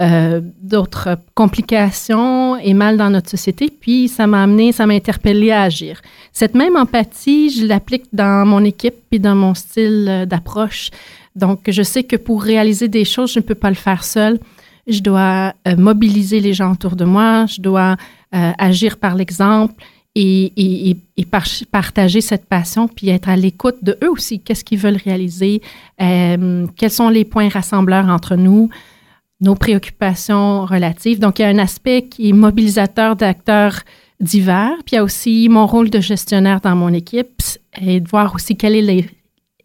euh, 0.00 0.40
d'autres 0.62 1.18
complications 1.34 2.56
et 2.56 2.72
mal 2.72 2.96
dans 2.96 3.10
notre 3.10 3.28
société. 3.28 3.68
Puis 3.68 4.06
ça 4.06 4.28
m'a 4.28 4.44
amené, 4.44 4.70
ça 4.70 4.86
m'a 4.86 4.94
interpellé 4.94 5.50
à 5.50 5.62
agir. 5.62 6.00
Cette 6.32 6.54
même 6.54 6.76
empathie, 6.76 7.50
je 7.50 7.66
l'applique 7.66 8.04
dans 8.12 8.46
mon 8.46 8.62
équipe 8.62 8.94
puis 9.10 9.18
dans 9.18 9.34
mon 9.34 9.54
style 9.54 10.06
euh, 10.08 10.24
d'approche. 10.24 10.90
Donc, 11.34 11.62
je 11.66 11.82
sais 11.82 12.04
que 12.04 12.14
pour 12.14 12.44
réaliser 12.44 12.86
des 12.86 13.04
choses, 13.04 13.32
je 13.32 13.40
ne 13.40 13.44
peux 13.44 13.56
pas 13.56 13.70
le 13.70 13.74
faire 13.74 14.04
seul. 14.04 14.38
Je 14.86 15.00
dois 15.00 15.52
euh, 15.66 15.74
mobiliser 15.76 16.38
les 16.38 16.52
gens 16.52 16.70
autour 16.70 16.94
de 16.94 17.04
moi. 17.04 17.46
Je 17.46 17.60
dois 17.60 17.96
agir 18.30 18.98
par 18.98 19.16
l'exemple. 19.16 19.82
Et, 20.14 20.52
et, 20.56 20.96
et, 21.16 21.26
partager 21.70 22.20
cette 22.20 22.44
passion, 22.46 22.88
puis 22.88 23.08
être 23.08 23.28
à 23.28 23.36
l'écoute 23.36 23.76
de 23.82 23.96
eux 24.02 24.10
aussi. 24.10 24.40
Qu'est-ce 24.40 24.64
qu'ils 24.64 24.78
veulent 24.78 25.00
réaliser? 25.04 25.60
quels 25.98 26.90
sont 26.90 27.08
les 27.08 27.24
points 27.24 27.48
rassembleurs 27.48 28.08
entre 28.08 28.34
nous? 28.36 28.68
Nos 29.40 29.54
préoccupations 29.54 30.64
relatives. 30.64 31.18
Donc, 31.18 31.38
il 31.38 31.42
y 31.42 31.44
a 31.44 31.48
un 31.48 31.58
aspect 31.58 32.02
qui 32.02 32.30
est 32.30 32.32
mobilisateur 32.32 33.16
d'acteurs 33.16 33.80
divers. 34.20 34.74
Puis, 34.84 34.92
il 34.92 34.96
y 34.96 34.98
a 34.98 35.04
aussi 35.04 35.48
mon 35.48 35.66
rôle 35.66 35.90
de 35.90 36.00
gestionnaire 36.00 36.60
dans 36.60 36.74
mon 36.74 36.92
équipe 36.92 37.40
et 37.80 38.00
de 38.00 38.08
voir 38.08 38.34
aussi 38.34 38.56
quelle 38.56 38.74
est, 38.74 38.82
les, 38.82 39.06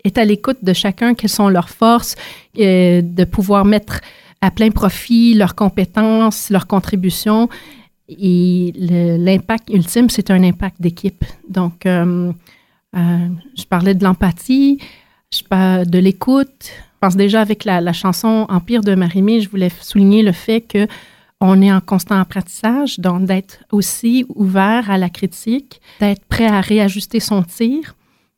est 0.03 0.17
à 0.17 0.25
l'écoute 0.25 0.63
de 0.63 0.73
chacun, 0.73 1.15
quelles 1.15 1.29
sont 1.29 1.49
leurs 1.49 1.69
forces, 1.69 2.15
et 2.55 3.01
de 3.01 3.23
pouvoir 3.23 3.65
mettre 3.65 4.01
à 4.41 4.51
plein 4.51 4.69
profit 4.69 5.33
leurs 5.33 5.55
compétences, 5.55 6.49
leurs 6.49 6.67
contributions. 6.67 7.49
Et 8.09 8.73
l'impact 8.75 9.69
ultime, 9.69 10.09
c'est 10.09 10.29
un 10.29 10.43
impact 10.43 10.81
d'équipe. 10.81 11.23
Donc, 11.49 11.85
euh, 11.85 12.31
euh, 12.95 13.27
je 13.57 13.63
parlais 13.63 13.95
de 13.95 14.03
l'empathie, 14.03 14.77
je 15.33 15.41
parle 15.43 15.87
de 15.87 15.97
l'écoute, 15.97 16.71
pense 17.03 17.17
déjà 17.17 17.41
avec 17.41 17.65
la, 17.65 17.91
chanson 17.91 18.45
Empire 18.47 18.79
de 18.79 18.95
Marimé, 18.95 19.41
je 19.41 19.49
voulais 19.49 19.71
souligner 19.81 20.23
le 20.23 20.31
fait 20.31 20.61
que 20.61 20.87
on 21.41 21.61
est 21.61 21.69
en 21.69 21.81
constant 21.81 22.17
apprentissage, 22.17 22.97
donc 22.97 23.25
d'être 23.25 23.59
aussi 23.73 24.25
ouvert 24.29 24.89
à 24.89 24.97
la 24.97 25.09
critique, 25.09 25.81
d'être 25.99 26.23
prêt 26.23 26.47
à 26.47 26.61
réajuster 26.61 27.19
son 27.19 27.43
tir 27.43 27.97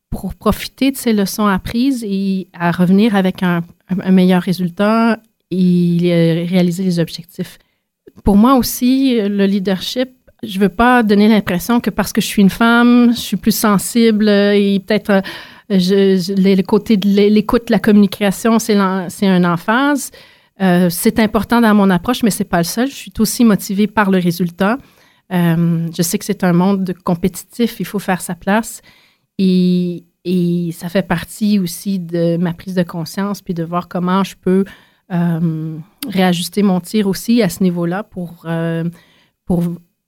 pour 0.10 0.34
profiter 0.34 0.90
de 0.90 0.98
ces 0.98 1.14
leçons 1.14 1.46
apprises 1.46 2.04
et 2.10 2.48
à 2.54 2.72
revenir 2.72 3.16
avec 3.16 3.44
un, 3.44 3.62
meilleur 4.10 4.42
résultat 4.42 5.20
et 5.52 6.48
réaliser 6.50 6.82
les 6.82 7.00
objectifs. 7.00 7.60
Pour 8.24 8.36
moi 8.36 8.56
aussi, 8.56 9.22
le 9.22 9.46
leadership, 9.46 10.10
je 10.42 10.58
ne 10.58 10.64
veux 10.64 10.70
pas 10.70 11.04
donner 11.04 11.28
l'impression 11.28 11.80
que 11.80 11.92
parce 11.92 12.12
que 12.12 12.20
je 12.20 12.26
suis 12.26 12.42
une 12.42 12.50
femme, 12.50 13.12
je 13.14 13.20
suis 13.20 13.38
plus 13.38 13.56
sensible 13.56 14.28
et 14.28 14.82
peut-être 14.84 15.22
je, 15.70 16.34
le 16.34 16.62
côté 16.62 16.98
de 16.98 17.08
l'écoute, 17.08 17.70
la 17.70 17.80
communication, 17.80 18.60
c'est 18.60 18.76
un 18.76 19.44
emphase. 19.44 20.12
Euh, 20.62 20.90
c'est 20.90 21.20
important 21.20 21.60
dans 21.60 21.74
mon 21.76 21.90
approche, 21.90 22.24
mais 22.24 22.30
c'est 22.30 22.46
pas 22.46 22.60
le 22.60 22.64
seul. 22.64 22.88
Je 22.88 22.96
suis 22.96 23.14
aussi 23.20 23.44
motivée 23.44 23.88
par 23.88 24.10
le 24.10 24.20
résultat. 24.20 24.78
Euh, 25.34 25.88
je 25.96 26.02
sais 26.02 26.18
que 26.18 26.26
c'est 26.26 26.44
un 26.44 26.54
monde 26.54 26.94
compétitif, 27.04 27.80
il 27.80 27.86
faut 27.86 28.00
faire 28.00 28.22
sa 28.22 28.36
place. 28.36 28.82
Et, 29.38 30.06
et, 30.24 30.72
ça 30.72 30.88
fait 30.88 31.06
partie 31.06 31.60
aussi 31.60 32.00
de 32.00 32.38
ma 32.38 32.54
prise 32.54 32.76
de 32.76 32.84
conscience, 32.84 33.42
puis 33.42 33.54
de 33.54 33.64
voir 33.64 33.88
comment 33.88 34.24
je 34.24 34.36
peux 34.40 34.64
euh, 35.12 35.78
réajuster 36.08 36.64
mon 36.64 36.80
tir 36.80 37.08
aussi 37.08 37.42
à 37.42 37.50
ce 37.50 37.64
niveau-là 37.64 38.04
pour, 38.04 38.46
pour 39.46 39.64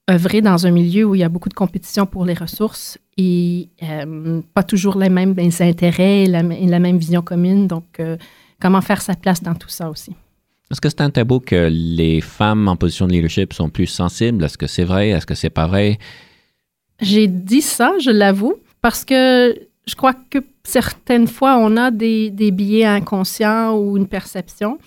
œuvrer 0.09 0.41
dans 0.41 0.65
un 0.65 0.71
milieu 0.71 1.05
où 1.05 1.15
il 1.15 1.19
y 1.19 1.23
a 1.23 1.29
beaucoup 1.29 1.49
de 1.49 1.53
compétition 1.53 2.05
pour 2.05 2.25
les 2.25 2.33
ressources 2.33 2.97
et 3.17 3.69
euh, 3.83 4.41
pas 4.53 4.63
toujours 4.63 4.97
les 4.97 5.09
mêmes 5.09 5.35
intérêts 5.59 6.23
et 6.23 6.27
la, 6.27 6.43
même 6.43 6.97
vision 6.97 7.21
commune. 7.21 7.67
Donc, 7.67 7.99
euh, 7.99 8.17
comment 8.59 8.81
faire 8.81 9.01
sa 9.01 9.15
place 9.15 9.43
dans 9.43 9.55
tout 9.55 9.69
ça 9.69 9.89
aussi? 9.89 10.11
Est-ce 10.71 10.81
que 10.81 10.89
c'est 10.89 11.01
un 11.01 11.09
tabou 11.09 11.39
que 11.39 11.69
les 11.71 12.21
femmes 12.21 12.67
en 12.67 12.75
position 12.75 13.07
de 13.07 13.13
leadership 13.13 13.53
sont 13.53 13.69
plus 13.69 13.87
sensibles? 13.87 14.43
Est-ce 14.43 14.57
que 14.57 14.67
c'est 14.67 14.83
vrai? 14.83 15.09
Est-ce 15.09 15.25
que 15.25 15.35
c'est 15.35 15.49
pas 15.49 15.67
vrai? 15.67 15.97
J'ai 17.01 17.27
dit 17.27 17.61
ça, 17.61 17.93
je 17.99 18.09
l'avoue, 18.09 18.55
parce 18.81 19.05
que 19.05 19.57
je 19.85 19.95
crois 19.95 20.13
que 20.13 20.39
certaines 20.63 21.27
fois, 21.27 21.57
on 21.57 21.77
a 21.77 21.91
des, 21.91 22.29
des 22.29 22.51
biais 22.51 22.85
inconscients 22.85 23.77
ou 23.77 23.97
une 23.97 24.07
perception. 24.07 24.77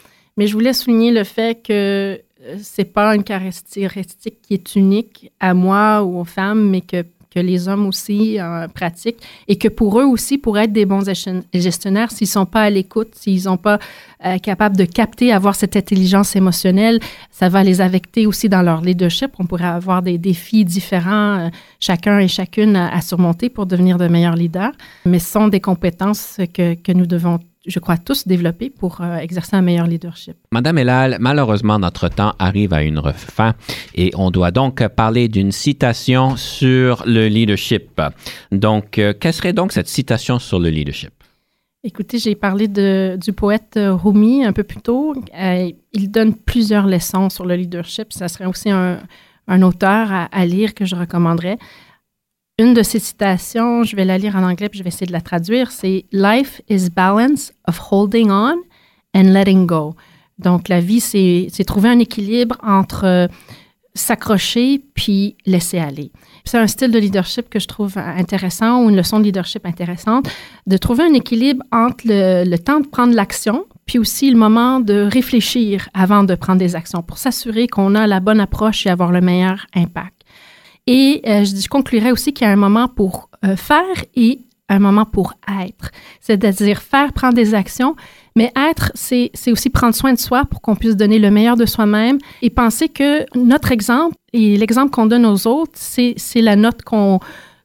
Mais 0.41 0.47
je 0.47 0.55
voulais 0.55 0.73
souligner 0.73 1.11
le 1.11 1.23
fait 1.23 1.63
que 1.63 1.73
euh, 1.73 2.57
c'est 2.63 2.87
pas 2.87 3.15
une 3.15 3.25
caractéristique 3.25 4.39
qui 4.41 4.55
est 4.55 4.75
unique 4.75 5.31
à 5.39 5.53
moi 5.53 6.03
ou 6.03 6.19
aux 6.19 6.25
femmes, 6.25 6.71
mais 6.71 6.81
que, 6.81 7.05
que 7.31 7.41
les 7.41 7.69
hommes 7.69 7.85
aussi 7.85 8.41
euh, 8.41 8.67
pratiquent 8.69 9.23
et 9.49 9.57
que 9.57 9.69
pour 9.69 10.01
eux 10.01 10.05
aussi, 10.05 10.39
pour 10.39 10.59
être 10.59 10.73
des 10.73 10.87
bons 10.87 11.05
gestionnaires, 11.53 12.11
s'ils 12.11 12.27
sont 12.27 12.47
pas 12.47 12.63
à 12.63 12.71
l'écoute, 12.71 13.09
s'ils 13.17 13.43
sont 13.43 13.59
pas 13.59 13.79
euh, 14.25 14.39
capables 14.39 14.79
de 14.79 14.87
capter, 14.87 15.31
avoir 15.31 15.55
cette 15.55 15.77
intelligence 15.77 16.35
émotionnelle, 16.35 17.01
ça 17.31 17.51
va 17.51 17.63
les 17.63 17.83
affecter 17.83 18.27
aussi 18.27 18.49
dans 18.49 18.63
leur 18.63 18.81
leadership. 18.81 19.33
On 19.39 19.45
pourrait 19.45 19.65
avoir 19.65 20.01
des 20.01 20.17
défis 20.17 20.65
différents, 20.65 21.51
chacun 21.81 22.19
et 22.19 22.29
chacune 22.29 22.77
à, 22.77 22.89
à, 22.97 23.03
surmonter 23.03 23.51
pour 23.51 23.67
devenir 23.67 23.99
de 23.99 24.09
meilleurs 24.09 24.37
leaders, 24.37 24.73
mais 25.05 25.19
ce 25.19 25.33
sont 25.33 25.49
des 25.49 25.61
compétences 25.61 26.39
que, 26.55 26.73
que 26.73 26.93
nous 26.93 27.05
devons 27.05 27.41
je 27.71 27.79
crois, 27.79 27.97
tous 27.97 28.27
développer 28.27 28.71
pour 28.71 29.01
euh, 29.01 29.17
exercer 29.17 29.57
un 29.57 29.63
meilleur 29.63 29.87
leadership. 29.87 30.37
Madame 30.53 30.79
Elal, 30.79 31.17
malheureusement, 31.21 31.79
notre 31.79 32.09
temps 32.09 32.35
arrive 32.39 32.73
à 32.73 32.83
une 32.83 33.01
fin 33.15 33.55
et 33.95 34.11
on 34.17 34.31
doit 34.31 34.51
donc 34.51 34.87
parler 34.89 35.29
d'une 35.29 35.53
citation 35.53 36.37
sur 36.37 37.03
le 37.07 37.29
leadership. 37.29 38.01
Donc, 38.53 38.99
euh, 38.99 39.15
quelle 39.19 39.33
serait 39.33 39.53
donc 39.53 39.73
cette 39.73 39.89
citation 39.89 40.39
sur 40.39 40.59
le 40.59 40.69
leadership? 40.69 41.13
Écoutez, 41.83 42.19
j'ai 42.19 42.35
parlé 42.35 42.69
de, 42.69 43.17
du 43.19 43.33
poète 43.33 43.75
euh, 43.77 43.95
Rumi 43.95 44.45
un 44.45 44.53
peu 44.53 44.65
plus 44.65 44.83
tôt. 44.83 45.15
il 45.93 46.11
donne 46.11 46.35
plusieurs 46.35 46.87
leçons 46.87 47.31
sur 47.31 47.47
le 47.47 47.55
leadership. 47.55 48.13
Ça 48.13 48.29
serait 48.29 48.45
aussi 48.45 48.71
un, 48.71 48.99
un 49.49 49.63
auteur 49.63 50.13
à, 50.13 50.25
à, 50.25 50.45
lire 50.45 50.75
que 50.75 50.85
je 50.85 50.95
recommanderais. 50.95 51.59
Une 52.61 52.75
de 52.75 52.83
ces 52.83 52.99
citations, 52.99 53.85
je 53.85 53.97
vais 53.97 54.05
la 54.05 54.19
lire 54.19 54.37
en 54.37 54.43
anglais 54.43 54.69
puis 54.69 54.79
je 54.79 54.85
vais 54.85 54.89
essayer 54.89 55.07
de 55.07 55.13
la 55.13 55.23
traduire, 55.23 55.71
c'est 55.71 56.05
Life 56.13 56.61
is 56.69 56.91
balance 56.95 57.55
of 57.67 57.81
holding 57.91 58.31
on 58.31 58.57
and 59.15 59.33
letting 59.33 59.65
go. 59.65 59.95
Donc, 60.39 60.69
la 60.69 60.81
vie, 60.81 61.01
c'est 61.01 61.65
trouver 61.65 61.89
un 61.89 61.99
équilibre 61.99 62.59
entre 62.63 63.07
euh, 63.07 63.29
s'accrocher 63.95 64.85
puis 64.93 65.39
laisser 65.47 65.79
aller. 65.79 66.13
C'est 66.45 66.59
un 66.59 66.67
style 66.67 66.91
de 66.91 66.99
leadership 66.99 67.49
que 67.49 67.59
je 67.59 67.67
trouve 67.67 67.97
intéressant 67.97 68.85
ou 68.85 68.91
une 68.91 68.97
leçon 68.97 69.21
de 69.21 69.25
leadership 69.25 69.65
intéressante, 69.65 70.29
de 70.67 70.77
trouver 70.77 71.05
un 71.05 71.15
équilibre 71.15 71.65
entre 71.73 72.05
le, 72.07 72.45
le 72.45 72.59
temps 72.59 72.81
de 72.81 72.87
prendre 72.87 73.15
l'action 73.15 73.65
puis 73.87 73.99
aussi 73.99 74.31
le 74.31 74.37
moment 74.37 74.81
de 74.81 75.09
réfléchir 75.11 75.89
avant 75.95 76.25
de 76.25 76.35
prendre 76.35 76.59
des 76.59 76.77
actions 76.77 77.01
pour 77.01 77.17
s'assurer 77.17 77.69
qu'on 77.69 77.95
a 77.95 78.07
la 78.07 78.21
bonne 78.21 78.39
approche 78.39 78.85
et 78.87 78.91
avoir 78.91 79.13
le 79.13 79.23
meilleur 79.23 79.67
impact. 79.75 80.20
Et 80.87 81.23
euh, 81.27 81.45
je, 81.45 81.69
conclurai 81.69 82.13
aussi 82.13 82.33
qu'il 82.33 82.47
y 82.47 82.51
a 82.51 82.53
un 82.53 82.57
moment 82.57 82.89
pour 82.89 83.31
euh, 83.45 83.57
faire 83.57 83.85
et 84.15 84.41
un 84.69 84.79
moment 84.79 85.05
pour 85.05 85.35
être, 85.63 85.91
c'est-à-dire 86.21 86.81
faire, 86.81 87.13
prendre 87.13 87.35
des 87.35 87.55
actions, 87.55 87.97
mais 88.37 88.53
être, 88.57 88.93
c'est 88.95 89.33
aussi 89.49 89.69
prendre 89.69 89.95
soin 89.95 90.13
de 90.13 90.19
soi 90.19 90.45
pour 90.45 90.61
qu'on 90.61 90.77
puisse 90.77 90.97
donner 90.97 91.19
le 91.19 91.31
meilleur 91.31 91.57
de 91.57 91.67
soi-même 91.67 92.19
et 92.41 92.51
penser 92.51 92.89
que 92.89 93.27
notre 93.37 93.73
exemple 93.73 94.15
et 94.33 94.57
l'exemple 94.57 94.91
qu'on 94.91 95.07
donne 95.07 95.27
aux 95.27 95.49
autres, 95.49 95.73
c'est 95.75 96.15
la 96.37 96.55
note 96.57 96.83
qu'on 96.83 97.19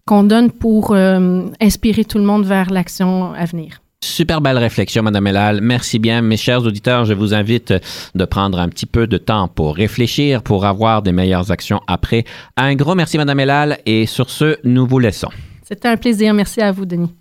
qu'on 0.08 0.24
donne 0.24 0.52
pour 0.52 0.92
euh, 0.92 1.48
inspirer 1.60 2.06
tout 2.06 2.20
le 2.20 2.26
monde 2.26 2.46
vers 2.46 2.70
l'action 2.70 3.34
à 3.34 3.46
venir. 3.46 3.82
Super 4.06 4.40
belle 4.40 4.60
réflexion, 4.60 5.02
Madame 5.02 5.28
Elal. 5.28 5.62
Merci 5.62 6.00
bien. 6.00 6.22
Mes 6.22 6.38
chers 6.38 6.62
auditeurs, 6.62 7.06
je 7.06 7.14
vous 7.14 7.34
invite 7.34 7.74
de 8.14 8.26
prendre 8.26 8.60
un 8.60 8.70
petit 8.70 8.86
peu 8.86 9.08
de 9.08 9.18
temps 9.18 9.48
pour 9.48 9.76
réfléchir, 9.76 10.44
pour 10.44 10.66
avoir 10.66 11.02
des 11.02 11.12
meilleures 11.12 11.52
actions 11.52 11.82
après. 11.88 12.24
Un 12.56 12.76
gros 12.76 12.96
merci, 12.96 13.18
Madame 13.18 13.40
Elal. 13.40 13.80
Et 13.86 14.06
sur 14.06 14.30
ce, 14.30 14.58
nous 14.64 14.86
vous 14.86 15.00
laissons. 15.00 15.30
C'était 15.64 15.88
un 15.88 15.98
plaisir. 15.98 16.34
Merci 16.36 16.62
à 16.62 16.72
vous, 16.72 16.86
Denis. 16.86 17.14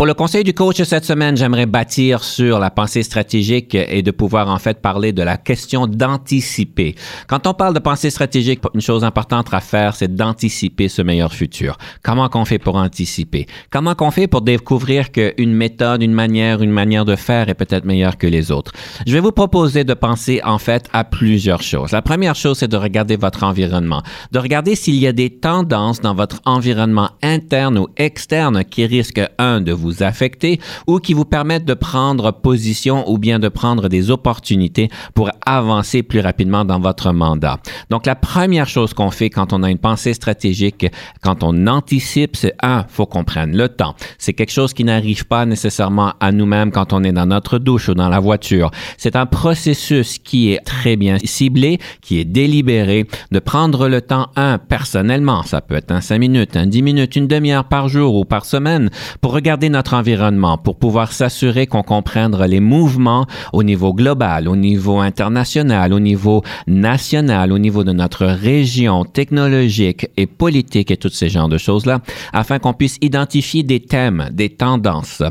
Pour 0.00 0.06
le 0.06 0.14
conseil 0.14 0.44
du 0.44 0.54
coach 0.54 0.82
cette 0.82 1.04
semaine, 1.04 1.36
j'aimerais 1.36 1.66
bâtir 1.66 2.24
sur 2.24 2.58
la 2.58 2.70
pensée 2.70 3.02
stratégique 3.02 3.74
et 3.74 4.00
de 4.00 4.10
pouvoir 4.10 4.48
en 4.48 4.58
fait 4.58 4.80
parler 4.80 5.12
de 5.12 5.22
la 5.22 5.36
question 5.36 5.86
d'anticiper. 5.86 6.94
Quand 7.26 7.46
on 7.46 7.52
parle 7.52 7.74
de 7.74 7.80
pensée 7.80 8.08
stratégique, 8.08 8.62
une 8.72 8.80
chose 8.80 9.04
importante 9.04 9.52
à 9.52 9.60
faire, 9.60 9.94
c'est 9.94 10.14
d'anticiper 10.14 10.88
ce 10.88 11.02
meilleur 11.02 11.34
futur. 11.34 11.76
Comment 12.02 12.30
qu'on 12.30 12.46
fait 12.46 12.58
pour 12.58 12.76
anticiper? 12.76 13.44
Comment 13.70 13.94
qu'on 13.94 14.10
fait 14.10 14.26
pour 14.26 14.40
découvrir 14.40 15.12
qu'une 15.12 15.52
méthode, 15.52 16.02
une 16.02 16.14
manière, 16.14 16.62
une 16.62 16.70
manière 16.70 17.04
de 17.04 17.14
faire 17.14 17.50
est 17.50 17.54
peut-être 17.54 17.84
meilleure 17.84 18.16
que 18.16 18.26
les 18.26 18.50
autres? 18.50 18.72
Je 19.06 19.12
vais 19.12 19.20
vous 19.20 19.32
proposer 19.32 19.84
de 19.84 19.92
penser 19.92 20.40
en 20.44 20.56
fait 20.56 20.88
à 20.94 21.04
plusieurs 21.04 21.60
choses. 21.60 21.92
La 21.92 22.00
première 22.00 22.36
chose, 22.36 22.56
c'est 22.56 22.68
de 22.68 22.76
regarder 22.78 23.16
votre 23.16 23.42
environnement, 23.42 24.02
de 24.32 24.38
regarder 24.38 24.76
s'il 24.76 24.96
y 24.96 25.06
a 25.06 25.12
des 25.12 25.28
tendances 25.28 26.00
dans 26.00 26.14
votre 26.14 26.40
environnement 26.46 27.10
interne 27.22 27.76
ou 27.76 27.88
externe 27.98 28.64
qui 28.64 28.86
risquent, 28.86 29.28
un, 29.36 29.60
de 29.60 29.72
vous 29.72 29.89
affecter 30.00 30.60
ou 30.86 30.98
qui 30.98 31.14
vous 31.14 31.24
permettent 31.24 31.64
de 31.64 31.74
prendre 31.74 32.30
position 32.32 33.08
ou 33.10 33.18
bien 33.18 33.38
de 33.38 33.48
prendre 33.48 33.88
des 33.88 34.10
opportunités 34.10 34.88
pour 35.14 35.30
avancer 35.44 36.02
plus 36.02 36.20
rapidement 36.20 36.64
dans 36.64 36.80
votre 36.80 37.12
mandat. 37.12 37.58
Donc, 37.90 38.06
la 38.06 38.14
première 38.14 38.68
chose 38.68 38.94
qu'on 38.94 39.10
fait 39.10 39.30
quand 39.30 39.52
on 39.52 39.62
a 39.62 39.70
une 39.70 39.78
pensée 39.78 40.14
stratégique, 40.14 40.86
quand 41.22 41.42
on 41.42 41.66
anticipe, 41.66 42.36
c'est 42.36 42.54
un, 42.62 42.84
faut 42.88 43.06
qu'on 43.06 43.24
prenne 43.24 43.56
le 43.56 43.68
temps. 43.68 43.94
C'est 44.18 44.32
quelque 44.32 44.52
chose 44.52 44.72
qui 44.72 44.84
n'arrive 44.84 45.26
pas 45.26 45.46
nécessairement 45.46 46.14
à 46.20 46.32
nous-mêmes 46.32 46.70
quand 46.70 46.92
on 46.92 47.04
est 47.04 47.12
dans 47.12 47.26
notre 47.26 47.58
douche 47.58 47.88
ou 47.88 47.94
dans 47.94 48.08
la 48.08 48.20
voiture. 48.20 48.70
C'est 48.96 49.16
un 49.16 49.26
processus 49.26 50.18
qui 50.18 50.52
est 50.52 50.64
très 50.64 50.96
bien 50.96 51.18
ciblé, 51.24 51.78
qui 52.00 52.18
est 52.20 52.24
délibéré, 52.24 53.06
de 53.30 53.38
prendre 53.38 53.88
le 53.88 54.00
temps, 54.00 54.28
un, 54.36 54.58
personnellement, 54.58 55.42
ça 55.42 55.60
peut 55.60 55.74
être 55.74 55.90
un 55.92 56.00
cinq 56.00 56.18
minutes, 56.18 56.56
un 56.56 56.66
dix 56.66 56.82
minutes, 56.82 57.16
une 57.16 57.26
demi-heure 57.26 57.64
par 57.64 57.88
jour 57.88 58.14
ou 58.14 58.24
par 58.24 58.44
semaine, 58.44 58.90
pour 59.20 59.32
regarder 59.32 59.68
notre 59.68 59.79
notre 59.80 59.94
environnement 59.94 60.58
pour 60.58 60.76
pouvoir 60.76 61.10
s'assurer 61.10 61.66
qu'on 61.66 61.82
comprenne 61.82 62.36
les 62.44 62.60
mouvements 62.60 63.24
au 63.54 63.62
niveau 63.62 63.94
global, 63.94 64.46
au 64.46 64.54
niveau 64.54 64.98
international, 64.98 65.94
au 65.94 66.00
niveau 66.00 66.42
national, 66.66 67.50
au 67.50 67.58
niveau 67.58 67.82
de 67.82 67.92
notre 67.92 68.26
région 68.26 69.06
technologique 69.06 70.06
et 70.18 70.26
politique 70.26 70.90
et 70.90 70.98
tous 70.98 71.14
ces 71.14 71.30
genres 71.30 71.48
de 71.48 71.56
choses-là, 71.56 72.00
afin 72.34 72.58
qu'on 72.58 72.74
puisse 72.74 72.98
identifier 73.00 73.62
des 73.62 73.80
thèmes, 73.80 74.28
des 74.32 74.50
tendances. 74.50 75.22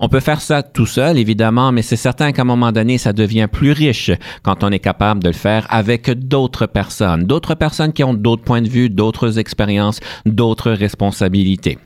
On 0.00 0.08
peut 0.08 0.20
faire 0.20 0.40
ça 0.40 0.62
tout 0.62 0.86
seul, 0.86 1.18
évidemment, 1.18 1.70
mais 1.70 1.82
c'est 1.82 1.96
certain 1.96 2.32
qu'à 2.32 2.40
un 2.40 2.46
moment 2.46 2.72
donné, 2.72 2.96
ça 2.96 3.12
devient 3.12 3.48
plus 3.52 3.72
riche 3.72 4.10
quand 4.42 4.64
on 4.64 4.70
est 4.70 4.78
capable 4.78 5.22
de 5.22 5.28
le 5.28 5.34
faire 5.34 5.66
avec 5.68 6.08
d'autres 6.10 6.64
personnes, 6.64 7.24
d'autres 7.24 7.56
personnes 7.56 7.92
qui 7.92 8.04
ont 8.04 8.14
d'autres 8.14 8.44
points 8.44 8.62
de 8.62 8.70
vue, 8.70 8.88
d'autres 8.88 9.38
expériences, 9.38 10.00
d'autres 10.24 10.70
responsabilités. 10.70 11.76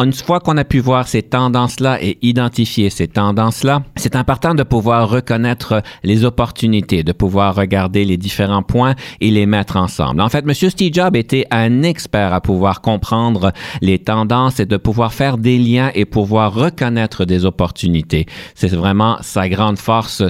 Une 0.00 0.12
fois 0.12 0.40
qu'on 0.40 0.56
a 0.56 0.64
pu 0.64 0.80
voir 0.80 1.06
ces 1.06 1.22
tendances, 1.22 1.59
là 1.80 2.02
et 2.02 2.18
identifier 2.22 2.90
ces 2.90 3.08
tendances-là, 3.08 3.82
c'est 3.96 4.16
important 4.16 4.54
de 4.54 4.62
pouvoir 4.62 5.10
reconnaître 5.10 5.82
les 6.02 6.24
opportunités, 6.24 7.02
de 7.02 7.12
pouvoir 7.12 7.54
regarder 7.54 8.04
les 8.04 8.16
différents 8.16 8.62
points 8.62 8.94
et 9.20 9.30
les 9.30 9.46
mettre 9.46 9.76
ensemble. 9.76 10.20
En 10.20 10.28
fait, 10.28 10.44
M. 10.46 10.54
Steve 10.54 10.92
Jobs 10.92 11.16
était 11.16 11.46
un 11.50 11.82
expert 11.82 12.32
à 12.32 12.40
pouvoir 12.40 12.80
comprendre 12.80 13.52
les 13.82 13.98
tendances 13.98 14.60
et 14.60 14.66
de 14.66 14.76
pouvoir 14.76 15.12
faire 15.12 15.36
des 15.38 15.58
liens 15.58 15.90
et 15.94 16.04
pouvoir 16.04 16.54
reconnaître 16.54 17.24
des 17.24 17.44
opportunités. 17.44 18.26
C'est 18.54 18.74
vraiment 18.74 19.18
sa 19.20 19.48
grande 19.48 19.78
force. 19.78 20.22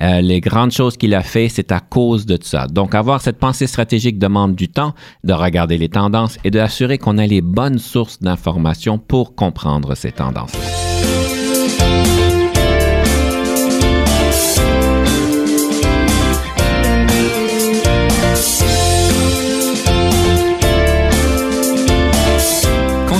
Euh, 0.00 0.20
les 0.20 0.40
grandes 0.40 0.72
choses 0.72 0.96
qu'il 0.96 1.14
a 1.14 1.22
fait, 1.22 1.48
c'est 1.48 1.72
à 1.72 1.80
cause 1.80 2.26
de 2.26 2.38
ça. 2.40 2.66
Donc, 2.66 2.94
avoir 2.94 3.20
cette 3.20 3.38
pensée 3.38 3.66
stratégique 3.66 4.18
demande 4.18 4.54
du 4.54 4.68
temps, 4.68 4.94
de 5.24 5.32
regarder 5.32 5.78
les 5.78 5.88
tendances 5.88 6.38
et 6.44 6.50
d'assurer 6.50 6.98
qu'on 6.98 7.18
a 7.18 7.26
les 7.26 7.40
bonnes 7.40 7.78
sources 7.78 8.20
d'informations 8.20 8.98
pour 8.98 9.34
comprendre 9.34 9.94
ces 9.94 10.12
tendances. 10.12 10.75